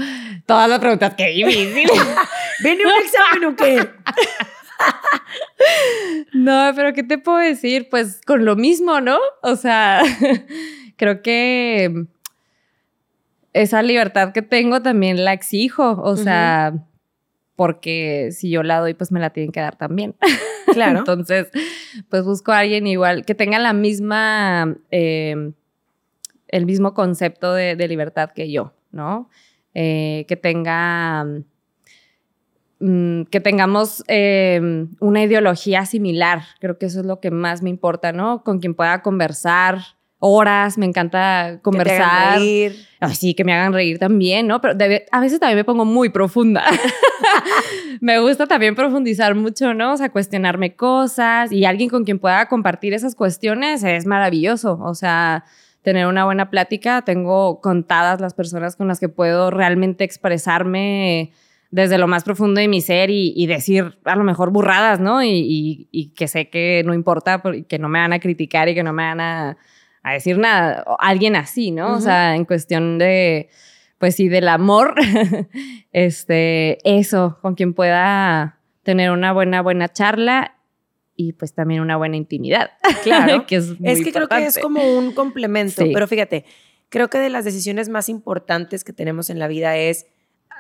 Todas 0.47 0.69
las 0.69 0.79
preguntas, 0.79 1.15
qué 1.15 1.29
difícil. 1.29 1.89
¿Viene 2.65 2.83
un 2.87 2.93
examen 3.05 3.45
o 3.45 3.55
qué? 3.55 3.87
no, 6.33 6.73
pero 6.75 6.95
¿qué 6.95 7.03
te 7.03 7.19
puedo 7.19 7.37
decir? 7.37 7.89
Pues 7.91 8.23
con 8.27 8.47
lo 8.47 8.57
mismo, 8.57 9.03
¿no? 9.03 9.19
O 9.43 9.57
sea, 9.57 10.01
creo 10.97 11.21
que 11.21 12.07
esa 13.53 13.83
libertad 13.83 14.33
que 14.33 14.41
tengo 14.41 14.81
también 14.81 15.23
la 15.23 15.35
exijo, 15.35 16.01
o 16.03 16.17
sea, 16.17 16.73
porque 17.57 18.29
si 18.33 18.51
yo 18.51 18.63
la 18.63 18.81
doy, 18.81 18.95
pues 18.95 19.11
me 19.11 19.19
la 19.19 19.31
tienen 19.31 19.51
que 19.51 19.61
dar 19.61 19.77
también. 19.77 20.15
Claro. 20.73 20.99
Entonces, 20.99 21.49
pues 22.11 22.25
busco 22.25 22.51
a 22.51 22.59
alguien 22.59 22.89
igual, 22.89 23.25
que 23.25 23.37
tenga 23.37 23.59
la 23.61 23.73
misma, 23.73 24.77
em, 24.91 25.55
el 26.49 26.67
mismo 26.67 26.93
concepto 26.93 27.55
de, 27.55 27.77
libertad 27.89 28.33
que 28.35 28.51
yo, 28.51 28.75
¿no? 28.91 29.31
Eh, 29.75 30.27
que 30.29 30.37
tenga, 30.37 31.25
mm, 32.81 33.23
que 33.31 33.41
tengamos 33.41 34.03
em, 34.09 34.91
una 34.99 35.23
ideología 35.23 35.87
similar. 35.87 36.43
Creo 36.59 36.79
que 36.79 36.87
eso 36.87 37.01
es 37.01 37.07
lo 37.07 37.21
que 37.21 37.31
más 37.31 37.63
me 37.63 37.71
importa, 37.71 38.13
¿no? 38.13 38.43
Con 38.43 38.59
quien 38.59 38.75
pueda 38.75 39.03
conversar, 39.03 39.79
horas, 40.19 40.79
me 40.79 40.87
encanta 40.87 41.61
conversar. 41.63 42.39
Que 42.39 42.39
reír. 42.39 42.87
Así 43.01 43.35
que 43.35 43.45
me 43.45 43.53
hagan 43.53 43.73
reír 43.73 43.99
también, 43.99 44.47
¿no? 44.47 44.61
Pero 44.61 44.75
a 45.13 45.21
veces 45.21 45.39
también 45.39 45.59
me 45.59 45.65
pongo 45.65 45.85
muy 45.85 46.09
profunda. 46.09 46.65
me 48.01 48.19
gusta 48.19 48.47
también 48.47 48.75
profundizar 48.75 49.35
mucho, 49.35 49.75
¿no? 49.75 49.93
O 49.93 49.97
sea, 49.97 50.11
cuestionarme 50.11 50.75
cosas 50.75 51.53
y 51.53 51.65
alguien 51.65 51.91
con 51.91 52.05
quien 52.05 52.19
pueda 52.19 52.49
compartir 52.49 52.95
esas 52.95 53.15
cuestiones 53.15 53.85
es 53.85 54.07
maravilloso. 54.07 54.79
O 54.83 54.95
sea, 54.95 55.45
tener 55.83 56.07
una 56.07 56.25
buena 56.25 56.51
plática. 56.51 57.03
Tengo 57.03 57.61
contadas 57.61 58.21
las 58.21 58.35
personas 58.35 58.77
con 58.77 58.89
las 58.89 58.99
que 58.99 59.09
puedo 59.09 59.51
realmente 59.51 60.05
expresarme 60.05 61.33
desde 61.71 61.99
lo 61.99 62.09
más 62.09 62.25
profundo 62.25 62.61
de 62.61 62.69
mi 62.69 62.81
ser 62.81 63.11
y, 63.11 63.47
decir 63.47 63.99
a 64.05 64.17
lo 64.17 64.25
mejor 64.25 64.51
burradas, 64.51 64.99
¿no? 64.99 65.23
Y, 65.23 65.89
y, 65.91 66.09
que 66.15 66.27
sé 66.27 66.49
que 66.49 66.83
no 66.87 66.95
importa, 66.95 67.43
que 67.69 67.79
no 67.79 67.89
me 67.89 67.99
van 67.99 68.13
a 68.13 68.19
criticar 68.19 68.69
y 68.69 68.75
que 68.75 68.83
no 68.83 68.93
me 68.93 69.03
van 69.03 69.21
a 69.21 69.59
a 70.07 70.13
decir 70.13 70.39
nada, 70.39 70.85
alguien 71.01 71.35
así, 71.35 71.73
¿no? 71.73 71.95
O 71.95 72.01
sea, 72.01 72.37
en 72.37 72.45
cuestión 72.45 72.97
de, 72.97 73.49
pues 73.99 74.15
sí, 74.15 74.29
del 74.29 74.47
amor, 74.47 74.95
este, 75.93 76.79
eso, 76.85 77.41
con 77.43 77.57
quien 77.57 77.75
pueda 77.75 78.61
tener 78.85 79.11
una 79.11 79.33
buena, 79.33 79.63
buena 79.63 79.89
charla 79.89 80.59
y 81.17 81.33
pues 81.33 81.55
también 81.55 81.81
una 81.81 81.97
buena 81.97 82.17
intimidad. 82.17 82.71
Claro. 83.03 83.47
que 83.47 83.57
es, 83.57 83.75
es 83.83 84.05
que 84.05 84.13
creo 84.13 84.29
que 84.29 84.47
es 84.47 84.59
como 84.59 84.97
un 84.97 85.11
complemento, 85.11 85.83
pero 85.93 86.07
fíjate, 86.07 86.45
creo 86.89 87.11
que 87.11 87.19
de 87.19 87.29
las 87.29 87.45
decisiones 87.45 87.89
más 87.89 88.09
importantes 88.09 88.85
que 88.85 88.93
tenemos 88.93 89.29
en 89.29 89.41
la 89.41 89.49
vida 89.49 89.77
es 89.77 90.07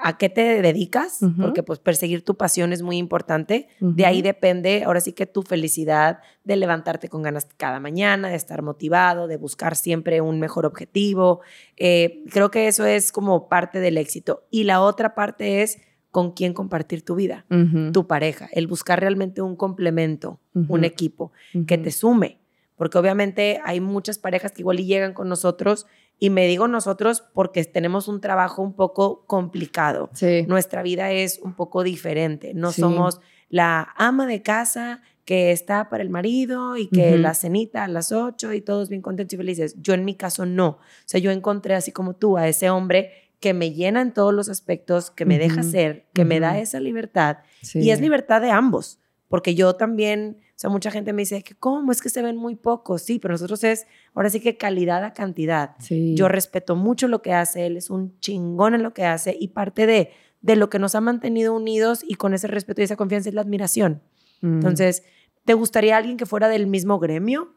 a 0.03 0.19
qué 0.19 0.29
te 0.29 0.63
dedicas, 0.63 1.21
porque 1.41 1.63
pues 1.63 1.79
perseguir 1.79 2.25
tu 2.25 2.37
pasión 2.37 2.73
es 2.73 2.83
muy 2.83 2.97
importante. 2.97 3.69
De 3.81 4.07
ahí 4.07 4.23
depende, 4.23 4.85
ahora 4.85 5.01
sí 5.01 5.13
que 5.13 5.27
tu 5.27 5.43
felicidad 5.43 6.21
de 6.45 6.57
levantarte 6.57 7.09
con 7.09 7.23
ganas 7.23 7.49
cada 7.57 7.81
mañana, 7.81 8.29
de 8.29 8.37
estar 8.37 8.63
motivado, 8.63 9.27
de 9.27 9.37
buscar 9.37 9.77
siempre 9.77 10.21
un 10.21 10.39
mejor 10.41 10.67
objetivo. 10.67 11.41
Eh, 11.77 12.23
creo 12.31 12.51
que 12.51 12.69
eso 12.69 12.85
es 12.87 13.13
como 13.13 13.49
parte 13.49 13.81
del 13.81 13.99
éxito. 13.99 14.45
Y 14.51 14.65
la 14.65 14.81
otra 14.81 15.15
parte 15.15 15.63
es 15.63 15.79
con 16.11 16.33
quién 16.33 16.55
compartir 16.55 17.05
tu 17.05 17.15
vida, 17.15 17.45
tu 17.93 18.07
pareja, 18.07 18.49
el 18.53 18.67
buscar 18.67 19.01
realmente 19.01 19.43
un 19.43 19.55
complemento, 19.55 20.41
un 20.55 20.85
equipo 20.85 21.33
que 21.67 21.77
te 21.77 21.91
sume. 21.91 22.41
Porque 22.77 22.99
obviamente 22.99 23.61
hay 23.65 23.81
muchas 23.81 24.19
parejas 24.19 24.53
que 24.53 24.63
igual 24.63 24.81
y 24.81 24.87
llegan 24.87 25.15
con 25.15 25.29
nosotros 25.29 25.87
y 26.19 26.31
me 26.31 26.47
digo 26.47 26.67
nosotros 26.69 27.23
porque 27.35 27.65
tenemos 27.65 28.09
un 28.09 28.21
trabajo 28.21 28.63
un 28.63 28.73
poco 28.73 29.25
complicado. 29.27 30.11
Nuestra 30.47 30.83
vida 30.83 31.13
es 31.13 31.41
un 31.43 31.55
poco 31.55 31.83
diferente. 31.83 32.55
No 32.55 32.73
somos 32.73 33.21
la 33.49 33.93
ama 33.97 34.27
de 34.27 34.43
casa 34.43 35.03
que 35.25 35.51
está 35.51 35.89
para 35.89 36.03
el 36.03 36.09
marido 36.09 36.77
y 36.77 36.89
que 36.89 37.19
la 37.19 37.35
cenita 37.35 37.85
a 37.85 37.89
las 37.89 38.13
ocho 38.13 38.53
y 38.53 38.61
todos 38.61 38.89
bien 38.89 39.03
contentos 39.03 39.35
y 39.35 39.37
felices. 39.37 39.77
Yo 39.81 39.93
en 39.93 40.05
mi 40.05 40.15
caso 40.15 40.47
no. 40.47 40.69
O 40.69 40.79
sea, 41.05 41.21
yo 41.21 41.31
encontré 41.33 41.75
así 41.75 41.93
como 41.93 42.15
tú 42.15 42.39
a 42.39 42.49
ese 42.49 42.71
hombre 42.71 43.11
que 43.41 43.53
me 43.53 43.73
llena 43.73 44.01
en 44.01 44.13
todos 44.13 44.33
los 44.33 44.49
aspectos, 44.49 45.11
que 45.11 45.27
me 45.27 45.39
deja 45.39 45.63
ser, 45.63 46.07
que 46.15 46.25
me 46.25 46.41
da 46.41 46.59
esa 46.59 46.81
libertad. 46.81 47.39
Y 47.75 47.91
es 47.91 48.01
libertad 48.01 48.41
de 48.41 48.51
ambos, 48.51 49.01
porque 49.29 49.55
yo 49.55 49.75
también 49.75 50.39
sea, 50.59 50.71
mucha 50.71 50.91
gente 50.91 51.13
me 51.13 51.23
dice 51.23 51.43
que 51.43 51.55
cómo 51.55 51.93
es 51.93 52.01
que 52.01 52.09
se 52.09 52.23
ven 52.23 52.37
muy 52.37 52.57
pocos. 52.57 53.03
Sí, 53.03 53.19
pero 53.19 53.33
nosotros 53.33 53.63
es 53.65 53.87
ahora 54.15 54.31
sí 54.31 54.41
que 54.41 54.57
calidad 54.57 55.05
a 55.05 55.13
cantidad. 55.13 55.77
Yo 55.89 56.29
respeto 56.29 56.77
mucho 56.77 57.09
lo 57.09 57.21
que 57.21 57.35
hace, 57.35 57.67
él 57.67 57.77
es 57.77 57.91
un 57.91 58.19
chingón 58.21 58.75
en 58.75 58.83
lo 58.83 58.95
que 58.95 59.05
hace 59.05 59.37
y 59.39 59.49
parte 59.49 59.87
de, 59.87 60.11
de 60.41 60.57
lo 60.57 60.71
que 60.71 60.79
nos 60.79 60.95
ha 60.95 61.01
mantenido 61.01 61.55
unidos 61.55 62.03
y 62.07 62.15
con 62.15 62.33
ese 62.33 62.47
respeto 62.47 62.81
y 62.81 62.85
esa 62.85 62.97
confianza 62.97 63.29
es 63.29 63.35
la 63.35 63.43
admiración. 63.43 64.03
Mm. 64.41 64.55
Entonces, 64.55 65.03
¿te 65.45 65.53
gustaría 65.53 65.97
alguien 65.97 66.17
que 66.17 66.25
fuera 66.25 66.49
del 66.49 66.67
mismo 66.67 66.99
gremio? 66.99 67.53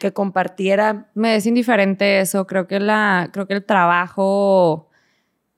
Que 0.00 0.12
compartiera. 0.12 1.10
Me 1.14 1.36
es 1.36 1.46
indiferente 1.46 2.18
eso. 2.18 2.46
Creo 2.46 2.66
que, 2.66 2.80
la, 2.80 3.30
creo 3.32 3.46
que 3.46 3.54
el 3.54 3.64
trabajo 3.64 4.87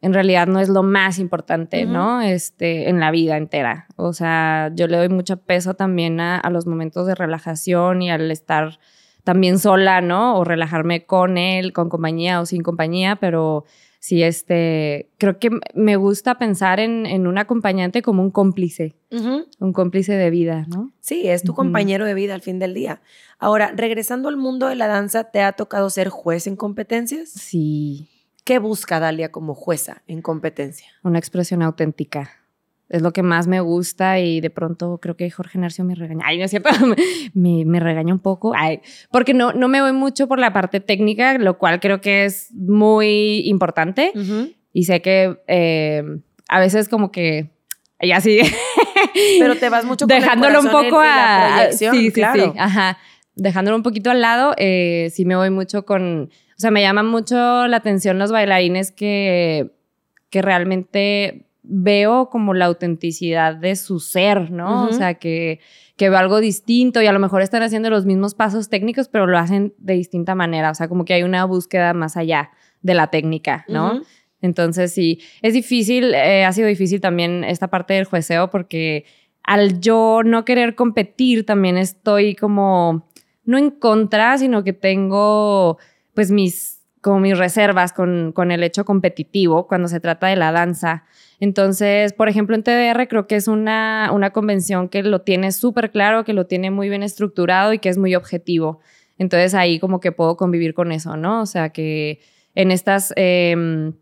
en 0.02 0.14
realidad 0.14 0.46
no 0.46 0.60
es 0.60 0.68
lo 0.68 0.82
más 0.82 1.18
importante, 1.18 1.84
¿no? 1.84 2.22
Este, 2.22 2.88
en 2.88 3.00
la 3.00 3.10
vida 3.10 3.36
entera. 3.36 3.86
O 3.96 4.12
sea, 4.14 4.70
yo 4.74 4.86
le 4.86 4.96
doy 4.96 5.10
mucho 5.10 5.36
peso 5.36 5.74
también 5.74 6.20
a, 6.20 6.48
los 6.50 6.66
momentos 6.66 7.06
de 7.06 7.14
relajación 7.14 8.00
y 8.00 8.10
al 8.10 8.30
estar 8.30 8.78
también 9.24 9.58
sola, 9.58 10.00
¿no? 10.00 10.38
O 10.38 10.44
relajarme 10.44 11.04
con 11.04 11.36
él, 11.36 11.74
con 11.74 11.90
compañía 11.90 12.40
o 12.40 12.46
sin 12.46 12.62
compañía, 12.62 13.16
pero 13.16 13.66
sí, 13.98 14.22
este, 14.22 15.10
creo 15.18 15.38
que 15.38 15.50
me 15.74 15.96
gusta 15.96 16.38
pensar 16.38 16.80
en, 16.80 17.26
un 17.26 17.36
acompañante 17.36 18.00
como 18.00 18.22
un 18.22 18.30
cómplice, 18.30 18.96
un 19.10 19.72
cómplice 19.74 20.14
de 20.14 20.30
vida, 20.30 20.64
¿no? 20.70 20.92
Sí, 21.00 21.28
es 21.28 21.42
tu 21.42 21.52
compañero 21.52 22.06
de 22.06 22.14
vida 22.14 22.34
al 22.34 22.40
fin 22.40 22.58
del 22.58 22.72
día. 22.72 23.02
Ahora, 23.38 23.72
regresando 23.76 24.30
al 24.30 24.38
mundo 24.38 24.66
de 24.66 24.76
la 24.76 24.86
danza, 24.86 25.24
¿te 25.24 25.42
ha 25.42 25.52
tocado 25.52 25.90
ser 25.90 26.08
juez 26.08 26.46
en 26.46 26.56
competencias? 26.56 27.28
Sí. 27.28 28.08
¿Qué 28.44 28.58
busca 28.58 29.00
Dalia 29.00 29.30
como 29.30 29.54
jueza 29.54 30.02
en 30.06 30.22
competencia? 30.22 30.88
Una 31.02 31.18
expresión 31.18 31.62
auténtica. 31.62 32.30
Es 32.88 33.02
lo 33.02 33.12
que 33.12 33.22
más 33.22 33.46
me 33.46 33.60
gusta 33.60 34.18
y 34.18 34.40
de 34.40 34.50
pronto 34.50 34.98
creo 35.00 35.16
que 35.16 35.30
Jorge 35.30 35.58
Narcio 35.58 35.84
me 35.84 35.94
regaña. 35.94 36.24
Ay, 36.26 36.38
no 36.38 36.44
es 36.44 36.50
cierto, 36.50 36.70
me, 37.34 37.64
me 37.64 37.78
regaña 37.78 38.12
un 38.12 38.18
poco. 38.18 38.52
Ay, 38.56 38.80
porque 39.12 39.32
no, 39.32 39.52
no 39.52 39.68
me 39.68 39.80
voy 39.80 39.92
mucho 39.92 40.26
por 40.26 40.40
la 40.40 40.52
parte 40.52 40.80
técnica, 40.80 41.38
lo 41.38 41.56
cual 41.56 41.78
creo 41.78 42.00
que 42.00 42.24
es 42.24 42.52
muy 42.52 43.42
importante. 43.46 44.12
Y 44.72 44.84
sé 44.84 45.02
que 45.02 45.40
eh, 45.46 46.02
a 46.48 46.58
veces 46.58 46.88
como 46.88 47.12
que 47.12 47.50
ya 48.02 48.20
sí. 48.20 48.40
Pero 49.38 49.56
te 49.56 49.68
vas 49.68 49.84
mucho 49.84 50.06
dejándolo 50.08 50.60
un 50.60 50.70
poco 50.70 51.00
a 51.00 51.68
sí, 51.70 51.86
sí, 51.90 52.10
sí, 52.10 52.22
ajá. 52.58 52.98
Dejándolo 53.36 53.76
un 53.76 53.82
poquito 53.82 54.10
al 54.10 54.20
lado, 54.20 54.54
eh, 54.58 55.10
sí 55.12 55.24
me 55.24 55.36
voy 55.36 55.50
mucho 55.50 55.86
con 55.86 56.30
o 56.60 56.62
sea, 56.62 56.70
me 56.70 56.82
llaman 56.82 57.06
mucho 57.06 57.66
la 57.68 57.78
atención 57.78 58.18
los 58.18 58.32
bailarines 58.32 58.92
que, 58.92 59.70
que 60.28 60.42
realmente 60.42 61.46
veo 61.62 62.28
como 62.28 62.52
la 62.52 62.66
autenticidad 62.66 63.56
de 63.56 63.76
su 63.76 63.98
ser, 63.98 64.50
¿no? 64.50 64.84
O 64.84 64.92
sea, 64.92 65.14
que, 65.14 65.60
que 65.96 66.10
veo 66.10 66.18
algo 66.18 66.38
distinto 66.38 67.00
y 67.00 67.06
a 67.06 67.12
lo 67.12 67.18
mejor 67.18 67.40
están 67.40 67.62
haciendo 67.62 67.88
los 67.88 68.04
mismos 68.04 68.34
pasos 68.34 68.68
técnicos, 68.68 69.08
pero 69.08 69.26
lo 69.26 69.38
hacen 69.38 69.72
de 69.78 69.94
distinta 69.94 70.34
manera. 70.34 70.70
O 70.70 70.74
sea, 70.74 70.86
como 70.86 71.06
que 71.06 71.14
hay 71.14 71.22
una 71.22 71.46
búsqueda 71.46 71.94
más 71.94 72.18
allá 72.18 72.50
de 72.82 72.92
la 72.92 73.06
técnica, 73.06 73.64
¿no? 73.66 74.02
Entonces, 74.42 74.92
sí, 74.92 75.22
es 75.40 75.54
difícil, 75.54 76.12
eh, 76.12 76.44
ha 76.44 76.52
sido 76.52 76.68
difícil 76.68 77.00
también 77.00 77.42
esta 77.42 77.68
parte 77.68 77.94
del 77.94 78.04
jueceo 78.04 78.50
porque 78.50 79.06
al 79.44 79.80
yo 79.80 80.20
no 80.26 80.44
querer 80.44 80.74
competir, 80.74 81.46
también 81.46 81.78
estoy 81.78 82.34
como, 82.34 83.08
no 83.46 83.56
en 83.56 83.70
contra, 83.70 84.36
sino 84.36 84.62
que 84.62 84.74
tengo 84.74 85.78
pues 86.14 86.30
mis, 86.30 86.80
como 87.00 87.20
mis 87.20 87.38
reservas 87.38 87.92
con, 87.92 88.32
con 88.32 88.50
el 88.50 88.62
hecho 88.62 88.84
competitivo 88.84 89.66
cuando 89.66 89.88
se 89.88 90.00
trata 90.00 90.26
de 90.26 90.36
la 90.36 90.52
danza. 90.52 91.04
Entonces, 91.38 92.12
por 92.12 92.28
ejemplo, 92.28 92.54
en 92.54 92.62
TDR 92.62 93.08
creo 93.08 93.26
que 93.26 93.36
es 93.36 93.48
una, 93.48 94.10
una 94.12 94.30
convención 94.30 94.88
que 94.88 95.02
lo 95.02 95.22
tiene 95.22 95.52
súper 95.52 95.90
claro, 95.90 96.24
que 96.24 96.32
lo 96.32 96.46
tiene 96.46 96.70
muy 96.70 96.88
bien 96.88 97.02
estructurado 97.02 97.72
y 97.72 97.78
que 97.78 97.88
es 97.88 97.98
muy 97.98 98.14
objetivo. 98.14 98.80
Entonces 99.18 99.54
ahí 99.54 99.78
como 99.78 100.00
que 100.00 100.12
puedo 100.12 100.36
convivir 100.36 100.74
con 100.74 100.92
eso, 100.92 101.16
¿no? 101.16 101.42
O 101.42 101.46
sea, 101.46 101.70
que 101.70 102.20
en 102.54 102.70
estas... 102.70 103.12
Em, 103.16 103.94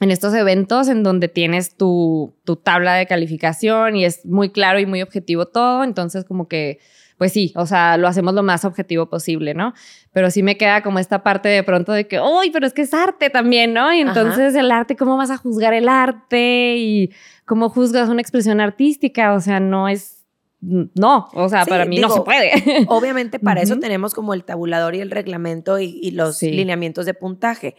en 0.00 0.10
estos 0.10 0.34
eventos 0.34 0.88
en 0.88 1.02
donde 1.02 1.28
tienes 1.28 1.74
tu, 1.74 2.34
tu, 2.44 2.56
tabla 2.56 2.96
de 2.96 3.06
calificación 3.06 3.96
y 3.96 4.04
es 4.04 4.26
muy 4.26 4.50
claro 4.50 4.78
y 4.78 4.84
muy 4.84 5.00
objetivo 5.00 5.46
todo, 5.46 5.84
entonces 5.84 6.24
como 6.24 6.48
que 6.48 6.80
pues 7.18 7.32
sí, 7.32 7.52
o 7.56 7.66
sea, 7.66 7.96
lo 7.96 8.08
hacemos 8.08 8.34
lo 8.34 8.42
más 8.42 8.64
objetivo 8.64 9.06
posible, 9.06 9.54
¿no? 9.54 9.72
Pero 10.12 10.30
sí 10.30 10.42
me 10.42 10.56
queda 10.56 10.82
como 10.82 10.98
esta 10.98 11.22
parte 11.22 11.48
de 11.48 11.62
pronto 11.62 11.92
de 11.92 12.06
que, 12.06 12.20
uy, 12.20 12.50
pero 12.50 12.66
es 12.66 12.74
que 12.74 12.82
es 12.82 12.92
arte 12.92 13.30
también, 13.30 13.72
¿no? 13.72 13.92
Y 13.92 14.00
entonces 14.00 14.54
el 14.54 14.70
arte, 14.70 14.96
¿cómo 14.96 15.16
vas 15.16 15.30
a 15.30 15.36
juzgar 15.36 15.72
el 15.72 15.88
arte? 15.88 16.76
Y 16.76 17.10
cómo 17.46 17.70
juzgas 17.70 18.08
una 18.08 18.20
expresión 18.20 18.60
artística, 18.60 19.32
o 19.32 19.40
sea, 19.40 19.60
no 19.60 19.88
es 19.88 20.16
no, 20.60 21.28
o 21.34 21.48
sea, 21.48 21.64
para 21.64 21.84
mí 21.84 21.98
no 21.98 22.08
se 22.08 22.22
puede. 22.22 22.50
Obviamente 22.88 23.38
para 23.38 23.60
eso 23.60 23.78
tenemos 23.78 24.14
como 24.14 24.34
el 24.34 24.42
tabulador 24.42 24.94
y 24.94 25.00
el 25.00 25.10
reglamento 25.10 25.78
y, 25.78 26.10
los 26.10 26.42
lineamientos 26.42 27.06
de 27.06 27.14
puntaje. 27.14 27.76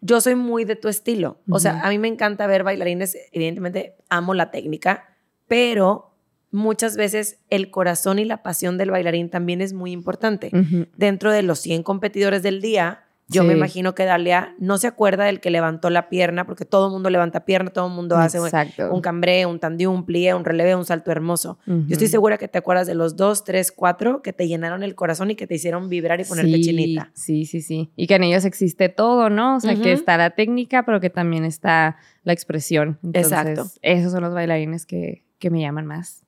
Yo 0.00 0.20
soy 0.20 0.34
muy 0.34 0.64
de 0.64 0.74
tu 0.74 0.88
estilo. 0.88 1.38
O 1.48 1.58
sea, 1.58 1.80
a 1.82 1.90
mí 1.90 1.98
me 1.98 2.08
encanta 2.08 2.46
ver 2.46 2.64
bailarines, 2.64 3.16
evidentemente 3.32 3.94
amo 4.08 4.34
la 4.34 4.50
técnica, 4.50 5.16
pero 5.46 6.13
muchas 6.54 6.96
veces 6.96 7.38
el 7.50 7.70
corazón 7.70 8.20
y 8.20 8.24
la 8.24 8.42
pasión 8.42 8.78
del 8.78 8.92
bailarín 8.92 9.28
también 9.28 9.60
es 9.60 9.72
muy 9.72 9.90
importante. 9.90 10.50
Dentro 10.96 11.32
de 11.32 11.42
los 11.42 11.58
100 11.58 11.82
competidores 11.82 12.44
del 12.44 12.60
día, 12.60 13.04
yo 13.26 13.42
me 13.42 13.54
imagino 13.54 13.94
que 13.94 14.04
Dalia 14.04 14.54
no 14.58 14.78
se 14.78 14.86
acuerda 14.86 15.24
del 15.24 15.40
que 15.40 15.50
levantó 15.50 15.90
la 15.90 16.08
pierna, 16.08 16.46
porque 16.46 16.64
todo 16.64 16.86
el 16.86 16.92
mundo 16.92 17.10
levanta 17.10 17.44
pierna, 17.44 17.70
todo 17.70 17.88
el 17.88 17.94
mundo 17.94 18.16
hace 18.16 18.38
un, 18.40 19.00
cambré, 19.00 19.46
un 19.46 19.58
tandí, 19.58 19.86
un 19.86 20.06
plié, 20.06 20.32
un 20.32 20.44
relevé, 20.44 20.76
un 20.76 20.84
salto 20.84 21.10
hermoso. 21.10 21.58
Yo 21.66 21.86
estoy 21.88 22.06
segura 22.06 22.38
que 22.38 22.46
te 22.46 22.58
acuerdas 22.58 22.86
de 22.86 22.94
los 22.94 23.16
dos, 23.16 23.42
tres, 23.42 23.72
cuatro 23.72 24.22
que 24.22 24.32
te 24.32 24.46
llenaron 24.46 24.84
el 24.84 24.94
corazón 24.94 25.32
y 25.32 25.34
que 25.34 25.48
te 25.48 25.56
hicieron 25.56 25.88
vibrar 25.88 26.20
y 26.20 26.24
ponerte 26.24 26.60
chinita. 26.60 27.10
Sí, 27.14 27.46
sí, 27.46 27.62
sí. 27.62 27.90
Y 27.96 28.06
que 28.06 28.14
en 28.14 28.22
ellos 28.22 28.44
existe 28.44 28.88
todo, 28.88 29.28
¿no? 29.28 29.56
O 29.56 29.60
sea, 29.60 29.74
que 29.74 29.90
está 29.90 30.16
la 30.16 30.30
técnica, 30.30 30.84
pero 30.84 31.00
que 31.00 31.10
también 31.10 31.44
está 31.44 31.96
la 32.22 32.32
expresión. 32.32 33.00
Exacto. 33.12 33.66
Esos 33.82 34.12
son 34.12 34.22
los 34.22 34.34
bailarines 34.34 34.86
que, 34.86 35.24
que 35.40 35.50
me 35.50 35.60
llaman 35.60 35.86
más. 35.86 36.23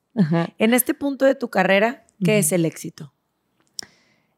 En 0.57 0.73
este 0.73 0.93
punto 0.93 1.25
de 1.25 1.35
tu 1.35 1.49
carrera, 1.49 2.05
¿qué 2.23 2.39
es 2.39 2.51
el 2.51 2.65
éxito? 2.65 3.13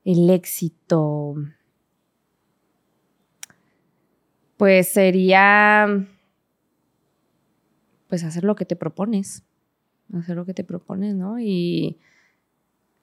El 0.03 0.29
éxito. 0.29 1.35
Pues 4.57 4.89
sería. 4.89 6.05
Pues 8.07 8.23
hacer 8.23 8.43
lo 8.43 8.55
que 8.55 8.65
te 8.65 8.75
propones. 8.75 9.43
Hacer 10.13 10.35
lo 10.35 10.45
que 10.45 10.53
te 10.53 10.63
propones, 10.63 11.15
¿no? 11.15 11.39
Y 11.39 11.99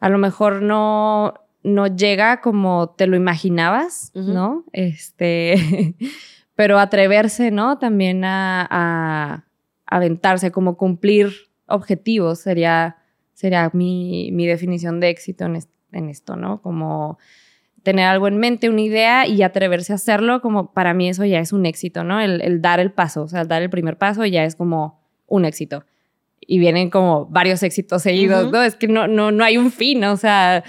a 0.00 0.08
lo 0.08 0.18
mejor 0.18 0.60
no, 0.62 1.34
no 1.62 1.86
llega 1.86 2.40
como 2.40 2.90
te 2.90 3.06
lo 3.06 3.16
imaginabas, 3.16 4.10
¿no? 4.14 4.64
Este. 4.72 5.94
pero 6.54 6.78
atreverse, 6.78 7.50
¿no? 7.50 7.78
También 7.78 8.24
a, 8.24 8.66
a 8.68 9.44
aventarse, 9.86 10.50
como 10.50 10.76
cumplir 10.76 11.45
objetivos 11.66 12.40
sería, 12.40 12.96
sería 13.34 13.70
mi, 13.72 14.30
definición 14.46 15.00
de 15.00 15.10
éxito 15.10 15.44
en, 15.44 16.08
esto, 16.08 16.36
¿no? 16.36 16.60
Como 16.62 17.18
tener 17.82 18.06
algo 18.06 18.28
en 18.28 18.38
mente, 18.38 18.68
una 18.68 18.80
idea 18.80 19.26
y 19.26 19.42
atreverse 19.42 19.92
a 19.92 19.96
hacerlo, 19.96 20.40
como 20.40 20.72
para 20.72 20.92
mí 20.92 21.08
eso 21.08 21.24
ya 21.24 21.38
es 21.38 21.52
un 21.52 21.66
éxito, 21.66 22.04
¿no? 22.04 22.20
El, 22.20 22.60
dar 22.60 22.80
el 22.80 22.92
paso, 22.92 23.22
o 23.22 23.28
sea, 23.28 23.44
dar 23.44 23.62
el 23.62 23.70
primer 23.70 23.96
paso 23.96 24.24
ya 24.24 24.44
es 24.44 24.56
como 24.56 25.00
un 25.26 25.44
éxito. 25.44 25.84
y 26.48 26.58
vienen 26.58 26.90
como 26.90 27.26
varios 27.26 27.62
éxitos 27.62 28.02
seguidos, 28.02 28.52
¿no? 28.52 28.62
Es 28.62 28.76
que 28.76 28.88
no, 28.88 29.08
no, 29.08 29.32
no 29.32 29.42
hay 29.42 29.56
un 29.58 29.72
fin, 29.72 30.04
o 30.04 30.16
sea, 30.16 30.62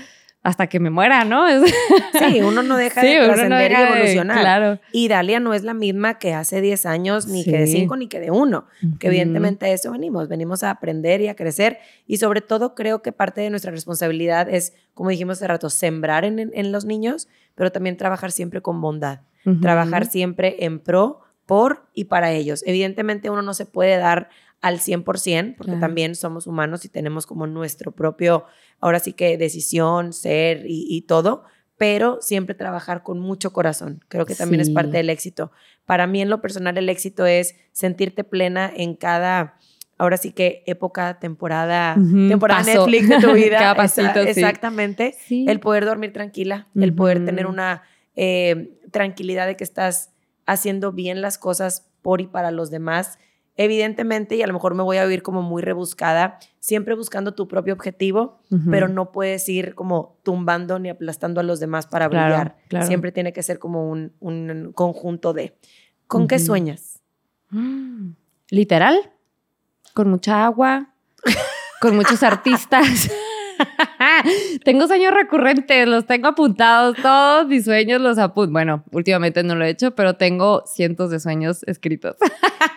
hasta 0.48 0.68
que 0.68 0.80
me 0.80 0.90
muera, 0.90 1.26
¿no? 1.26 1.46
Sí, 2.18 2.42
uno 2.42 2.64
no 2.64 2.78
deja 2.78 3.02
de 3.02 3.20
trascender 3.26 3.70
y 3.70 3.76
evolucionar. 3.76 4.40
claro. 4.40 4.80
Y 4.94 5.10
Dalia 5.10 5.42
no 5.42 5.54
es 5.54 5.64
la 5.64 5.74
misma 5.74 6.20
que 6.20 6.34
hace 6.34 6.62
10 6.62 6.86
años, 6.86 7.28
ni 7.28 7.44
que 7.44 7.58
de 7.58 7.68
5, 7.68 7.98
ni 7.98 8.08
que 8.08 8.22
de 8.22 8.32
1. 8.32 8.66
Que 8.98 9.08
evidentemente 9.08 9.72
eso 9.74 9.92
venimos, 9.92 10.30
venimos 10.30 10.64
a 10.64 10.72
aprender 10.72 11.20
y 11.20 11.28
a 11.28 11.36
crecer. 11.36 11.80
Y 12.06 12.18
sobre 12.18 12.40
todo 12.40 12.76
creo 12.76 13.02
que 13.02 13.12
parte 13.12 13.42
de 13.42 13.50
nuestra 13.50 13.72
responsabilidad 13.72 14.48
es, 14.50 14.74
como 14.94 15.10
dijimos 15.10 15.38
hace 15.38 15.48
rato, 15.48 15.70
sembrar 15.70 16.24
en, 16.24 16.40
en 16.40 16.72
los 16.72 16.86
niños, 16.86 17.28
pero 17.54 17.74
también 17.74 17.98
trabajar 17.98 18.32
siempre 18.32 18.62
con 18.62 18.80
bondad. 18.80 19.20
Trabajar 19.62 20.06
siempre 20.06 20.58
en 20.66 20.80
pro, 20.80 21.22
por 21.46 21.88
y 21.94 22.06
para 22.06 22.32
ellos. 22.32 22.64
Evidentemente 22.66 23.30
uno 23.30 23.42
no 23.42 23.54
se 23.54 23.66
puede 23.66 23.98
dar 23.98 24.30
al 24.62 24.80
100%, 24.80 25.56
porque 25.56 25.76
también 25.76 26.16
somos 26.16 26.48
humanos 26.48 26.84
y 26.86 26.90
tenemos 26.90 27.26
como 27.26 27.48
nuestro 27.48 27.92
propio, 27.92 28.46
ahora 28.80 29.00
sí 29.00 29.14
que 29.14 29.38
decisión, 29.38 30.14
ser 30.14 30.64
y, 30.66 31.02
todo, 31.04 31.44
pero 31.78 32.18
siempre 32.22 32.56
trabajar 32.56 33.04
con 33.04 33.20
mucho 33.20 33.54
corazón. 33.54 34.04
Creo 34.08 34.26
que 34.26 34.36
también 34.36 34.62
es 34.62 34.72
parte 34.72 34.98
del 34.98 35.10
éxito. 35.10 35.52
Para 35.86 36.08
mí 36.08 36.22
en 36.22 36.30
lo 36.30 36.42
personal 36.42 36.78
el 36.78 36.90
éxito 36.90 37.26
es 37.26 37.56
sentirte 37.72 38.24
plena 38.24 38.72
en 38.76 38.96
cada, 38.96 39.60
ahora 40.00 40.18
sí 40.18 40.32
que 40.32 40.64
época, 40.66 41.20
temporada, 41.20 41.96
temporada 42.28 42.64
Netflix 42.64 43.10
de 43.10 43.18
tu 43.22 43.34
vida. 43.34 43.76
Exactamente. 44.24 45.16
El 45.30 45.60
poder 45.60 45.86
dormir 45.86 46.14
tranquila, 46.14 46.68
el 46.76 46.96
poder 46.96 47.24
tener 47.24 47.46
una 47.46 47.84
eh, 48.16 48.80
tranquilidad 48.92 49.46
de 49.46 49.56
que 49.56 49.64
estás 49.64 50.14
haciendo 50.48 50.94
bien 50.94 51.22
las 51.22 51.38
cosas 51.38 51.92
por 52.02 52.22
y 52.22 52.28
para 52.28 52.50
los 52.50 52.72
demás 52.72 53.20
Evidentemente, 53.60 54.36
y 54.36 54.44
a 54.44 54.48
lo 54.48 54.54
mejor 54.54 54.76
me 54.76 54.84
voy 54.84 54.98
a 54.98 55.04
oír 55.04 55.24
como 55.24 55.42
muy 55.42 55.64
rebuscada, 55.64 56.38
siempre 56.60 56.94
buscando 56.96 57.34
tu 57.34 57.48
propio 57.48 57.74
objetivo, 57.74 58.40
pero 58.70 58.88
no 58.88 59.12
puedes 59.12 59.50
ir 59.50 59.74
como 59.74 60.20
tumbando 60.22 60.78
ni 60.78 60.90
aplastando 60.90 61.42
a 61.42 61.44
los 61.44 61.60
demás 61.60 61.88
para 61.88 62.08
brillar. 62.08 62.56
Siempre 62.84 63.12
tiene 63.12 63.34
que 63.34 63.42
ser 63.42 63.58
como 63.58 63.90
un, 63.90 64.14
un 64.20 64.72
conjunto 64.74 65.34
de. 65.34 65.58
¿Con 66.06 66.28
qué 66.28 66.38
sueñas? 66.38 67.02
Literal, 68.52 68.96
con 69.94 70.10
mucha 70.10 70.46
agua, 70.46 70.94
con 71.82 71.96
muchos 71.96 72.22
artistas. 72.24 73.10
tengo 74.64 74.88
sueños 74.88 75.14
recurrentes, 75.14 75.88
los 75.88 76.06
tengo 76.06 76.28
apuntados, 76.28 76.96
todos 77.02 77.48
mis 77.48 77.66
sueños 77.66 78.02
los 78.02 78.18
apunto. 78.18 78.52
Bueno, 78.52 78.84
últimamente 78.92 79.44
no 79.44 79.56
lo 79.56 79.66
he 79.66 79.70
hecho, 79.70 79.96
pero 79.96 80.16
tengo 80.16 80.64
cientos 80.66 81.12
de 81.12 81.20
sueños 81.20 81.64
escritos. 81.64 82.16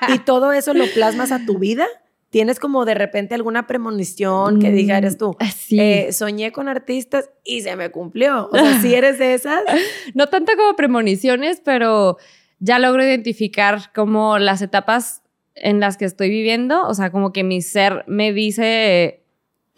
¿Y 0.09 0.19
todo 0.25 0.53
eso 0.53 0.75
lo 0.75 0.87
plasmas 0.87 1.33
a 1.33 1.45
tu 1.45 1.59
vida? 1.59 1.87
¿Tienes 2.31 2.61
como 2.61 2.85
de 2.85 2.95
repente 2.95 3.35
alguna 3.35 3.67
premonición 3.67 4.61
que 4.61 4.71
diga, 4.71 4.97
eres 4.97 5.19
tú? 5.19 5.33
Mm, 5.33 5.45
sí. 5.47 5.81
Eh, 5.81 6.13
soñé 6.13 6.53
con 6.53 6.69
artistas 6.69 7.29
y 7.45 7.63
se 7.63 7.75
me 7.75 7.91
cumplió. 7.91 8.49
O 8.53 8.57
sea, 8.57 8.81
si 8.81 8.95
eres 8.95 9.19
de 9.19 9.35
esas. 9.35 9.63
No 10.15 10.29
tanto 10.29 10.53
como 10.57 10.77
premoniciones, 10.77 11.61
pero 11.65 12.19
ya 12.61 12.79
logro 12.79 13.03
identificar 13.03 13.93
como 13.93 14.39
las 14.39 14.63
etapas 14.63 15.23
en 15.57 15.81
las 15.81 15.97
que 15.97 16.05
estoy 16.05 16.31
viviendo. 16.31 16.87
O 16.87 16.95
sea, 16.95 17.11
como 17.11 17.33
que 17.33 17.43
mi 17.43 17.63
ser 17.63 18.05
me 18.07 18.33
dice 18.33 19.20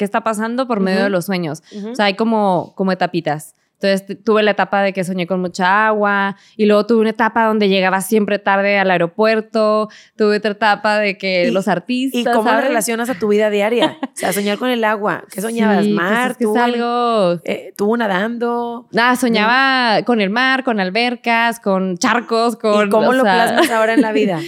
qué 0.03 0.05
está 0.05 0.25
pasando 0.25 0.67
por 0.67 0.81
medio 0.81 1.05
de 1.05 1.11
los 1.11 1.27
sueños. 1.27 1.63
O 1.93 1.95
sea, 1.95 2.07
hay 2.07 2.15
como, 2.15 2.73
como 2.75 2.91
etapitas. 2.91 3.55
Entonces 3.81 4.25
tuve 4.25 4.43
la 4.43 4.51
etapa 4.51 4.83
de 4.83 4.93
que 4.93 5.05
soñé 5.05 5.29
con 5.29 5.41
mucha 5.41 5.87
agua 5.87 6.37
y 6.57 6.67
luego 6.67 6.87
tuve 6.87 7.03
una 7.03 7.11
etapa 7.11 7.47
donde 7.47 7.69
llegaba 7.69 8.01
siempre 8.01 8.41
tarde 8.41 8.79
al 8.79 8.91
aeropuerto, 8.91 9.91
tuve 10.17 10.39
otra 10.39 10.51
etapa 10.51 10.99
de 10.99 11.19
que 11.19 11.53
los 11.53 11.69
artistas... 11.69 12.21
¿Y 12.21 12.25
cómo 12.25 12.51
relacionas 12.51 13.11
a 13.11 13.15
tu 13.15 13.29
vida 13.29 13.49
diaria? 13.49 13.99
O 14.03 14.09
sea, 14.15 14.33
soñar 14.33 14.59
con 14.59 14.71
el 14.71 14.83
agua. 14.83 15.23
¿Qué 15.33 15.41
soñabas? 15.41 15.85
Sí, 15.85 15.93
¿Mar? 15.93 16.37
Pues 16.37 16.51
es 16.51 16.57
algo... 16.57 17.41
Eh, 17.45 17.73
¿Tú 17.77 17.97
nadando? 17.97 18.89
Nada, 18.91 19.15
soñaba 19.15 20.03
con 20.05 20.21
el 20.21 20.31
mar, 20.31 20.65
con 20.65 20.81
albercas, 20.81 21.61
con 21.61 21.97
charcos, 21.97 22.57
con... 22.57 22.89
¿Y 22.89 22.91
cómo 22.91 23.13
lo 23.13 23.23
plasmas 23.23 23.71
ahora 23.71 23.95
en 23.95 24.01
la 24.01 24.11
vida? 24.21 24.41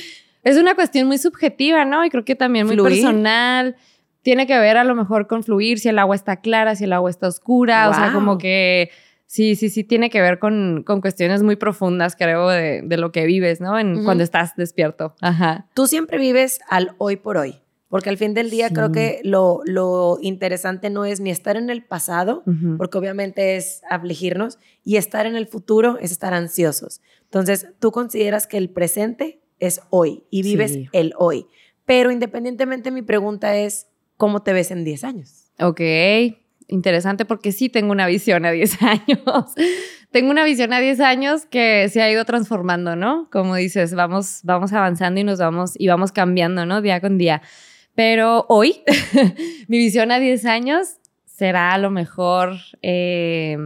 es 0.44 0.59
una 0.59 0.74
cuestión 0.74 1.07
muy 1.07 1.18
subjetiva, 1.18 1.84
¿no? 1.84 2.05
Y 2.05 2.11
creo 2.11 2.24
que 2.24 2.34
también 2.34 2.66
muy 2.66 2.76
personal 2.76 3.76
tiene 4.25 4.47
que 4.47 4.59
ver 4.59 4.79
a 4.79 4.85
lo 4.85 4.95
mejor 4.95 5.27
con 5.27 5.45
fluir, 5.45 5.79
si 5.79 5.91
el 5.91 5.99
agua 5.99 6.16
está 6.16 6.41
clara, 6.41 6.75
si 6.75 6.85
el 6.85 6.95
agua 6.95 7.11
está 7.11 7.29
oscura, 7.29 7.91
o 7.91 7.95
sea, 7.95 8.11
como 8.12 8.39
que 8.39 8.91
sí, 9.27 9.55
sí, 9.55 9.68
sí 9.68 9.85
tiene 9.85 10.09
que 10.09 10.22
ver 10.22 10.39
con, 10.39 10.83
con 10.85 11.03
cuestiones 11.03 11.43
muy 11.43 11.57
profundas, 11.57 12.16
creo, 12.16 12.49
de, 12.49 12.81
de 12.83 12.97
lo 12.97 13.12
que 13.12 13.27
vives, 13.27 13.61
¿no? 13.61 13.79
En, 13.79 14.03
Cuando 14.03 14.25
estás 14.25 14.57
despierto. 14.57 15.14
Ajá. 15.20 15.66
Tú 15.75 15.87
siempre 15.87 16.18
vives 16.18 16.59
al 16.68 16.95
hoy 16.99 17.16
por 17.16 17.37
hoy. 17.37 17.61
Porque 17.89 18.09
al 18.09 18.16
fin 18.16 18.35
del 18.35 18.51
día 18.51 18.70
creo 18.70 18.91
que 18.91 19.20
lo, 19.22 19.61
lo, 19.66 20.18
interesante 20.20 20.91
no 20.91 21.05
es 21.05 21.20
ni 21.20 21.31
estar 21.31 21.57
en 21.57 21.70
el 21.70 21.85
pasado, 21.85 22.43
porque 22.77 22.99
obviamente 22.99 23.55
es 23.55 23.83
afligirnos, 23.89 24.59
y 24.83 24.97
estar 24.97 25.27
en 25.27 25.37
el 25.37 25.47
futuro 25.47 25.99
es 26.01 26.11
estar 26.11 26.35
ansiosos. 26.35 27.03
Entonces, 27.25 27.68
tú 27.79 27.93
consideras 27.93 28.49
que 28.49 28.57
el 28.57 28.70
presente 28.70 29.43
es 29.61 29.81
hoy 29.91 30.25
y 30.31 30.43
vives 30.43 30.77
el 30.93 31.12
hoy. 31.18 31.47
Pero 31.85 32.11
independientemente, 32.11 32.91
mi 32.91 33.03
pregunta 33.03 33.57
es, 33.57 33.87
¿Cómo 34.16 34.42
te 34.42 34.52
ves 34.52 34.70
en 34.70 34.84
10 34.84 35.04
años? 35.04 35.50
Ok, 35.60 35.80
interesante 36.68 37.24
porque 37.24 37.52
sí 37.52 37.68
tengo 37.68 37.92
una 37.92 38.06
visión 38.06 38.44
a 38.44 38.50
10 38.50 38.82
años. 38.82 39.54
tengo 40.10 40.30
una 40.30 40.44
visión 40.44 40.72
a 40.72 40.80
10 40.80 41.00
años 41.00 41.46
que 41.46 41.88
se 41.88 42.02
ha 42.02 42.10
ido 42.10 42.24
transformando, 42.24 42.96
¿no? 42.96 43.28
Como 43.30 43.56
dices, 43.56 43.94
vamos, 43.94 44.40
vamos 44.42 44.72
avanzando 44.72 45.20
y 45.20 45.24
nos 45.24 45.38
vamos 45.38 45.72
y 45.78 45.88
vamos 45.88 46.12
cambiando, 46.12 46.66
¿no? 46.66 46.80
Día 46.82 47.00
con 47.00 47.18
día. 47.18 47.42
Pero 47.94 48.46
hoy, 48.48 48.82
mi 49.68 49.78
visión 49.78 50.10
a 50.10 50.18
10 50.18 50.44
años 50.46 50.96
será 51.24 51.72
a 51.72 51.78
lo 51.78 51.90
mejor 51.90 52.56
eh, 52.82 53.56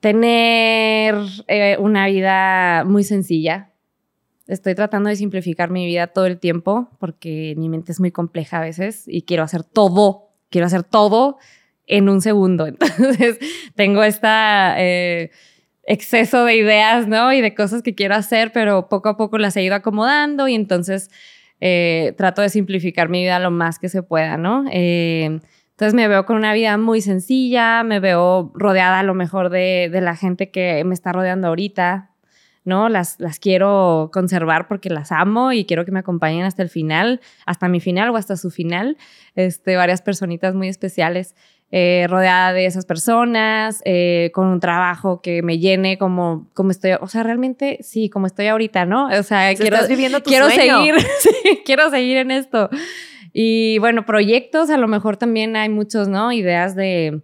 tener 0.00 1.16
eh, 1.48 1.76
una 1.80 2.06
vida 2.06 2.84
muy 2.84 3.02
sencilla, 3.02 3.70
Estoy 4.46 4.74
tratando 4.74 5.08
de 5.08 5.16
simplificar 5.16 5.70
mi 5.70 5.86
vida 5.86 6.06
todo 6.06 6.26
el 6.26 6.38
tiempo 6.38 6.88
porque 6.98 7.54
mi 7.56 7.68
mente 7.68 7.92
es 7.92 8.00
muy 8.00 8.12
compleja 8.12 8.58
a 8.58 8.60
veces 8.60 9.04
y 9.06 9.22
quiero 9.22 9.42
hacer 9.42 9.64
todo, 9.64 10.30
quiero 10.50 10.66
hacer 10.66 10.84
todo 10.84 11.38
en 11.86 12.08
un 12.08 12.20
segundo. 12.20 12.66
Entonces 12.68 13.38
tengo 13.74 14.04
esta 14.04 14.76
eh, 14.78 15.30
exceso 15.84 16.44
de 16.44 16.56
ideas, 16.56 17.08
¿no? 17.08 17.32
Y 17.32 17.40
de 17.40 17.54
cosas 17.54 17.82
que 17.82 17.94
quiero 17.94 18.14
hacer, 18.14 18.52
pero 18.52 18.88
poco 18.88 19.08
a 19.08 19.16
poco 19.16 19.38
las 19.38 19.56
he 19.56 19.62
ido 19.62 19.74
acomodando 19.74 20.46
y 20.46 20.54
entonces 20.54 21.10
eh, 21.60 22.14
trato 22.16 22.42
de 22.42 22.48
simplificar 22.48 23.08
mi 23.08 23.22
vida 23.22 23.38
lo 23.38 23.50
más 23.50 23.78
que 23.78 23.88
se 23.88 24.02
pueda, 24.02 24.36
¿no? 24.36 24.64
Eh, 24.70 25.40
entonces 25.70 25.94
me 25.94 26.08
veo 26.08 26.24
con 26.24 26.36
una 26.36 26.54
vida 26.54 26.78
muy 26.78 27.00
sencilla, 27.00 27.82
me 27.82 28.00
veo 28.00 28.52
rodeada 28.54 29.00
a 29.00 29.02
lo 29.02 29.14
mejor 29.14 29.50
de, 29.50 29.88
de 29.92 30.00
la 30.00 30.16
gente 30.16 30.50
que 30.50 30.82
me 30.84 30.94
está 30.94 31.12
rodeando 31.12 31.48
ahorita, 31.48 32.10
¿no? 32.66 32.88
Las, 32.88 33.18
las 33.20 33.38
quiero 33.38 34.10
conservar 34.12 34.68
porque 34.68 34.90
las 34.90 35.12
amo 35.12 35.52
y 35.52 35.64
quiero 35.64 35.84
que 35.84 35.92
me 35.92 36.00
acompañen 36.00 36.44
hasta 36.44 36.62
el 36.62 36.68
final, 36.68 37.20
hasta 37.46 37.68
mi 37.68 37.80
final 37.80 38.10
o 38.10 38.16
hasta 38.16 38.36
su 38.36 38.50
final. 38.50 38.98
Este, 39.34 39.76
varias 39.76 40.02
personitas 40.02 40.54
muy 40.54 40.68
especiales. 40.68 41.34
Eh, 41.72 42.06
rodeada 42.08 42.52
de 42.52 42.64
esas 42.64 42.86
personas, 42.86 43.82
eh, 43.84 44.30
con 44.32 44.46
un 44.46 44.60
trabajo 44.60 45.20
que 45.20 45.42
me 45.42 45.58
llene 45.58 45.98
como, 45.98 46.48
como 46.54 46.70
estoy, 46.70 46.92
o 47.00 47.08
sea, 47.08 47.24
realmente 47.24 47.78
sí, 47.80 48.08
como 48.08 48.28
estoy 48.28 48.46
ahorita, 48.46 48.86
¿no? 48.86 49.08
O 49.08 49.22
sea, 49.24 49.52
quiero, 49.56 49.78
viviendo 49.88 50.22
quiero 50.22 50.48
seguir, 50.48 50.94
quiero 51.64 51.90
seguir 51.90 52.18
en 52.18 52.30
esto. 52.30 52.70
Y 53.32 53.78
bueno, 53.80 54.06
proyectos, 54.06 54.70
a 54.70 54.76
lo 54.76 54.86
mejor 54.86 55.16
también 55.16 55.56
hay 55.56 55.68
muchos, 55.68 56.06
¿no? 56.06 56.30
Ideas 56.30 56.76
de, 56.76 57.20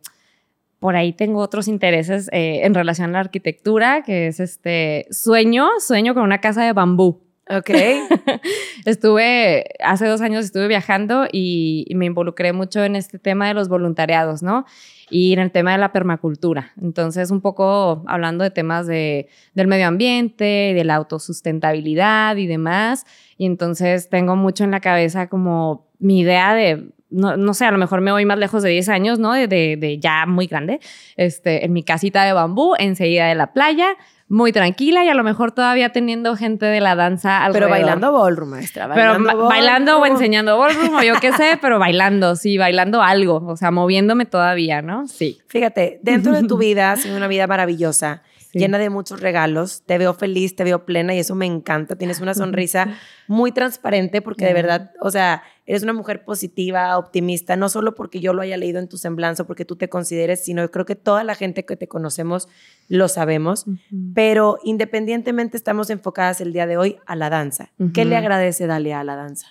por 0.83 0.97
ahí 0.97 1.13
tengo 1.13 1.39
otros 1.39 1.69
intereses 1.69 2.29
eh, 2.33 2.63
en 2.65 2.75
relación 2.75 3.11
a 3.11 3.13
la 3.13 3.21
arquitectura, 3.21 4.03
que 4.03 4.27
es 4.27 4.41
este 4.41 5.07
sueño, 5.13 5.69
sueño 5.79 6.13
con 6.13 6.25
una 6.25 6.41
casa 6.41 6.65
de 6.65 6.73
bambú. 6.73 7.21
Ok. 7.49 7.71
estuve, 8.85 9.65
hace 9.79 10.09
dos 10.09 10.21
años 10.23 10.45
estuve 10.45 10.67
viajando 10.67 11.29
y, 11.31 11.87
me 11.95 12.07
involucré 12.07 12.53
mucho 12.53 12.83
en 12.83 12.97
este 12.97 13.21
tema 13.21 13.47
de 13.47 13.55
los 13.55 13.69
voluntariados, 13.69 14.43
¿no? 14.43 14.65
Y 15.09 15.33
en 15.33 15.39
el 15.39 15.53
tema 15.53 15.71
de 15.71 15.79
la 15.79 15.93
permacultura. 15.93 16.73
Entonces, 16.83 17.31
un 17.31 17.43
poco 17.43 18.03
hablando 18.09 18.43
de 18.43 18.51
temas 18.51 18.89
de, 18.89 19.29
del 19.55 19.69
medio 19.69 19.87
ambiente, 19.87 20.73
de 20.75 20.83
la 20.83 20.97
autosustentabilidad 20.97 22.35
y 22.39 22.49
demás. 22.49 23.07
Y 23.39 23.47
entonces 23.47 24.09
tengo 24.09 24.35
mucho 24.35 24.65
en 24.65 24.73
la 24.73 24.81
cabeza 24.81 25.29
como 25.29 25.87
mi 26.01 26.19
idea 26.23 26.57
de 26.57 26.89
no, 27.13 27.55
sé, 27.55 27.65
a 27.65 27.71
lo 27.71 27.79
mejor 27.79 28.01
me 28.01 28.13
voy 28.13 28.25
más 28.25 28.39
lejos 28.39 28.63
de 28.63 28.71
10 28.71 28.89
años, 28.89 29.19
¿no? 29.19 29.33
De, 29.33 29.47
de, 29.47 29.99
ya 29.99 30.27
muy 30.27 30.47
grande, 30.47 30.81
este, 31.17 31.65
en 31.65 31.73
mi 31.73 31.83
casita 31.83 32.25
de 32.25 32.33
bambú, 32.33 32.75
enseguida 32.79 33.27
de 33.27 33.35
la 33.35 33.53
playa, 33.53 33.97
muy 34.29 34.51
tranquila 34.51 35.05
y 35.05 35.09
a 35.09 35.15
lo 35.15 35.25
mejor 35.25 35.53
todavía 35.53 35.91
teniendo 35.91 36.37
gente 36.37 36.65
de 36.65 36.81
la 36.81 36.95
danza 36.95 37.45
alrededor. 37.45 37.69
Pero 37.69 37.83
bailando 37.83 38.13
ballroom, 38.13 38.51
maestra. 38.51 38.87
Bailando 38.87 39.29
pero 39.29 39.47
bailando 39.47 39.99
o 39.99 40.07
enseñando 40.07 40.59
ballroom 40.59 40.95
o 40.95 41.03
yo 41.03 41.15
qué 41.21 41.33
sé, 41.35 41.59
pero 41.61 41.79
bailando, 41.79 42.35
sí, 42.35 42.57
bailando 42.57 43.03
algo, 43.03 43.45
o 43.47 43.57
sea, 43.57 43.71
moviéndome 43.71 44.25
todavía, 44.25 44.81
¿no? 44.81 45.07
Sí. 45.07 45.39
Fíjate, 45.49 46.01
dentro 46.03 46.33
de 46.33 46.45
tu 46.45 46.57
vida, 46.57 46.97
sido 46.97 47.17
una 47.17 47.29
vida 47.29 47.47
maravillosa, 47.47 48.23
llena 48.53 48.79
de 48.79 48.91
muchos 48.91 49.21
regalos. 49.21 49.83
Te 49.85 49.99
veo 49.99 50.15
feliz, 50.15 50.57
te 50.57 50.65
veo 50.65 50.85
plena 50.85 51.15
y 51.15 51.19
eso 51.19 51.35
me 51.35 51.47
encanta. 51.47 51.97
Tienes 51.97 52.21
una 52.21 52.35
sonrisa 52.35 52.89
muy 53.27 53.53
transparente 53.53 54.23
porque 54.23 54.47
de 54.47 54.55
verdad, 54.55 54.93
o 55.01 55.11
sea, 55.11 55.43
eres 55.73 55.85
una 55.85 55.95
mujer 55.95 56.23
positiva, 56.23 56.99
optimista, 56.99 57.57
no 57.57 57.71
solo 57.71 57.95
porque 57.95 58.21
yo 58.21 58.35
lo 58.35 58.43
haya 58.43 58.59
leído 58.59 58.79
en 58.79 58.89
tu 58.89 58.99
semblanza, 58.99 59.47
porque 59.47 59.65
tú 59.65 59.75
te 59.75 59.89
consideres, 59.89 60.45
sino 60.45 60.71
creo 60.71 60.85
que 60.85 60.97
toda 60.97 61.25
la 61.25 61.35
gente 61.35 61.65
que 61.65 61.79
te 61.79 61.89
conocemos 61.89 62.47
lo 62.89 63.09
sabemos. 63.09 63.65
Pero 64.13 64.59
independientemente 64.65 65.57
estamos 65.57 65.89
enfocadas 65.89 66.43
el 66.43 66.53
día 66.53 66.67
de 66.67 66.77
hoy 66.77 66.99
a 67.07 67.17
la 67.17 67.31
danza. 67.31 67.71
¿Qué 67.95 68.05
le 68.05 68.17
agradece 68.17 68.67
Dalia 68.67 69.01
a 69.01 69.05
la 69.05 69.17
danza? 69.17 69.47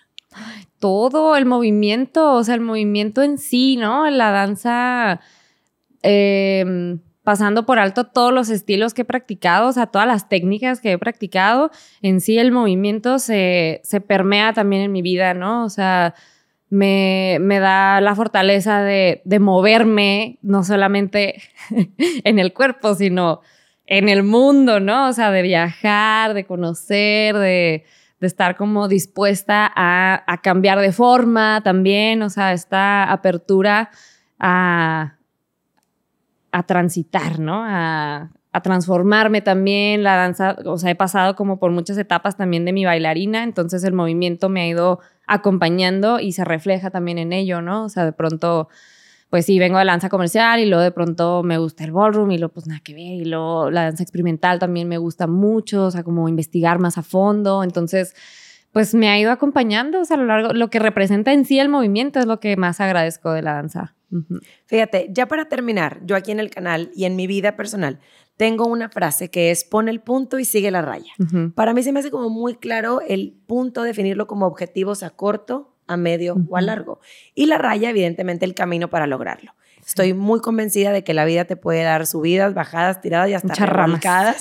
Todo 0.78 1.36
el 1.36 1.48
movimiento, 1.48 2.36
o 2.36 2.44
sea, 2.44 2.54
el 2.54 2.62
movimiento 2.62 3.24
en 3.24 3.40
sí, 3.40 3.76
¿no? 3.78 4.08
La 4.12 4.30
danza, 4.30 5.22
em, 6.04 7.00
pasando 7.24 7.66
por 7.66 7.80
alto 7.80 8.06
todos 8.06 8.34
los 8.34 8.50
estilos 8.50 8.94
que 8.94 9.04
he 9.04 9.06
practicado, 9.06 9.70
o 9.70 9.72
sea, 9.72 9.88
todas 9.88 10.08
las 10.08 10.30
técnicas 10.30 10.82
que 10.82 10.94
he 10.94 10.98
practicado, 10.98 11.72
en 12.02 12.22
sí 12.22 12.38
el 12.38 12.52
movimiento 12.52 13.20
se, 13.20 13.82
se 13.84 14.02
permea 14.02 14.54
también 14.54 14.84
en 14.84 14.92
mi 14.92 15.02
vida, 15.02 15.34
¿no? 15.34 15.64
O 15.64 15.70
sea, 15.70 16.16
me, 16.70 17.38
me 17.42 17.60
da 17.60 18.02
la 18.02 18.16
fortaleza 18.16 18.82
de, 18.82 19.22
de 19.26 19.40
moverme, 19.40 20.40
no 20.42 20.64
solamente 20.64 21.42
en 22.24 22.40
el 22.40 22.54
cuerpo, 22.54 22.96
sino 22.96 23.42
en 23.86 24.10
el 24.10 24.24
mundo, 24.24 24.80
¿no? 24.80 25.10
O 25.10 25.14
sea, 25.14 25.32
de 25.32 25.42
viajar, 25.42 26.34
de 26.34 26.46
conocer, 26.46 27.38
de 27.38 27.86
de 28.22 28.28
estar 28.28 28.56
como 28.56 28.88
dispuesta 28.88 29.70
a, 29.76 30.40
cambiar 30.44 30.80
de 30.80 30.92
forma 30.92 31.62
también, 31.64 32.22
o 32.22 32.30
sea, 32.30 32.54
esta 32.54 33.12
apertura 33.12 33.90
a, 34.40 35.16
a 36.52 36.64
transitar, 36.64 37.40
¿no? 37.40 37.64
A, 37.66 38.32
transformarme 38.64 39.42
también, 39.42 40.04
la 40.04 40.18
danza, 40.18 40.58
o 40.66 40.78
sea, 40.78 40.92
he 40.92 40.96
pasado 40.96 41.38
como 41.38 41.58
por 41.58 41.72
muchas 41.72 41.98
etapas 41.98 42.36
también 42.36 42.66
de 42.66 42.74
mi 42.74 42.84
bailarina, 42.84 43.44
entonces 43.44 43.82
el 43.86 43.94
movimiento 43.94 44.50
me 44.50 44.64
ha 44.64 44.68
ido 44.68 45.00
acompañando 45.26 46.20
y 46.20 46.34
se 46.34 46.44
refleja 46.44 46.90
también 46.90 47.18
en 47.18 47.32
ello, 47.32 47.62
¿no? 47.62 47.86
O 47.86 47.90
sea, 47.90 48.04
de 48.04 48.12
pronto 48.12 48.68
pues 49.32 49.46
sí, 49.46 49.60
vengo 49.60 49.78
de 49.78 49.86
la 49.86 49.94
danza 49.94 50.10
comercial 50.10 50.60
y 50.60 50.66
luego 50.66 50.84
de 50.84 50.92
pronto 50.92 51.42
me 51.42 51.58
gusta 51.58 51.86
el 51.86 51.94
ballroom 51.94 52.32
y 52.32 52.38
luego 52.38 52.54
pues 52.54 52.68
nada 52.68 52.82
que 52.84 52.94
ver 52.94 53.22
y 53.22 53.24
luego 53.24 53.72
la 53.72 53.84
danza 53.84 54.04
experimental 54.04 54.60
también 54.60 54.90
me 54.90 54.98
gusta 54.98 55.26
mucho, 55.26 55.86
o 55.86 55.92
sea, 55.92 56.04
como 56.04 56.28
investigar 56.28 56.80
más 56.80 56.98
a 56.98 57.02
fondo, 57.02 57.64
entonces 57.64 58.14
pues 58.72 58.94
me 58.94 59.10
ha 59.10 59.20
ido 59.20 59.32
acompañando, 59.32 60.02
o 60.02 60.06
sea, 60.06 60.16
a 60.18 60.20
lo 60.20 60.26
largo, 60.26 60.54
lo 60.54 60.70
que 60.70 60.80
representa 60.80 61.34
en 61.34 61.46
sí 61.46 61.60
el 61.60 61.70
movimiento 61.70 62.20
es 62.20 62.26
lo 62.26 62.40
que 62.40 62.56
más 62.58 62.80
agradezco 62.80 63.32
de 63.34 63.42
la 63.42 63.54
danza. 63.54 63.96
Fíjate, 64.66 65.08
ya 65.12 65.28
para 65.28 65.48
terminar, 65.48 66.02
yo 66.06 66.16
aquí 66.16 66.32
en 66.32 66.40
el 66.40 66.50
canal 66.50 66.92
y 66.96 67.06
en 67.06 67.16
mi 67.16 67.28
vida 67.28 67.56
personal, 67.56 68.00
tengo 68.36 68.66
una 68.66 68.90
frase 68.90 69.30
que 69.30 69.52
es 69.52 69.64
pon 69.64 69.88
el 69.88 70.02
punto 70.02 70.40
y 70.40 70.46
sigue 70.46 70.72
la 70.72 70.82
raya. 70.82 71.14
Para 71.56 71.74
mí 71.74 71.84
se 71.84 71.92
me 71.92 72.00
hace 72.00 72.12
como 72.12 72.30
muy 72.30 72.56
claro 72.56 73.02
el 73.08 73.38
punto, 73.48 73.84
definirlo 73.84 74.28
como 74.28 74.48
objetivos 74.48 75.04
a 75.04 75.12
corto, 75.12 75.76
a 75.88 75.98
medio 75.98 76.36
o 76.50 76.58
a 76.58 76.62
largo. 76.62 77.00
Y 77.36 77.46
la 77.46 77.58
raya, 77.58 77.90
evidentemente, 77.90 78.46
el 78.46 78.54
camino 78.54 78.90
para 78.90 79.08
lograrlo. 79.08 79.54
Estoy 79.86 80.14
muy 80.14 80.40
convencida 80.42 80.92
de 80.92 81.04
que 81.04 81.14
la 81.14 81.26
vida 81.26 81.46
te 81.46 81.56
puede 81.56 81.84
dar 81.84 82.06
subidas, 82.06 82.54
bajadas, 82.54 83.02
tiradas 83.02 83.30
y 83.30 83.34
hasta 83.34 83.54
arrancadas. 83.64 84.38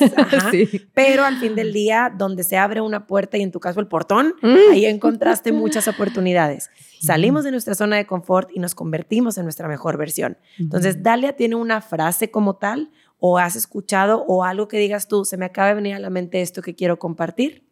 Pero 0.95 1.24
al 1.24 1.38
fin 1.38 1.55
del 1.55 1.72
día, 1.72 2.12
donde 2.16 2.45
se 2.45 2.57
abre 2.57 2.80
una 2.80 3.07
puerta 3.07 3.38
y 3.38 3.43
en 3.43 3.51
tu 3.51 3.61
caso 3.61 3.80
el 3.80 3.86
portón, 3.86 4.34
mm. 4.43 4.72
ahí 4.72 4.86
encontraste 4.86 5.53
muchas 5.53 5.88
oportunidades. 5.88 6.70
Salimos 7.01 7.45
de 7.45 7.51
nuestra 7.51 7.74
zona 7.74 7.97
de 7.97 8.07
confort 8.07 8.51
y 8.55 8.59
nos 8.59 8.74
convertimos 8.74 9.38
en 9.38 9.45
nuestra 9.45 9.68
mejor 9.68 9.97
versión. 9.97 10.36
Entonces, 10.59 11.03
Dalia 11.03 11.34
tiene 11.34 11.57
una 11.57 11.80
frase 11.80 12.30
como 12.30 12.57
tal 12.57 12.91
o 13.18 13.38
has 13.38 13.57
escuchado 13.57 14.24
o 14.26 14.45
algo 14.45 14.68
que 14.68 14.78
digas 14.78 15.09
tú, 15.09 15.24
se 15.24 15.36
me 15.36 15.45
acaba 15.47 15.68
de 15.68 15.74
venir 15.74 15.95
a 15.95 15.99
la 15.99 16.11
mente 16.11 16.41
esto 16.41 16.62
que 16.62 16.74
quiero 16.74 16.99
compartir. 16.99 17.64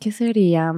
¿Qué 0.00 0.12
sería? 0.12 0.72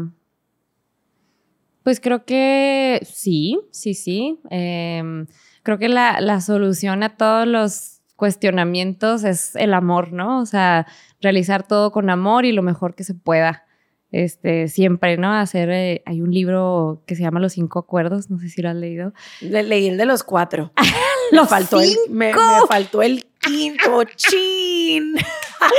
Pues 1.83 2.01
creo 2.01 2.25
que 2.25 3.01
sí, 3.05 3.61
sí, 3.71 3.95
sí. 3.95 4.41
Em, 4.51 5.27
creo 5.67 5.79
que 5.79 5.89
la, 5.89 6.21
la, 6.21 6.41
solución 6.41 7.03
a 7.03 7.17
todos 7.17 7.45
los 7.45 8.01
cuestionamientos 8.15 9.25
es 9.25 9.57
el 9.57 9.75
amor, 9.75 10.13
¿no? 10.13 10.39
O 10.39 10.47
sea, 10.47 10.87
realizar 11.21 11.67
todo 11.67 11.91
con 11.91 12.09
amor 12.09 12.45
y 12.45 12.53
lo 12.53 12.63
mejor 12.63 12.95
que 12.95 13.03
se 13.03 13.15
pueda. 13.15 13.65
Este, 14.13 14.69
siempre, 14.69 15.17
¿no? 15.17 15.35
Hacer, 15.35 15.69
eh, 15.71 16.05
hay 16.07 16.21
un 16.21 16.31
libro 16.33 17.03
que 17.05 17.17
se 17.17 17.23
llama 17.23 17.41
Los 17.41 17.55
Cinco 17.55 17.81
Acuerdos, 17.81 18.31
no 18.31 18.39
sé 18.39 18.49
si 18.49 18.63
lo 18.63 18.69
has 18.69 18.77
leído. 18.77 19.13
Le, 19.41 19.65
leí 19.65 19.89
el 19.89 19.97
de 19.97 20.07
los 20.07 20.23
cuatro. 20.23 20.71
lo 21.33 21.47
faltó 21.47 21.81
el, 21.81 21.97
me, 22.11 22.33
faltó 22.69 23.03
el 23.03 23.27
quinto, 23.41 24.05
chin. 24.15 25.17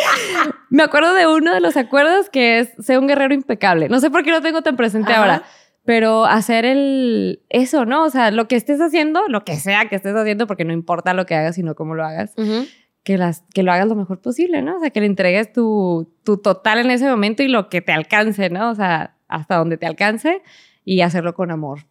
me 0.69 0.83
acuerdo 0.83 1.13
de 1.13 1.27
uno 1.27 1.53
de 1.53 1.61
los 1.61 1.77
acuerdos 1.77 2.29
que 2.29 2.59
es, 2.59 2.73
ser 2.85 2.99
un 2.99 3.07
guerrero 3.07 3.33
impecable. 3.33 3.87
No 3.87 4.01
sé 4.01 4.11
por 4.11 4.25
qué 4.25 4.31
lo 4.31 4.41
tengo 4.41 4.61
tan 4.61 4.75
presente 4.75 5.13
ahora 5.13 5.45
pero 5.87 6.25
hacer 6.25 6.65
el 6.65 7.39
eso, 7.47 7.85
¿no? 7.85 8.03
O 8.03 8.09
sea, 8.09 8.29
lo 8.29 8.49
que 8.49 8.57
estés 8.57 8.81
haciendo, 8.81 9.21
lo 9.29 9.45
que 9.45 9.55
sea 9.55 9.87
que 9.87 9.95
estés 9.95 10.13
haciendo, 10.13 10.45
porque 10.45 10.65
no 10.65 10.73
importa 10.73 11.13
lo 11.13 11.25
que 11.25 11.33
hagas, 11.33 11.55
sino 11.55 11.75
cómo 11.75 11.95
lo 11.95 12.03
hagas, 12.03 12.33
que, 13.03 13.17
las, 13.17 13.45
que 13.53 13.63
lo 13.63 13.71
hagas 13.71 13.87
lo 13.87 13.95
mejor 13.95 14.19
posible, 14.19 14.61
¿no? 14.61 14.75
O 14.75 14.79
sea, 14.81 14.89
que 14.89 14.99
le 14.99 15.05
entregues 15.05 15.53
tu, 15.53 16.13
tu 16.25 16.39
total 16.39 16.79
en 16.79 16.91
ese 16.91 17.07
momento 17.07 17.41
y 17.41 17.47
lo 17.47 17.69
que 17.69 17.81
te 17.81 17.93
alcance, 17.93 18.49
¿no? 18.49 18.69
O 18.69 18.75
sea, 18.75 19.15
hasta 19.29 19.55
donde 19.55 19.77
te 19.77 19.85
alcance 19.85 20.41
y 20.83 20.99
hacerlo 20.99 21.33
con 21.33 21.51
amor. 21.51 21.87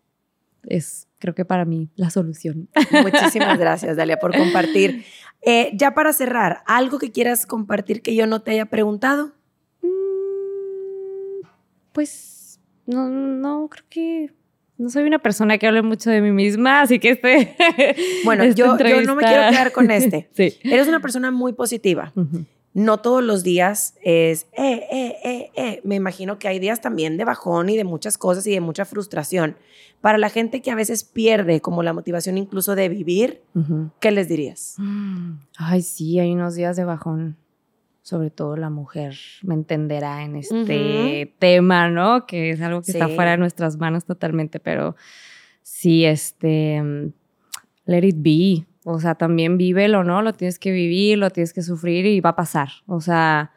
Es, 0.66 1.08
creo 1.18 1.34
que 1.34 1.46
para 1.46 1.64
mí, 1.64 1.88
la 1.96 2.10
solución. 2.10 2.68
Muchísimas 3.02 3.58
gracias, 3.58 3.96
Dalia, 3.96 4.18
por 4.18 4.36
compartir. 4.36 5.06
Eh, 5.40 5.70
ya 5.72 5.94
para 5.94 6.12
cerrar, 6.12 6.62
¿algo 6.66 6.98
que 6.98 7.12
quieras 7.12 7.46
compartir 7.46 8.02
que 8.02 8.14
yo 8.14 8.26
no 8.26 8.42
te 8.42 8.50
haya 8.50 8.66
preguntado? 8.66 9.32
Mm, 9.80 11.46
pues 11.94 12.35
no, 12.86 13.08
no, 13.08 13.68
creo 13.68 13.84
que 13.88 14.30
no 14.78 14.90
soy 14.90 15.04
una 15.04 15.18
persona 15.18 15.56
que 15.56 15.66
hable 15.66 15.82
mucho 15.82 16.10
de 16.10 16.20
mí 16.20 16.32
misma, 16.32 16.82
así 16.82 16.98
que 16.98 17.10
este. 17.10 17.56
Bueno, 18.24 18.44
yo, 18.44 18.76
yo, 18.76 19.02
no 19.02 19.14
me 19.14 19.22
quiero 19.22 19.50
quedar 19.50 19.72
con 19.72 19.90
este. 19.90 20.28
sí. 20.32 20.58
Eres 20.62 20.88
una 20.88 21.00
persona 21.00 21.30
muy 21.30 21.52
positiva. 21.52 22.12
No 22.74 22.98
todos 22.98 23.24
los 23.24 23.42
días 23.42 23.94
es, 24.02 24.48
eh, 24.52 24.86
eh, 24.92 25.16
eh, 25.24 25.50
eh. 25.56 25.80
Me 25.82 25.94
imagino 25.94 26.38
que 26.38 26.46
hay 26.46 26.58
días 26.58 26.82
también 26.82 27.16
de 27.16 27.24
bajón 27.24 27.70
y 27.70 27.76
de 27.78 27.84
muchas 27.84 28.18
cosas 28.18 28.46
y 28.46 28.50
de 28.50 28.60
mucha 28.60 28.84
frustración. 28.84 29.56
Para 30.02 30.18
la 30.18 30.28
gente 30.28 30.60
que 30.60 30.70
a 30.70 30.74
veces 30.74 31.02
pierde 31.02 31.62
como 31.62 31.82
la 31.82 31.94
motivación 31.94 32.36
incluso 32.36 32.74
de 32.74 32.90
vivir, 32.90 33.40
¿qué 33.98 34.10
les 34.10 34.28
dirías? 34.28 34.76
Ay, 35.56 35.80
sí, 35.80 36.18
hay 36.18 36.32
unos 36.32 36.54
días 36.54 36.76
de 36.76 36.84
bajón 36.84 37.38
sobre 38.06 38.30
todo 38.30 38.56
la 38.56 38.70
mujer 38.70 39.16
me 39.42 39.54
entenderá 39.54 40.22
en 40.22 40.36
este 40.36 41.34
tema, 41.40 41.90
¿no? 41.90 42.24
Que 42.24 42.50
es 42.50 42.60
algo 42.60 42.80
que 42.80 42.92
está 42.92 43.08
fuera 43.08 43.32
de 43.32 43.36
nuestras 43.36 43.78
manos 43.78 44.04
totalmente, 44.04 44.60
pero 44.60 44.94
sí, 45.62 46.04
este, 46.04 46.80
mm, 46.80 47.12
let 47.86 48.06
it 48.06 48.14
be. 48.20 48.64
O 48.84 49.00
sea, 49.00 49.16
también 49.16 49.58
vívelo, 49.58 50.04
¿no? 50.04 50.22
Lo 50.22 50.34
tienes 50.34 50.60
que 50.60 50.70
vivir, 50.70 51.18
lo 51.18 51.30
tienes 51.30 51.52
que 51.52 51.62
sufrir 51.62 52.06
y 52.06 52.20
va 52.20 52.30
a 52.30 52.36
pasar. 52.36 52.68
O 52.86 53.00
sea, 53.00 53.50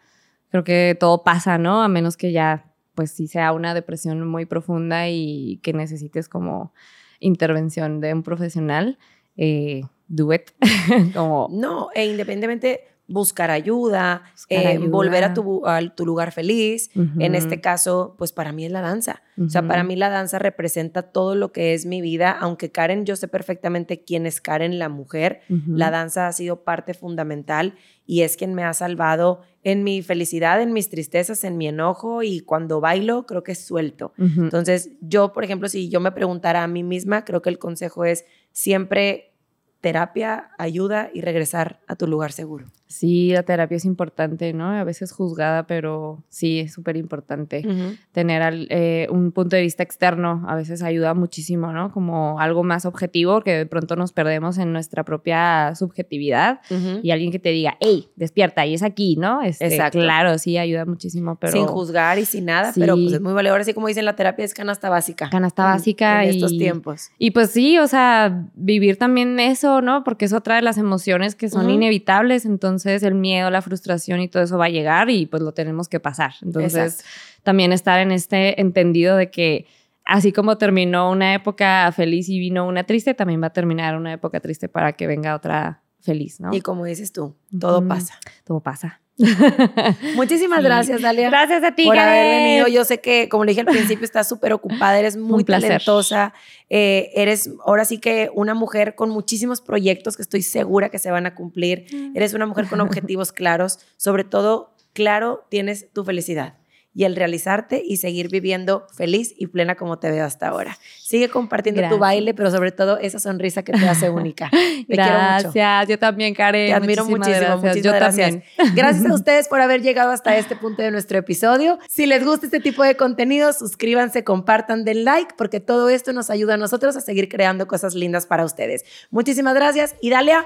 creo 0.50 0.64
que 0.64 0.98
todo 1.00 1.24
pasa, 1.24 1.60
¿no? 1.60 1.84
A 1.84 1.88
menos 1.88 2.18
que 2.18 2.32
ya, 2.32 2.74
pues 2.96 3.12
sí 3.12 3.28
sea 3.28 3.52
una 3.52 3.76
depresión 3.76 4.28
muy 4.28 4.48
profunda 4.48 5.10
y 5.10 5.60
que 5.62 5.74
necesites 5.74 6.28
como 6.28 6.74
intervención 7.20 8.02
de 8.02 8.16
un 8.16 8.24
profesional. 8.24 8.98
Eh, 9.38 9.84
do 10.08 10.34
it. 10.34 10.50
como... 11.14 11.50
No, 11.52 11.90
e 11.94 12.08
independientemente, 12.08 12.90
buscar 13.10 13.52
ayuda, 13.52 14.24
eh, 14.50 14.78
volver 14.78 15.24
a 15.24 15.34
tu, 15.34 15.64
tu, 15.96 16.06
lugar 16.06 16.32
feliz. 16.32 16.92
En 17.18 17.36
este 17.36 17.60
caso, 17.60 18.16
pues 18.18 18.32
para 18.32 18.52
mí 18.52 18.66
es 18.66 18.72
la 18.72 18.82
danza. 18.82 19.22
O 19.44 19.50
sea, 19.50 19.68
para 19.68 19.84
mí 19.84 19.96
la 19.96 20.10
danza 20.10 20.40
representa 20.40 21.02
todo 21.02 21.36
lo 21.36 21.52
que 21.52 21.74
es 21.74 21.86
mi 21.86 22.02
vida, 22.02 22.32
aunque 22.32 22.72
Karen, 22.72 23.06
yo 23.06 23.16
sé 23.16 23.28
perfectamente 23.28 24.04
quién 24.04 24.26
es 24.26 24.42
Karen, 24.42 24.80
la 24.80 24.90
mujer. 24.90 25.42
La 25.68 25.92
danza 25.92 26.28
ha 26.28 26.34
sido 26.34 26.64
parte 26.64 26.94
fundamental 26.94 27.76
y 28.06 28.22
es 28.22 28.38
quien 28.38 28.54
me 28.54 28.64
ha 28.64 28.74
salvado 28.74 29.42
en 29.64 29.84
mi 29.84 30.02
felicidad, 30.02 30.62
en 30.62 30.72
mis 30.72 30.90
tristezas, 30.90 31.44
en 31.44 31.58
mi 31.58 31.68
enojo 31.68 32.24
y 32.24 32.42
cuando 32.42 32.80
bailo 32.80 33.26
creo 33.26 33.44
que 33.44 33.56
suelto. 33.56 34.14
Entonces, 34.18 34.92
yo, 35.02 35.34
por 35.34 35.44
ejemplo, 35.44 35.68
si 35.68 35.90
yo 35.90 36.00
me 36.00 36.12
preguntara 36.12 36.64
a 36.64 36.68
mí 36.68 36.84
misma, 36.84 37.26
creo 37.26 37.42
que 37.42 37.50
el 37.50 37.60
consejo 37.60 38.06
es 38.06 38.26
siempre 38.52 39.34
terapia, 39.82 40.52
ayuda 40.58 41.10
y 41.14 41.22
regresar 41.22 41.82
a 41.88 41.96
tu 41.96 42.08
lugar 42.08 42.32
seguro. 42.32 42.68
Sí, 42.90 43.30
la 43.34 43.44
terapia 43.44 43.78
es 43.78 43.86
importante, 43.86 44.52
¿no? 44.52 44.72
A 44.72 44.84
veces 44.84 45.12
juzgada, 45.12 45.68
pero 45.68 46.24
sí, 46.28 46.62
es 46.62 46.74
súper 46.74 46.98
importante 46.98 47.64
tener 48.12 48.66
eh, 48.72 49.08
un 49.12 49.32
punto 49.32 49.56
de 49.56 49.62
vista 49.62 49.84
externo. 49.84 50.44
A 50.48 50.56
veces 50.56 50.82
ayuda 50.82 51.14
muchísimo, 51.14 51.72
¿no? 51.72 51.92
Como 51.92 52.40
algo 52.40 52.64
más 52.64 52.88
objetivo, 52.88 53.42
que 53.42 53.52
de 53.52 53.66
pronto 53.68 53.96
nos 53.96 54.12
perdemos 54.12 54.58
en 54.58 54.74
nuestra 54.74 55.06
propia 55.06 55.76
subjetividad 55.76 56.62
y 57.04 57.12
alguien 57.12 57.32
que 57.32 57.38
te 57.38 57.50
diga, 57.50 57.78
hey, 57.80 58.08
despierta, 58.16 58.66
y 58.66 58.74
es 58.74 58.82
aquí, 58.82 59.18
¿no? 59.18 59.44
Este, 59.44 59.68
Exacto. 59.68 60.00
Claro, 60.00 60.40
sí, 60.40 60.58
ayuda 60.58 60.86
muchísimo, 60.86 61.36
pero... 61.36 61.54
Sin 61.54 61.68
juzgar 61.68 62.18
y 62.18 62.26
sin 62.26 62.46
nada, 62.46 62.72
pero 62.74 62.96
pues 62.96 63.14
es 63.14 63.22
muy 63.22 63.34
valedor, 63.34 63.62
así 63.62 63.76
como 63.76 63.88
dicen, 63.88 64.06
la 64.06 64.16
terapia 64.16 64.46
es 64.46 64.56
canasta 64.56 64.90
básica. 64.90 65.30
Canasta 65.30 65.64
básica. 65.64 66.24
En, 66.24 66.32
estos 66.32 66.58
tiempos. 66.58 67.12
Y 67.20 67.32
pues 67.32 67.52
sí, 67.52 67.78
o 67.78 67.86
sea, 67.86 68.48
vivir 68.56 68.98
también 68.98 69.40
eso, 69.40 69.84
¿no? 69.84 70.04
Porque 70.04 70.26
es 70.26 70.34
otra 70.34 70.56
de 70.56 70.64
las 70.64 70.80
emociones 70.80 71.36
que 71.36 71.50
son 71.50 71.70
inevitables, 71.70 72.46
entonces 72.46 72.79
entonces 72.86 73.04
el 73.04 73.16
miedo, 73.16 73.50
la 73.50 73.62
frustración 73.62 74.22
y 74.22 74.28
todo 74.28 74.44
eso 74.44 74.58
va 74.58 74.66
a 74.66 74.70
llegar 74.70 75.10
y 75.10 75.26
pues 75.26 75.42
lo 75.42 75.54
tenemos 75.54 75.88
que 75.88 76.00
pasar. 76.00 76.34
Entonces, 76.42 77.04
también 77.44 77.72
estar 77.72 78.00
en 78.00 78.12
este 78.12 78.60
entendido 78.60 79.16
de 79.16 79.30
que 79.30 79.66
así 80.06 80.32
como 80.32 80.58
terminó 80.58 81.12
una 81.12 81.34
época 81.34 81.92
feliz 81.92 82.30
y 82.30 82.40
vino 82.40 82.68
una 82.68 82.84
triste, 82.84 83.14
también 83.14 83.42
va 83.42 83.48
a 83.48 83.54
terminar 83.54 83.96
una 83.96 84.14
época 84.14 84.40
triste 84.40 84.68
para 84.68 84.94
que 84.94 85.08
venga 85.08 85.36
otra 85.36 85.84
feliz, 86.00 86.40
¿no? 86.40 86.54
Y 86.54 86.62
como 86.62 86.86
dices 86.86 87.12
tú, 87.12 87.36
todo 87.60 87.88
pasa. 87.88 88.20
Todo 88.44 88.60
pasa. 88.60 89.02
Muchísimas 90.16 90.64
gracias, 90.64 91.02
Dalia. 91.02 91.30
Gracias 91.30 91.64
a 91.64 91.76
ti, 91.76 91.86
por 91.86 91.98
haber 91.98 92.26
venido. 92.26 92.68
Yo 92.68 92.86
sé 92.86 93.02
que, 93.02 93.28
como 93.30 93.46
le 93.46 93.52
dije 93.52 93.62
al 93.62 93.68
principio, 93.68 94.06
estás 94.06 94.28
súper 94.30 94.54
ocupada, 94.54 94.98
eres 94.98 95.18
muy 95.18 95.44
talentosa. 95.44 96.34
Eh, 96.70 97.12
eres 97.16 97.50
ahora 97.66 97.86
sí 97.86 97.98
que 97.98 98.30
una 98.34 98.54
mujer 98.54 98.96
con 98.96 99.10
muchísimos 99.10 99.62
proyectos 99.62 100.16
que 100.16 100.22
estoy 100.22 100.42
segura 100.42 100.90
que 100.90 101.00
se 101.00 101.12
van 101.12 101.26
a 101.26 101.36
cumplir. 101.36 101.86
Mm. 101.92 102.16
Eres 102.16 102.34
una 102.34 102.46
mujer 102.46 102.68
con 102.68 102.80
objetivos 102.82 103.32
claros. 103.32 103.80
Sobre 103.98 104.24
todo, 104.24 104.74
claro, 104.94 105.46
tienes 105.50 105.92
tu 105.92 106.04
felicidad 106.06 106.59
y 106.94 107.04
el 107.04 107.16
realizarte 107.16 107.82
y 107.86 107.98
seguir 107.98 108.30
viviendo 108.30 108.88
feliz 108.94 109.34
y 109.38 109.48
plena 109.48 109.76
como 109.76 110.00
te 110.00 110.10
veo 110.10 110.26
hasta 110.26 110.48
ahora. 110.48 110.78
Sigue 110.98 111.30
compartiendo 111.30 111.88
tu 111.88 111.98
baile, 111.98 112.34
pero 112.34 112.52
sobre 112.52 112.72
todo 112.72 112.98
esa 112.98 113.20
sonrisa 113.20 113.64
que 113.64 113.74
te 113.74 113.88
hace 113.88 114.10
única. 114.10 114.50
Te 114.50 114.86
gracias, 114.88 115.54
quiero 115.54 115.70
mucho. 115.78 115.90
yo 115.90 116.00
también, 116.00 116.34
Karen. 116.34 116.68
Te 116.68 116.74
admiro 116.74 117.06
muchísimo, 117.06 117.58
muchísimas 117.58 117.84
yo 117.84 117.94
gracias. 117.94 118.30
También. 118.30 118.76
Gracias 118.76 119.06
a 119.06 119.14
ustedes 119.20 119.48
por 119.48 119.62
haber 119.62 119.82
llegado 119.82 120.12
hasta 120.12 120.38
este 120.38 120.56
punto 120.56 120.82
de 120.82 120.92
nuestro 120.92 121.18
episodio. 121.18 121.80
Si 121.88 122.06
les 122.06 122.26
gusta 122.26 122.46
este 122.46 122.60
tipo 122.60 122.84
de 122.84 122.96
contenido, 122.96 123.54
suscríbanse, 123.54 124.24
compartan, 124.24 124.84
den 124.84 125.06
like, 125.06 125.34
porque 125.38 125.60
todo 125.60 125.90
esto 125.90 126.14
nos 126.14 126.30
ayuda 126.30 126.56
a 126.56 126.58
nosotros 126.58 126.96
a 126.96 127.02
seguir 127.02 127.30
creando 127.30 127.68
cosas 127.68 127.94
lindas 127.94 128.26
para 128.26 128.46
ustedes. 128.46 128.84
Muchísimas 129.12 129.56
gracias 129.56 129.96
y 130.02 130.10
Dalia, 130.10 130.46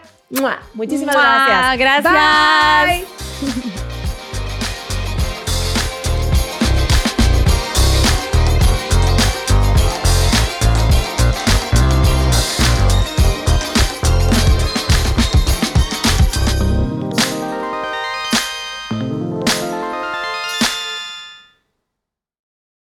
muchísimas 0.74 1.16
gracias. 1.16 2.04
Gracias. 2.04 3.04